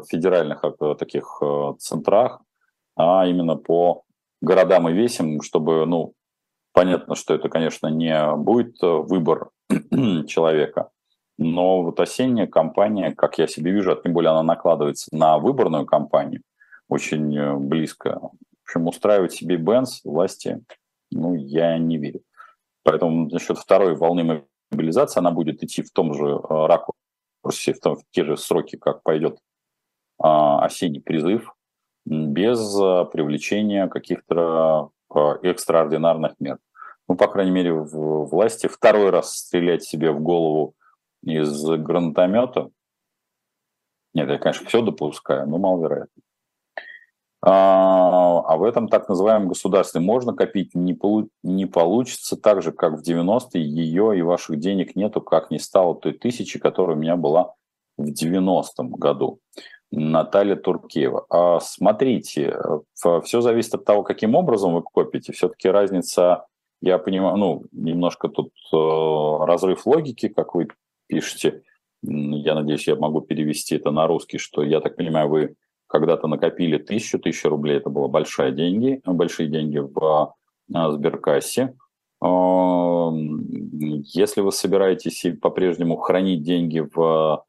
федеральных 0.09 0.63
э, 0.63 0.95
таких 0.95 1.41
центрах, 1.77 2.41
а 2.95 3.25
именно 3.25 3.55
по 3.55 4.03
городам 4.41 4.89
и 4.89 4.93
весям, 4.93 5.41
чтобы, 5.41 5.85
ну, 5.85 6.13
понятно, 6.73 7.15
что 7.15 7.33
это, 7.33 7.49
конечно, 7.49 7.87
не 7.87 8.35
будет 8.35 8.81
э, 8.83 8.87
выбор 8.87 9.49
человека, 10.27 10.89
но 11.37 11.83
вот 11.83 11.99
осенняя 11.99 12.47
кампания, 12.47 13.13
как 13.15 13.37
я 13.37 13.47
себе 13.47 13.71
вижу, 13.71 13.91
а 13.91 14.01
тем 14.01 14.13
более 14.13 14.31
она 14.31 14.43
накладывается 14.43 15.07
на 15.11 15.37
выборную 15.39 15.85
кампанию 15.85 16.41
очень 16.87 17.57
близко. 17.59 18.19
В 18.19 18.31
общем, 18.65 18.87
устраивать 18.87 19.33
себе 19.33 19.57
Бенз 19.57 20.01
власти, 20.03 20.63
ну, 21.11 21.33
я 21.33 21.77
не 21.77 21.97
верю. 21.97 22.21
Поэтому 22.83 23.29
насчет 23.29 23.57
второй 23.57 23.95
волны 23.95 24.45
мобилизации 24.71 25.19
она 25.19 25.31
будет 25.31 25.63
идти 25.63 25.81
в 25.81 25.91
том 25.91 26.13
же 26.13 26.37
ракурсе, 26.37 27.73
в, 27.73 27.79
том, 27.79 27.95
в 27.95 28.03
те 28.11 28.25
же 28.25 28.37
сроки, 28.37 28.77
как 28.77 29.03
пойдет 29.03 29.37
а, 30.19 30.63
осенний 30.63 30.99
призыв, 30.99 31.53
без 32.05 32.79
а, 32.79 33.05
привлечения 33.05 33.87
каких-то 33.87 34.91
а, 35.09 35.37
экстраординарных 35.41 36.33
мер. 36.39 36.59
Ну, 37.07 37.15
по 37.15 37.27
крайней 37.27 37.51
мере, 37.51 37.73
в 37.73 38.25
власти 38.25 38.67
второй 38.67 39.09
раз 39.09 39.35
стрелять 39.35 39.83
себе 39.83 40.11
в 40.11 40.21
голову 40.21 40.73
из 41.21 41.63
гранатомета. 41.65 42.69
Нет, 44.13 44.29
я, 44.29 44.37
конечно, 44.37 44.67
все 44.67 44.81
допускаю, 44.81 45.47
но 45.47 45.57
маловероятно. 45.57 46.21
А, 47.45 48.39
а 48.39 48.55
в 48.55 48.63
этом 48.63 48.87
так 48.87 49.09
называемом 49.09 49.49
государстве 49.49 49.99
можно 49.99 50.33
копить, 50.33 50.75
не, 50.75 50.93
полу- 50.93 51.29
не 51.43 51.65
получится 51.65 52.37
так 52.37 52.61
же, 52.61 52.71
как 52.71 52.93
в 52.93 53.01
90-е, 53.01 53.61
ее 53.61 54.17
и 54.17 54.21
ваших 54.21 54.59
денег 54.59 54.95
нету, 54.95 55.19
как 55.19 55.51
не 55.51 55.59
стало 55.59 55.93
той 55.95 56.13
тысячи, 56.13 56.57
которая 56.57 56.95
у 56.95 56.99
меня 56.99 57.17
была 57.17 57.53
в 57.97 58.05
90-м 58.11 58.91
году. 58.91 59.39
Наталья 59.95 60.55
Туркеева. 60.55 61.27
А 61.29 61.59
смотрите, 61.59 62.57
все 62.95 63.41
зависит 63.41 63.75
от 63.75 63.85
того, 63.85 64.01
каким 64.01 64.33
образом 64.33 64.73
вы 64.73 64.81
копите. 64.81 65.33
Все-таки 65.33 65.69
разница, 65.69 66.47
я 66.81 66.97
понимаю, 66.97 67.37
ну, 67.37 67.63
немножко 67.71 68.27
тут 68.27 68.51
э, 68.73 69.45
разрыв 69.45 69.85
логики, 69.85 70.29
как 70.29 70.55
вы 70.55 70.69
пишете. 71.07 71.61
Я 72.01 72.55
надеюсь, 72.55 72.87
я 72.87 72.95
могу 72.95 73.21
перевести 73.21 73.75
это 73.75 73.91
на 73.91 74.07
русский, 74.07 74.39
что, 74.39 74.63
я 74.63 74.81
так 74.81 74.95
понимаю, 74.95 75.29
вы 75.29 75.55
когда-то 75.85 76.27
накопили 76.27 76.79
тысячу, 76.79 77.19
тысячу 77.19 77.49
рублей, 77.49 77.77
это 77.77 77.91
было 77.91 78.07
большие 78.07 78.51
деньги, 78.51 78.99
большие 79.05 79.47
деньги 79.47 79.77
в 79.77 80.33
Сберкассе. 80.67 81.75
Если 84.15 84.41
вы 84.41 84.51
собираетесь 84.51 85.25
по-прежнему 85.39 85.97
хранить 85.97 86.41
деньги 86.41 86.79
в 86.79 87.43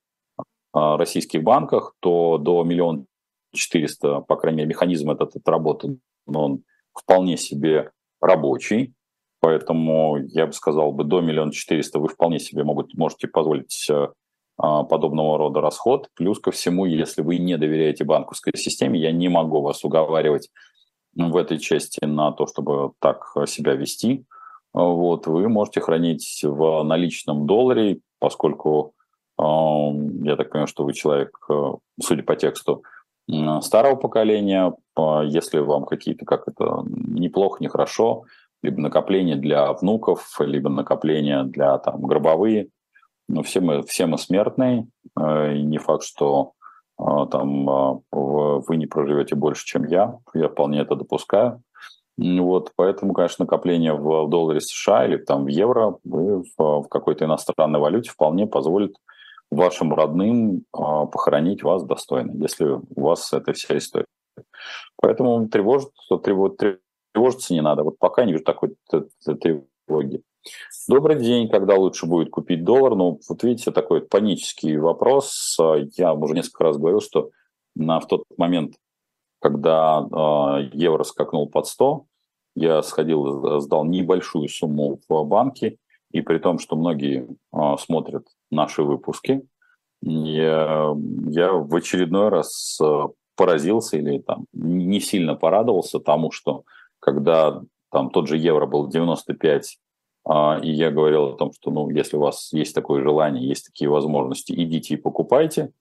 российских 0.75 1.43
банках, 1.43 1.95
то 2.01 2.39
до 2.39 2.65
миллиона 2.65 3.05
четыреста, 3.53 4.21
по 4.21 4.37
крайней 4.37 4.59
мере, 4.59 4.71
механизм 4.71 5.11
этот 5.11 5.37
отработан, 5.37 6.01
но 6.27 6.45
он 6.45 6.63
вполне 6.93 7.37
себе 7.37 7.91
рабочий. 8.21 8.95
Поэтому 9.41 10.17
я 10.17 10.47
бы 10.47 10.53
сказал 10.53 10.93
бы, 10.93 11.05
до 11.05 11.21
миллиона 11.21 11.53
четыреста 11.53 11.99
вы 11.99 12.09
вполне 12.09 12.39
себе 12.39 12.65
могут, 12.65 12.95
можете 12.95 13.29
позволить 13.29 13.87
э, 13.91 14.09
а, 14.57 14.85
подобного 14.85 15.37
рода 15.37 15.61
расход. 15.61 16.09
Плюс 16.15 16.39
ко 16.39 16.51
всему, 16.51 16.87
если 16.87 17.21
вы 17.21 17.39
не 17.39 17.59
доверяете 17.59 18.05
банковской 18.05 18.53
системе, 18.57 18.99
я 18.99 19.13
не 19.13 19.29
могу 19.29 19.61
вас 19.61 19.85
уговаривать 19.85 20.51
в 21.15 21.37
этой 21.37 21.59
части 21.59 22.05
на 22.05 22.33
то, 22.33 22.47
чтобы 22.47 22.93
так 23.01 23.37
себя 23.47 23.75
вести. 23.75 24.25
Вот, 24.73 25.27
вы 25.27 25.49
можете 25.49 25.81
хранить 25.81 26.41
в 26.43 26.83
наличном 26.83 27.47
долларе, 27.47 28.01
поскольку 28.19 28.94
я 29.39 30.37
так 30.37 30.51
понимаю, 30.51 30.67
что 30.67 30.85
вы 30.85 30.93
человек, 30.93 31.37
э, 31.51 31.73
судя 32.03 32.23
по 32.23 32.37
тексту, 32.37 32.83
старого 33.63 33.97
поколения. 33.97 34.75
Если 35.25 35.59
вам 35.59 35.87
какие-то, 35.87 36.27
как 36.27 36.47
это, 36.47 36.85
неплохо, 36.87 37.57
нехорошо, 37.65 38.25
либо 38.65 38.81
накопления 38.81 39.37
для 39.37 39.73
внуков, 39.75 40.37
либо 40.41 40.71
накопления 40.71 41.45
для 41.45 41.79
там, 41.79 42.03
гробовые. 42.03 42.69
Но 43.29 43.43
все 43.43 43.61
мы, 43.61 43.83
все 43.83 44.07
мы 44.07 44.19
смертные, 44.19 44.87
э, 45.19 45.57
и 45.57 45.63
не 45.63 45.79
факт, 45.79 46.03
что 46.03 46.53
э, 46.99 47.05
там 47.31 47.69
э, 47.71 48.01
вы 48.11 48.77
не 48.77 48.87
проживете 48.87 49.35
больше, 49.35 49.65
чем 49.65 49.85
я. 49.87 50.19
Я 50.35 50.49
вполне 50.49 50.81
это 50.81 50.95
допускаю. 50.95 51.63
Вот, 52.17 52.73
поэтому, 52.77 53.13
конечно, 53.13 53.45
накопление 53.45 53.95
в 53.95 54.29
долларе 54.29 54.61
США 54.61 55.07
или 55.07 55.17
там 55.17 55.45
в 55.45 55.49
евро 55.49 55.99
вы 56.05 56.45
в, 56.57 56.83
в 56.83 56.89
какой-то 56.89 57.25
иностранной 57.25 57.81
валюте 57.81 58.11
вполне 58.11 58.47
позволит 58.47 58.97
вашим 59.51 59.95
родным 59.95 60.65
похоронить 60.73 61.63
вас 61.63 61.85
достойно, 61.85 62.33
если 62.43 62.65
у 62.65 63.01
вас 63.01 63.33
эта 63.33 63.53
вся 63.53 63.79
история. 63.79 64.07
Поэтому 64.97 65.49
тревожиться, 65.49 66.17
тревожиться 66.19 67.55
не 67.55 67.61
надо. 67.61 67.85
Вот 67.85 67.99
пока 67.99 68.25
не 68.25 68.33
вижу 68.33 68.45
такой 68.45 68.75
тревоги. 68.91 70.23
Добрый 70.89 71.19
день, 71.19 71.49
когда 71.49 71.77
лучше 71.77 72.07
будет 72.07 72.31
купить 72.31 72.65
доллар? 72.65 72.95
Ну, 72.95 73.21
вот 73.29 73.43
видите, 73.43 73.71
такой 73.71 74.03
панический 74.03 74.77
вопрос. 74.77 75.57
Я 75.97 76.13
уже 76.13 76.35
несколько 76.35 76.65
раз 76.65 76.77
говорил, 76.77 77.01
что 77.01 77.31
на, 77.75 78.01
в 78.01 78.07
тот 78.07 78.25
момент, 78.37 78.75
когда 79.41 80.01
э, 80.01 80.69
евро 80.73 81.03
скакнул 81.05 81.49
под 81.49 81.67
100, 81.67 82.05
я 82.57 82.83
сходил, 82.83 83.61
сдал 83.61 83.85
небольшую 83.85 84.49
сумму 84.49 85.01
в 85.09 85.25
банке, 85.25 85.79
и 86.11 86.21
при 86.21 86.39
том, 86.39 86.59
что 86.59 86.77
многие 86.77 87.27
э, 87.27 87.77
смотрят 87.79 88.27
наши 88.55 88.83
выпуски, 88.83 89.43
я, 90.03 90.95
я 91.29 91.53
в 91.53 91.75
очередной 91.75 92.29
раз 92.29 92.79
поразился 93.37 93.97
или 93.97 94.19
там 94.19 94.47
не 94.53 95.01
сильно 95.01 95.35
порадовался 95.35 95.99
тому, 95.99 96.31
что 96.31 96.65
когда 97.01 97.63
там 97.91 98.11
тот 98.11 98.29
же 98.29 98.37
евро 98.37 98.67
был 98.67 98.89
95, 98.89 99.79
а, 100.27 100.59
и 100.63 100.71
я 100.71 100.91
говорил 100.91 101.27
о 101.27 101.37
том, 101.37 101.53
что 101.53 101.71
ну, 101.71 101.91
если 101.91 102.17
у 102.17 102.21
вас 102.21 102.53
есть 102.53 102.75
такое 102.75 103.03
желание, 103.03 103.47
есть 103.47 103.67
такие 103.67 103.91
возможности, 103.91 104.53
идите 104.53 104.95
и 104.95 104.99
покупайте, 104.99 105.73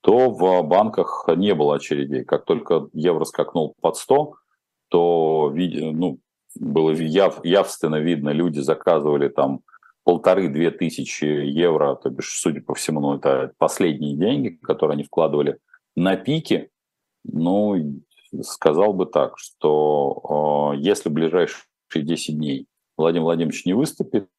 то 0.00 0.30
в 0.30 0.62
банках 0.62 1.28
не 1.36 1.54
было 1.54 1.76
очередей. 1.76 2.24
Как 2.24 2.44
только 2.44 2.88
евро 2.92 3.24
скакнул 3.24 3.74
под 3.80 3.96
100, 3.96 4.34
то 4.88 5.52
ну, 5.54 6.18
было 6.54 6.90
яв, 6.92 7.44
явственно 7.44 7.96
видно, 7.96 8.30
люди 8.30 8.60
заказывали 8.60 9.28
там 9.28 9.60
полторы-две 10.08 10.70
тысячи 10.70 11.26
евро, 11.26 11.94
то 11.94 12.08
бишь, 12.08 12.40
судя 12.40 12.62
по 12.62 12.74
всему, 12.74 12.98
ну, 13.00 13.16
это 13.16 13.52
последние 13.58 14.16
деньги, 14.16 14.48
которые 14.48 14.94
они 14.94 15.02
вкладывали 15.02 15.58
на 15.96 16.16
пике. 16.16 16.70
Ну, 17.24 18.00
сказал 18.40 18.94
бы 18.94 19.04
так, 19.04 19.38
что 19.38 20.72
э, 20.72 20.78
если 20.78 21.10
в 21.10 21.12
ближайшие 21.12 21.66
10 21.94 22.36
дней 22.38 22.66
Владимир 22.96 23.24
Владимирович 23.24 23.66
не 23.66 23.74
выступит, 23.74 24.30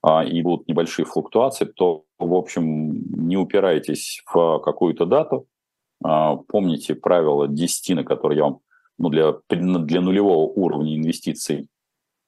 а, 0.00 0.24
и 0.24 0.40
будут 0.40 0.66
небольшие 0.68 1.04
флуктуации, 1.04 1.66
то, 1.66 2.04
в 2.18 2.32
общем, 2.32 3.28
не 3.28 3.36
упирайтесь 3.36 4.22
в 4.24 4.58
какую-то 4.60 5.04
дату. 5.04 5.46
А, 6.02 6.36
помните 6.36 6.94
правило 6.94 7.46
10, 7.46 7.94
на 7.94 8.04
которое 8.04 8.36
я 8.36 8.44
вам 8.44 8.60
ну, 8.96 9.10
для, 9.10 9.34
для 9.50 10.00
нулевого 10.00 10.46
уровня 10.46 10.96
инвестиций 10.96 11.68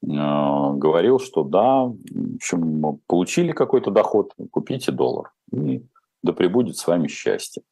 говорил, 0.02 1.18
что 1.18 1.44
да, 1.44 1.84
в 1.84 2.34
общем, 2.36 3.00
получили 3.06 3.52
какой-то 3.52 3.90
доход, 3.90 4.32
купите 4.50 4.92
доллар, 4.92 5.32
и 5.52 5.82
да 6.22 6.32
пребудет 6.32 6.76
с 6.76 6.86
вами 6.86 7.06
счастье. 7.08 7.62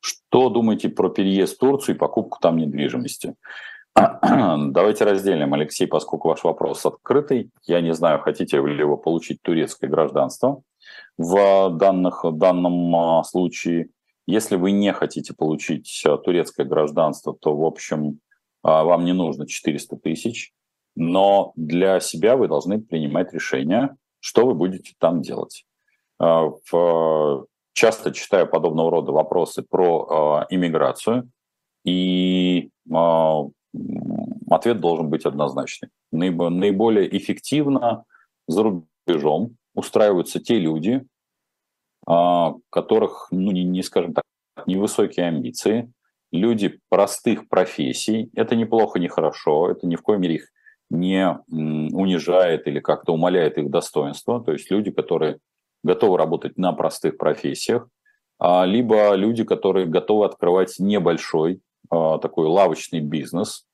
Что 0.00 0.48
думаете 0.50 0.88
про 0.88 1.08
переезд 1.08 1.56
в 1.56 1.58
Турцию 1.58 1.94
и 1.96 1.98
покупку 1.98 2.38
там 2.40 2.56
недвижимости? 2.56 3.34
Давайте 3.94 5.04
разделим, 5.04 5.54
Алексей, 5.54 5.86
поскольку 5.86 6.28
ваш 6.28 6.44
вопрос 6.44 6.84
открытый. 6.86 7.50
Я 7.66 7.80
не 7.80 7.94
знаю, 7.94 8.20
хотите 8.20 8.58
ли 8.58 8.84
вы 8.84 8.96
получить 8.96 9.42
турецкое 9.42 9.90
гражданство 9.90 10.62
в 11.16 11.70
данных, 11.70 12.24
данном 12.32 12.94
а, 12.94 13.24
случае. 13.24 13.88
Если 14.26 14.56
вы 14.56 14.72
не 14.72 14.92
хотите 14.92 15.34
получить 15.34 16.02
а, 16.06 16.16
турецкое 16.18 16.66
гражданство, 16.66 17.34
то, 17.34 17.56
в 17.56 17.64
общем, 17.64 18.20
а, 18.62 18.84
вам 18.84 19.04
не 19.04 19.12
нужно 19.12 19.48
400 19.48 19.96
тысяч, 19.96 20.52
но 21.00 21.52
для 21.54 22.00
себя 22.00 22.36
вы 22.36 22.48
должны 22.48 22.80
принимать 22.80 23.32
решение, 23.32 23.96
что 24.18 24.44
вы 24.44 24.54
будете 24.54 24.94
там 24.98 25.22
делать. 25.22 25.64
В 26.18 27.46
часто 27.72 28.12
читаю 28.12 28.48
подобного 28.48 28.90
рода 28.90 29.12
вопросы 29.12 29.62
про 29.62 30.46
э, 30.50 30.54
иммиграцию, 30.56 31.30
и 31.84 32.70
э, 32.90 33.34
ответ 34.50 34.80
должен 34.80 35.08
быть 35.08 35.24
однозначный. 35.24 35.88
Наиболее 36.10 37.16
эффективно 37.16 38.04
за 38.48 38.64
рубежом 38.64 39.56
устраиваются 39.76 40.40
те 40.40 40.58
люди, 40.58 41.06
которых, 42.04 43.28
ну, 43.30 43.52
не, 43.52 43.62
не 43.62 43.84
скажем 43.84 44.14
так, 44.14 44.24
невысокие 44.66 45.28
амбиции, 45.28 45.92
люди 46.32 46.80
простых 46.88 47.48
профессий. 47.48 48.30
Это 48.34 48.56
неплохо, 48.56 48.98
не 48.98 49.06
хорошо, 49.06 49.70
это 49.70 49.86
ни 49.86 49.94
в 49.94 50.02
коем 50.02 50.22
мере 50.22 50.36
их 50.36 50.48
не 50.90 51.38
унижает 51.48 52.66
или 52.66 52.80
как-то 52.80 53.12
умаляет 53.12 53.58
их 53.58 53.70
достоинство. 53.70 54.42
То 54.42 54.52
есть 54.52 54.70
люди, 54.70 54.90
которые 54.90 55.38
готовы 55.82 56.18
работать 56.18 56.56
на 56.56 56.72
простых 56.72 57.18
профессиях, 57.18 57.88
а, 58.38 58.64
либо 58.64 59.14
люди, 59.14 59.44
которые 59.44 59.86
готовы 59.86 60.24
открывать 60.24 60.78
небольшой 60.78 61.60
а, 61.90 62.18
такой 62.18 62.46
лавочный 62.46 63.00
бизнес. 63.00 63.66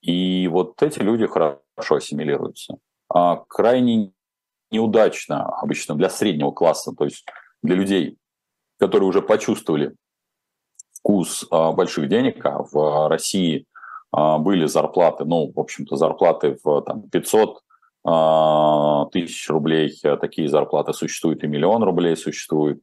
И 0.00 0.48
вот 0.48 0.82
эти 0.82 1.00
люди 1.00 1.26
хорошо 1.26 1.96
ассимилируются. 1.96 2.78
А, 3.08 3.36
крайне 3.48 4.12
неудачно 4.70 5.46
обычно 5.60 5.94
для 5.94 6.10
среднего 6.10 6.50
класса, 6.50 6.92
то 6.96 7.04
есть 7.04 7.24
для 7.62 7.76
людей, 7.76 8.18
которые 8.78 9.08
уже 9.08 9.22
почувствовали 9.22 9.94
вкус 10.92 11.46
больших 11.48 12.08
денег, 12.08 12.44
а 12.44 12.64
в 12.64 13.08
России 13.08 13.64
были 14.16 14.66
зарплаты, 14.66 15.24
ну, 15.24 15.52
в 15.54 15.60
общем-то, 15.60 15.96
зарплаты 15.96 16.56
в 16.64 16.82
там, 16.82 17.02
500 17.10 17.60
а, 18.04 19.06
тысяч 19.12 19.48
рублей 19.50 19.92
такие 20.20 20.48
зарплаты 20.48 20.92
существуют, 20.92 21.44
и 21.44 21.48
миллион 21.48 21.82
рублей 21.82 22.16
существует. 22.16 22.80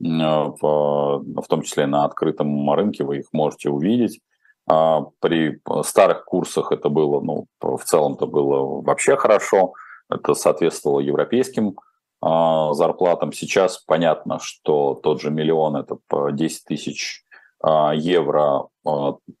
В, 0.00 0.60
в 0.62 1.46
том 1.48 1.62
числе 1.62 1.86
на 1.86 2.04
открытом 2.04 2.70
рынке 2.72 3.02
вы 3.02 3.18
их 3.18 3.26
можете 3.32 3.70
увидеть. 3.70 4.20
А, 4.68 5.06
при 5.20 5.60
старых 5.82 6.24
курсах 6.24 6.72
это 6.72 6.88
было, 6.88 7.20
ну, 7.20 7.46
в 7.60 7.82
целом-то 7.84 8.26
было 8.26 8.82
вообще 8.82 9.16
хорошо. 9.16 9.72
Это 10.10 10.34
соответствовало 10.34 11.00
европейским 11.00 11.76
а, 12.20 12.74
зарплатам. 12.74 13.32
Сейчас 13.32 13.78
понятно, 13.78 14.38
что 14.40 14.94
тот 15.02 15.20
же 15.20 15.30
миллион– 15.30 15.76
это 15.76 15.98
10 16.32 16.64
тысяч 16.64 17.24
евро. 17.64 18.68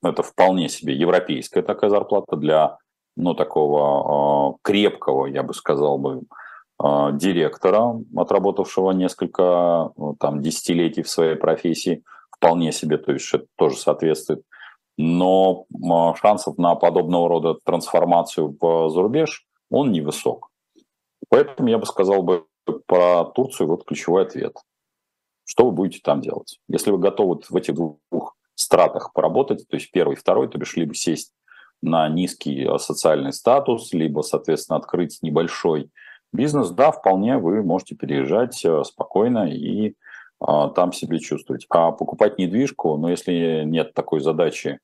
Это 0.02 0.22
вполне 0.22 0.68
себе 0.68 0.94
европейская 0.94 1.62
такая 1.62 1.90
зарплата 1.90 2.36
для 2.36 2.78
ну, 3.16 3.34
такого 3.34 4.54
э, 4.54 4.58
крепкого, 4.62 5.26
я 5.26 5.42
бы 5.42 5.54
сказал 5.54 5.98
бы, 5.98 6.22
директора, 6.80 8.00
отработавшего 8.16 8.92
несколько 8.92 9.90
ну, 9.96 10.14
там, 10.18 10.40
десятилетий 10.40 11.02
в 11.02 11.08
своей 11.08 11.34
профессии, 11.34 12.04
вполне 12.30 12.70
себе, 12.70 12.98
то 12.98 13.12
есть 13.12 13.34
это 13.34 13.46
тоже 13.56 13.76
соответствует. 13.76 14.42
Но 14.96 15.66
шансов 16.20 16.56
на 16.58 16.74
подобного 16.74 17.28
рода 17.28 17.54
трансформацию 17.64 18.56
в 18.60 18.90
зарубеж, 18.90 19.44
он 19.70 19.92
невысок. 19.92 20.50
Поэтому 21.28 21.68
я 21.68 21.78
бы 21.78 21.86
сказал 21.86 22.22
бы 22.22 22.46
про 22.86 23.24
Турцию 23.24 23.68
вот 23.68 23.84
ключевой 23.84 24.22
ответ. 24.22 24.56
Что 25.50 25.64
вы 25.64 25.72
будете 25.72 26.00
там 26.04 26.20
делать? 26.20 26.60
Если 26.68 26.90
вы 26.90 26.98
готовы 26.98 27.40
в 27.48 27.56
этих 27.56 27.74
двух 27.74 28.36
стратах 28.54 29.14
поработать, 29.14 29.66
то 29.66 29.76
есть 29.76 29.90
первый 29.90 30.12
и 30.12 30.18
второй, 30.18 30.46
то 30.48 30.58
бишь 30.58 30.76
либо 30.76 30.94
сесть 30.94 31.32
на 31.80 32.06
низкий 32.08 32.68
социальный 32.78 33.32
статус, 33.32 33.94
либо, 33.94 34.20
соответственно, 34.20 34.76
открыть 34.76 35.20
небольшой 35.22 35.90
бизнес, 36.34 36.70
да, 36.70 36.90
вполне 36.90 37.38
вы 37.38 37.62
можете 37.62 37.94
переезжать 37.94 38.62
спокойно 38.84 39.50
и 39.50 39.94
там 40.38 40.92
себе 40.92 41.18
чувствовать. 41.18 41.64
А 41.70 41.92
покупать 41.92 42.38
недвижку, 42.38 42.98
ну, 42.98 43.08
если 43.08 43.62
нет 43.64 43.94
такой 43.94 44.20
задачи 44.20 44.80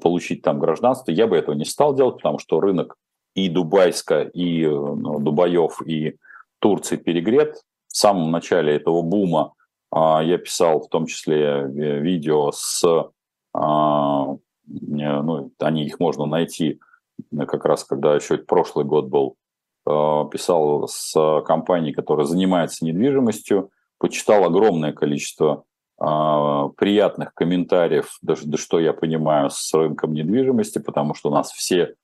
получить 0.00 0.42
там 0.42 0.60
гражданство, 0.60 1.10
я 1.10 1.26
бы 1.26 1.36
этого 1.36 1.56
не 1.56 1.64
стал 1.64 1.92
делать, 1.92 2.18
потому 2.18 2.38
что 2.38 2.60
рынок 2.60 2.94
и 3.34 3.48
Дубайска, 3.48 4.22
и 4.22 4.64
ну, 4.64 5.18
Дубаев, 5.18 5.82
и 5.84 6.18
Турции 6.60 6.98
перегрет. 6.98 7.56
В 7.88 7.96
самом 7.96 8.30
начале 8.30 8.76
этого 8.76 9.02
бума 9.02 9.40
а, 9.40 9.63
я 9.94 10.38
писал 10.38 10.80
в 10.80 10.88
том 10.88 11.06
числе 11.06 11.66
видео 11.68 12.50
с, 12.52 12.84
а, 13.52 14.36
ну, 14.66 15.52
они 15.58 15.84
их 15.84 16.00
можно 16.00 16.26
найти 16.26 16.80
как 17.36 17.64
раз, 17.64 17.84
когда 17.84 18.14
еще 18.14 18.38
прошлый 18.38 18.84
год 18.84 19.06
был, 19.06 19.36
а, 19.86 20.24
писал 20.24 20.88
с 20.88 21.14
компанией, 21.46 21.92
которая 21.92 22.26
занимается 22.26 22.84
недвижимостью, 22.84 23.70
почитал 23.98 24.44
огромное 24.44 24.92
количество 24.92 25.64
приятных 25.96 27.32
комментариев, 27.34 28.18
даже 28.20 28.46
да 28.46 28.58
что 28.58 28.80
я 28.80 28.92
понимаю, 28.92 29.48
с 29.48 29.72
рынком 29.72 30.12
недвижимости, 30.12 30.80
потому 30.80 31.14
что 31.14 31.30
у 31.30 31.32
нас 31.32 31.52
все 31.52 31.94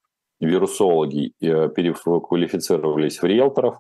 вирусологи 0.41 1.35
э, 1.41 1.69
переквалифицировались 1.69 3.21
в 3.21 3.25
риэлторов. 3.25 3.79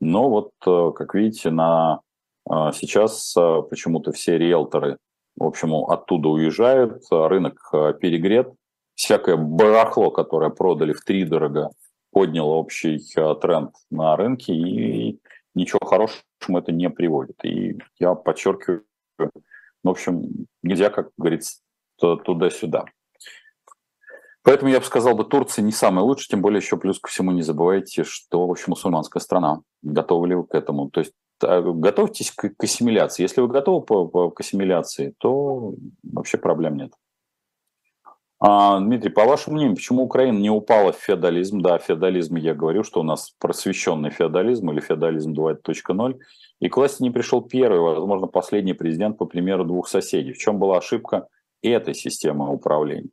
Но 0.00 0.28
вот, 0.28 0.52
э, 0.66 0.90
как 0.94 1.14
видите, 1.14 1.50
на 1.50 2.00
э, 2.00 2.11
сейчас 2.48 3.34
почему-то 3.70 4.12
все 4.12 4.38
риэлторы, 4.38 4.98
в 5.36 5.44
общем, 5.44 5.74
оттуда 5.74 6.28
уезжают, 6.28 7.02
рынок 7.10 7.70
перегрет, 8.00 8.52
всякое 8.94 9.36
барахло, 9.36 10.10
которое 10.10 10.50
продали 10.50 10.92
в 10.92 11.02
три 11.02 11.24
дорого, 11.24 11.70
подняло 12.10 12.54
общий 12.54 12.98
тренд 13.40 13.74
на 13.90 14.16
рынке, 14.16 14.52
и 14.52 15.20
ничего 15.54 15.84
хорошего 15.84 16.22
это 16.58 16.72
не 16.72 16.90
приводит. 16.90 17.42
И 17.44 17.78
я 17.98 18.14
подчеркиваю, 18.14 18.84
в 19.18 19.88
общем, 19.88 20.46
нельзя, 20.62 20.90
как 20.90 21.10
говорится, 21.16 21.58
туда-сюда. 21.98 22.84
Поэтому 24.44 24.70
я 24.72 24.80
бы 24.80 24.84
сказал, 24.84 25.14
бы 25.14 25.24
Турция 25.24 25.62
не 25.62 25.70
самая 25.70 26.04
лучшая, 26.04 26.30
тем 26.30 26.42
более 26.42 26.58
еще 26.58 26.76
плюс 26.76 26.98
ко 26.98 27.08
всему 27.08 27.30
не 27.30 27.42
забывайте, 27.42 28.02
что, 28.02 28.46
в 28.46 28.50
общем, 28.50 28.66
мусульманская 28.68 29.20
страна. 29.20 29.60
Готовы 29.82 30.28
ли 30.28 30.34
вы 30.34 30.44
к 30.44 30.54
этому? 30.54 30.90
То 30.90 31.00
есть 31.00 31.12
а, 31.12 31.21
готовьтесь 31.42 32.30
к, 32.30 32.50
к 32.50 32.64
ассимиляции. 32.64 33.22
Если 33.22 33.40
вы 33.40 33.48
готовы 33.48 33.84
по, 33.84 34.06
по, 34.06 34.30
к 34.30 34.40
ассимиляции, 34.40 35.14
то 35.18 35.74
вообще 36.02 36.38
проблем 36.38 36.76
нет. 36.76 36.92
А, 38.44 38.80
Дмитрий, 38.80 39.10
по 39.10 39.24
вашему 39.24 39.54
мнению, 39.54 39.76
почему 39.76 40.02
Украина 40.02 40.36
не 40.36 40.50
упала 40.50 40.92
в 40.92 40.96
феодализм? 40.96 41.60
Да, 41.60 41.78
феодализм, 41.78 42.34
я 42.34 42.54
говорю, 42.54 42.82
что 42.82 42.98
у 42.98 43.04
нас 43.04 43.32
просвещенный 43.38 44.10
феодализм 44.10 44.68
или 44.72 44.80
феодализм 44.80 45.32
2.0. 45.32 46.18
И 46.58 46.68
к 46.68 46.76
власти 46.76 47.04
не 47.04 47.10
пришел 47.10 47.40
первый, 47.40 47.78
возможно, 47.78 48.26
последний 48.26 48.72
президент, 48.72 49.16
по 49.16 49.26
примеру 49.26 49.64
двух 49.64 49.86
соседей. 49.86 50.32
В 50.32 50.38
чем 50.38 50.58
была 50.58 50.78
ошибка 50.78 51.28
этой 51.62 51.94
системы 51.94 52.52
управления? 52.52 53.10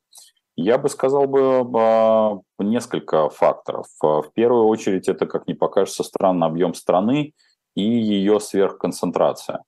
Я 0.56 0.80
бы 0.80 0.90
сказал 0.90 1.26
бы 1.26 1.64
а, 1.80 2.40
несколько 2.58 3.30
факторов. 3.30 3.86
А, 4.02 4.24
в 4.24 4.34
первую 4.34 4.66
очередь 4.66 5.08
это, 5.08 5.28
как 5.28 5.48
ни 5.48 5.54
покажется, 5.54 6.04
странный 6.04 6.48
объем 6.48 6.74
страны 6.74 7.34
и 7.76 7.82
ее 7.82 8.40
сверхконцентрация. 8.40 9.64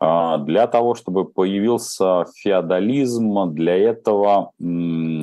А, 0.00 0.38
для 0.38 0.66
того, 0.66 0.94
чтобы 0.94 1.24
появился 1.24 2.24
феодализм, 2.36 3.52
для 3.52 3.76
этого, 3.76 4.52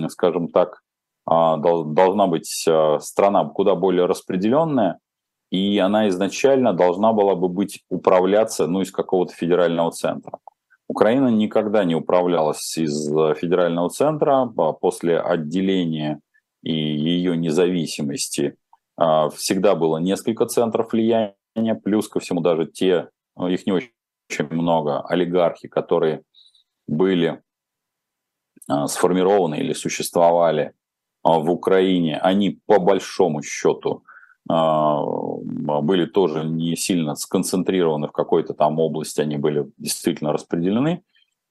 скажем 0.09 0.49
так, 0.49 0.81
должна 1.27 2.27
быть 2.27 2.67
страна 2.99 3.45
куда 3.45 3.73
более 3.75 4.05
распределенная, 4.05 4.99
и 5.51 5.77
она 5.79 6.09
изначально 6.09 6.73
должна 6.73 7.13
была 7.13 7.35
бы 7.35 7.49
быть 7.49 7.83
управляться 7.89 8.67
ну, 8.67 8.81
из 8.81 8.91
какого-то 8.91 9.33
федерального 9.33 9.91
центра. 9.91 10.39
Украина 10.87 11.29
никогда 11.29 11.83
не 11.83 11.95
управлялась 11.95 12.77
из 12.77 13.11
э, 13.11 13.33
федерального 13.35 13.89
центра 13.89 14.51
а 14.55 14.71
после 14.73 15.19
отделения 15.19 16.19
и 16.61 16.73
ее 16.73 17.35
независимости. 17.35 18.55
А, 18.97 19.29
всегда 19.29 19.75
было 19.75 19.97
несколько 19.97 20.45
центров 20.45 20.91
влияния, 20.91 21.35
плюс 21.83 22.07
ко 22.07 22.19
всему 22.19 22.41
даже 22.41 22.65
те, 22.65 23.09
ну, 23.35 23.47
их 23.47 23.65
не 23.65 23.71
очень 23.71 23.91
много, 24.49 25.01
олигархи, 25.01 25.67
которые 25.67 26.23
были 26.87 27.41
а, 28.67 28.87
сформированы 28.87 29.55
или 29.55 29.73
существовали 29.73 30.73
в 31.23 31.49
Украине, 31.49 32.17
они 32.19 32.59
по 32.65 32.79
большому 32.79 33.41
счету 33.41 34.03
а, 34.47 35.01
были 35.03 36.05
тоже 36.05 36.43
не 36.45 36.75
сильно 36.75 37.15
сконцентрированы 37.15 38.07
в 38.07 38.11
какой-то 38.11 38.53
там 38.53 38.79
области, 38.79 39.21
они 39.21 39.37
были 39.37 39.71
действительно 39.77 40.33
распределены. 40.33 41.03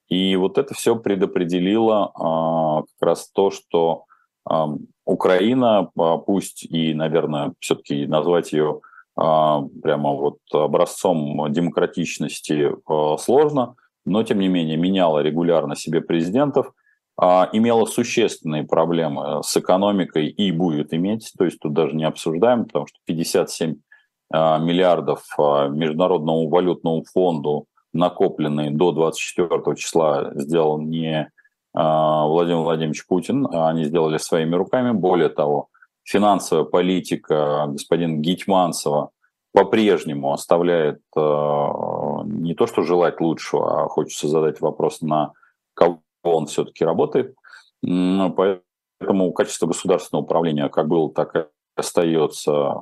И 0.09 0.37
вот 0.37 0.59
это 0.59 0.75
все 0.75 0.97
предопределило 0.97 2.13
а, 2.15 2.83
как 2.83 3.09
раз 3.09 3.31
то, 3.31 3.51
что 3.51 4.05
а, 4.45 4.69
Украина, 5.05 5.91
пусть 6.27 6.65
и, 6.65 6.95
наверное, 6.95 7.53
все-таки 7.59 8.07
назвать 8.07 8.53
ее 8.53 8.81
прямо 9.15 10.13
вот 10.13 10.39
образцом 10.53 11.53
демократичности 11.53 12.73
сложно, 13.19 13.77
но 14.05 14.23
тем 14.23 14.41
не 14.41 14.49
менее 14.49 14.77
меняла 14.77 15.21
регулярно 15.21 15.77
себе 15.77 16.01
президентов– 16.01 16.73
а, 17.17 17.49
имела 17.53 17.85
существенные 17.87 18.65
проблемы 18.65 19.43
с 19.45 19.57
экономикой 19.57 20.27
и 20.27 20.51
будет 20.51 20.93
иметь, 20.93 21.33
то 21.39 21.45
есть 21.45 21.61
тут 21.61 21.73
даже 21.73 21.95
не 21.95 22.05
обсуждаем, 22.05 22.65
потому 22.65 22.87
что 22.89 22.99
57 23.05 23.77
а, 24.33 24.59
миллиардов 24.59 25.23
а, 25.39 25.69
Международному 25.69 26.49
валютному 26.49 27.05
фонду, 27.05 27.67
накопленные 27.93 28.73
до 28.73 28.91
24 28.91 29.77
числа, 29.77 30.33
сделал 30.35 30.81
не 30.81 31.31
Владимир 31.77 32.63
Владимирович 32.63 33.05
Путин, 33.05 33.49
они 33.51 33.85
сделали 33.85 34.19
своими 34.19 34.55
руками. 34.55 34.93
Более 34.93 35.29
того, 35.29 35.71
финансовая 36.05 36.65
политика 36.65 37.67
господина 37.69 38.19
Гитманцева 38.19 39.11
по-прежнему 39.53 40.33
оставляет 40.33 41.01
не 41.17 42.55
то, 42.55 42.67
что 42.67 42.83
желать 42.83 43.21
лучшего, 43.21 43.85
а 43.85 43.89
хочется 43.89 44.29
задать 44.29 44.61
вопрос 44.61 45.01
на 45.01 45.33
кого 45.75 46.01
он 46.23 46.47
все-таки 46.47 46.85
работает. 46.85 47.35
Поэтому 47.83 49.33
качество 49.33 49.67
государственного 49.67 50.25
управления 50.25 50.69
как 50.69 50.89
было, 50.89 51.13
так 51.13 51.37
и 51.37 51.45
остается 51.77 52.75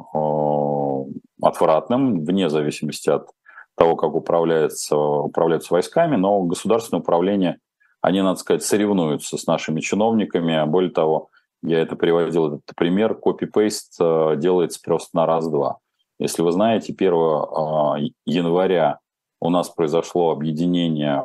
отвратным, 1.41 2.25
вне 2.25 2.49
зависимости 2.49 3.11
от 3.11 3.29
того, 3.77 3.97
как 3.97 4.15
управляется, 4.15 4.97
управляются 4.97 5.75
войсками, 5.75 6.17
но 6.17 6.43
государственное 6.43 7.01
управление, 7.01 7.59
они, 8.01 8.21
надо 8.23 8.39
сказать, 8.39 8.63
соревнуются 8.63 9.37
с 9.37 9.47
нашими 9.47 9.81
чиновниками. 9.81 10.65
Более 10.67 10.91
того, 10.91 11.31
я 11.63 11.81
это 11.81 11.97
приводил, 11.97 12.49
этот 12.49 12.77
пример, 12.77 13.15
копипейст 13.15 13.97
э, 14.01 14.37
делается 14.37 14.81
просто 14.83 15.17
на 15.17 15.27
раз-два. 15.27 15.79
Если 16.19 16.43
вы 16.43 16.53
знаете, 16.53 16.93
1 16.93 17.13
а, 17.15 17.97
января 18.27 18.99
у 19.41 19.51
нас 19.51 19.69
произошло 19.71 20.31
объединение, 20.31 21.25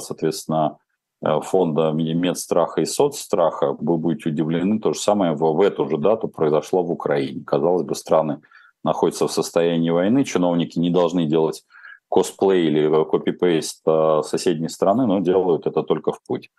соответственно, 0.00 0.78
Э, 1.20 1.40
фонда 1.40 1.90
медстраха 1.90 2.80
и 2.80 2.84
соцстраха, 2.84 3.76
вы 3.78 3.96
будете 3.96 4.28
удивлены, 4.28 4.78
то 4.78 4.92
же 4.92 5.00
самое 5.00 5.32
в, 5.32 5.40
в 5.40 5.60
эту 5.60 5.88
же 5.88 5.98
дату 5.98 6.28
произошло 6.28 6.82
в 6.82 6.92
Украине. 6.92 7.42
Казалось 7.44 7.82
бы, 7.82 7.94
страны 7.94 8.40
находятся 8.84 9.26
в 9.26 9.32
состоянии 9.32 9.90
войны, 9.90 10.24
чиновники 10.24 10.78
не 10.78 10.90
должны 10.90 11.26
делать 11.26 11.64
косплей 12.08 12.68
или 12.68 13.04
копипейст 13.04 13.82
э, 13.86 14.22
соседней 14.24 14.68
страны, 14.68 15.06
но 15.06 15.18
делают 15.18 15.66
это 15.66 15.82
только 15.82 16.12
в 16.12 16.22
путь. 16.22 16.50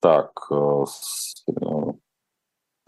Так, 0.00 0.30
э, 0.52 0.84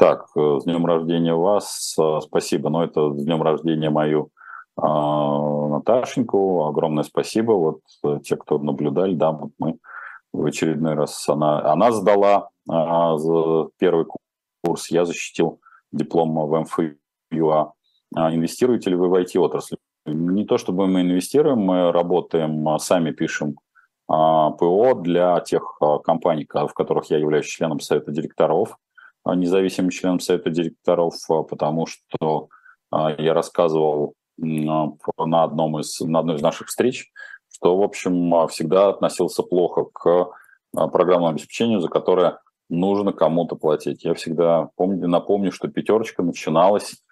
так, 0.01 0.29
с 0.35 0.65
днем 0.65 0.87
рождения 0.87 1.35
вас, 1.35 1.95
спасибо, 2.23 2.71
но 2.71 2.83
это 2.83 3.13
с 3.13 3.23
днем 3.23 3.43
рождения 3.43 3.91
мою 3.91 4.31
Наташеньку, 4.77 6.65
огромное 6.65 7.05
спасибо, 7.05 7.53
вот 7.53 8.23
те, 8.23 8.37
кто 8.37 8.59
наблюдали, 8.59 9.15
да, 9.15 9.39
мы 9.59 9.77
в 10.33 10.47
очередной 10.47 10.95
раз 10.95 11.29
она, 11.29 11.61
она 11.71 11.93
сдала 11.93 12.49
а, 12.69 13.17
первый 13.79 14.07
курс, 14.65 14.91
я 14.91 15.05
защитил 15.05 15.61
диплом 15.93 16.35
в 16.35 16.61
МФЮА. 16.61 17.73
А. 18.15 18.27
а, 18.27 18.35
инвестируете 18.35 18.91
ли 18.91 18.97
вы 18.97 19.09
в 19.09 19.15
IT-отрасль? 19.15 19.77
Не 20.07 20.45
то 20.45 20.57
чтобы 20.57 20.87
мы 20.87 21.03
инвестируем, 21.03 21.59
мы 21.59 21.93
работаем, 21.93 22.69
а, 22.69 22.79
сами 22.79 23.11
пишем 23.11 23.57
а, 24.09 24.51
ПО 24.51 24.95
для 24.95 25.41
тех 25.41 25.77
а, 25.81 25.99
компаний, 25.99 26.47
в 26.51 26.73
которых 26.75 27.11
я 27.11 27.19
являюсь 27.19 27.47
членом 27.47 27.81
совета 27.81 28.13
директоров, 28.13 28.77
независимым 29.27 29.91
членом 29.91 30.21
совета 30.21 30.51
директоров, 30.51 31.15
потому 31.49 31.87
что 31.87 32.49
я 32.91 33.35
рассказывал 33.35 34.15
на, 34.37 34.93
одном 35.43 35.79
из, 35.79 36.01
на 36.01 36.21
одной 36.21 36.37
из 36.37 36.43
наших 36.43 36.69
встреч, 36.69 37.11
что, 37.53 37.77
в 37.77 37.83
общем, 37.83 38.49
всегда 38.49 38.89
относился 38.89 39.43
плохо 39.43 39.85
к 39.93 40.31
а, 40.77 40.89
программному 40.89 41.33
обеспечению, 41.33 41.81
за 41.81 41.89
которое 41.89 42.39
нужно 42.69 43.13
кому-то 43.13 43.57
платить. 43.57 44.05
Я 44.05 44.15
всегда 44.15 44.71
помню, 44.77 45.09
напомню, 45.09 45.53
что 45.53 45.69
пятерочка 45.69 46.23
начиналась 46.23 47.03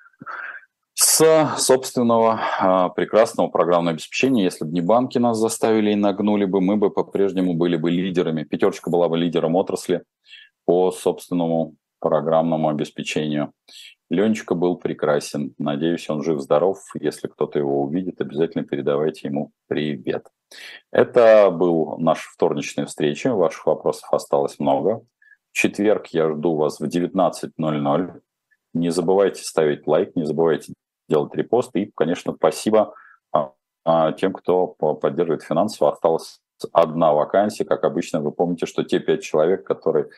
с 0.95 1.55
собственного 1.59 2.41
а, 2.59 2.89
прекрасного 2.91 3.49
программного 3.49 3.93
обеспечения. 3.93 4.45
Если 4.45 4.65
бы 4.65 4.73
не 4.73 4.81
банки 4.81 5.19
нас 5.19 5.39
заставили 5.39 5.93
и 5.93 5.97
нагнули 5.97 6.45
бы, 6.45 6.61
мы 6.61 6.77
бы 6.77 6.91
по-прежнему 6.91 7.55
были 7.55 7.77
бы 7.77 7.91
лидерами. 7.91 8.45
Пятерочка 8.45 8.91
была 8.91 9.09
бы 9.09 9.19
лидером 9.19 9.55
отрасли 9.57 10.05
по 10.65 10.91
собственному 10.91 11.75
программному 12.01 12.69
обеспечению. 12.69 13.53
Ленечка 14.11 14.55
был 14.55 14.77
прекрасен. 14.77 15.55
Надеюсь, 15.59 16.09
он 16.09 16.23
жив-здоров. 16.23 16.79
Если 16.99 17.29
кто-то 17.29 17.59
его 17.59 17.83
увидит, 17.83 18.21
обязательно 18.21 18.65
передавайте 18.65 19.29
ему 19.29 19.53
привет. 19.67 20.27
Это 20.91 21.51
был 21.51 21.99
наш 21.99 22.21
вторничная 22.21 22.87
встреча. 22.87 23.35
Ваших 23.35 23.67
вопросов 23.67 24.13
осталось 24.13 24.59
много. 24.59 25.03
В 25.53 25.53
четверг 25.53 26.07
я 26.09 26.31
жду 26.31 26.57
вас 26.57 26.81
в 26.81 26.85
19.00. 26.85 28.21
Не 28.75 28.91
забывайте 28.91 29.43
ставить 29.43 29.87
лайк, 29.87 30.17
не 30.17 30.25
забывайте 30.25 30.73
делать 31.09 31.35
репост. 31.35 31.75
И, 31.77 31.91
конечно, 31.95 32.33
спасибо 32.35 32.95
а, 33.33 33.53
а, 33.85 34.13
тем, 34.13 34.33
кто 34.33 34.69
поддерживает 34.69 35.43
финансово. 35.43 35.93
Осталась 35.93 36.41
одна 36.73 37.13
вакансия. 37.13 37.65
Как 37.65 37.85
обычно, 37.85 38.21
вы 38.21 38.33
помните, 38.33 38.67
что 38.67 38.85
те 38.85 39.01
пять 39.01 39.23
человек, 39.23 39.67
которые 39.67 40.09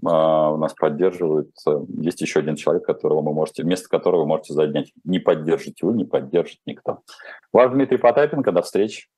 у 0.00 0.56
нас 0.56 0.74
поддерживают, 0.74 1.50
есть 1.98 2.20
еще 2.20 2.40
один 2.40 2.56
человек, 2.56 2.84
которого 2.84 3.20
вы 3.20 3.32
можете, 3.32 3.62
вместо 3.62 3.88
которого 3.88 4.20
вы 4.20 4.26
можете 4.26 4.54
занять. 4.54 4.92
Не 5.04 5.18
поддержите 5.18 5.84
вы, 5.86 5.94
не 5.94 6.04
поддержит 6.04 6.60
никто. 6.66 7.00
Ваш 7.52 7.72
Дмитрий 7.72 7.98
Потапенко. 7.98 8.52
До 8.52 8.62
встречи. 8.62 9.08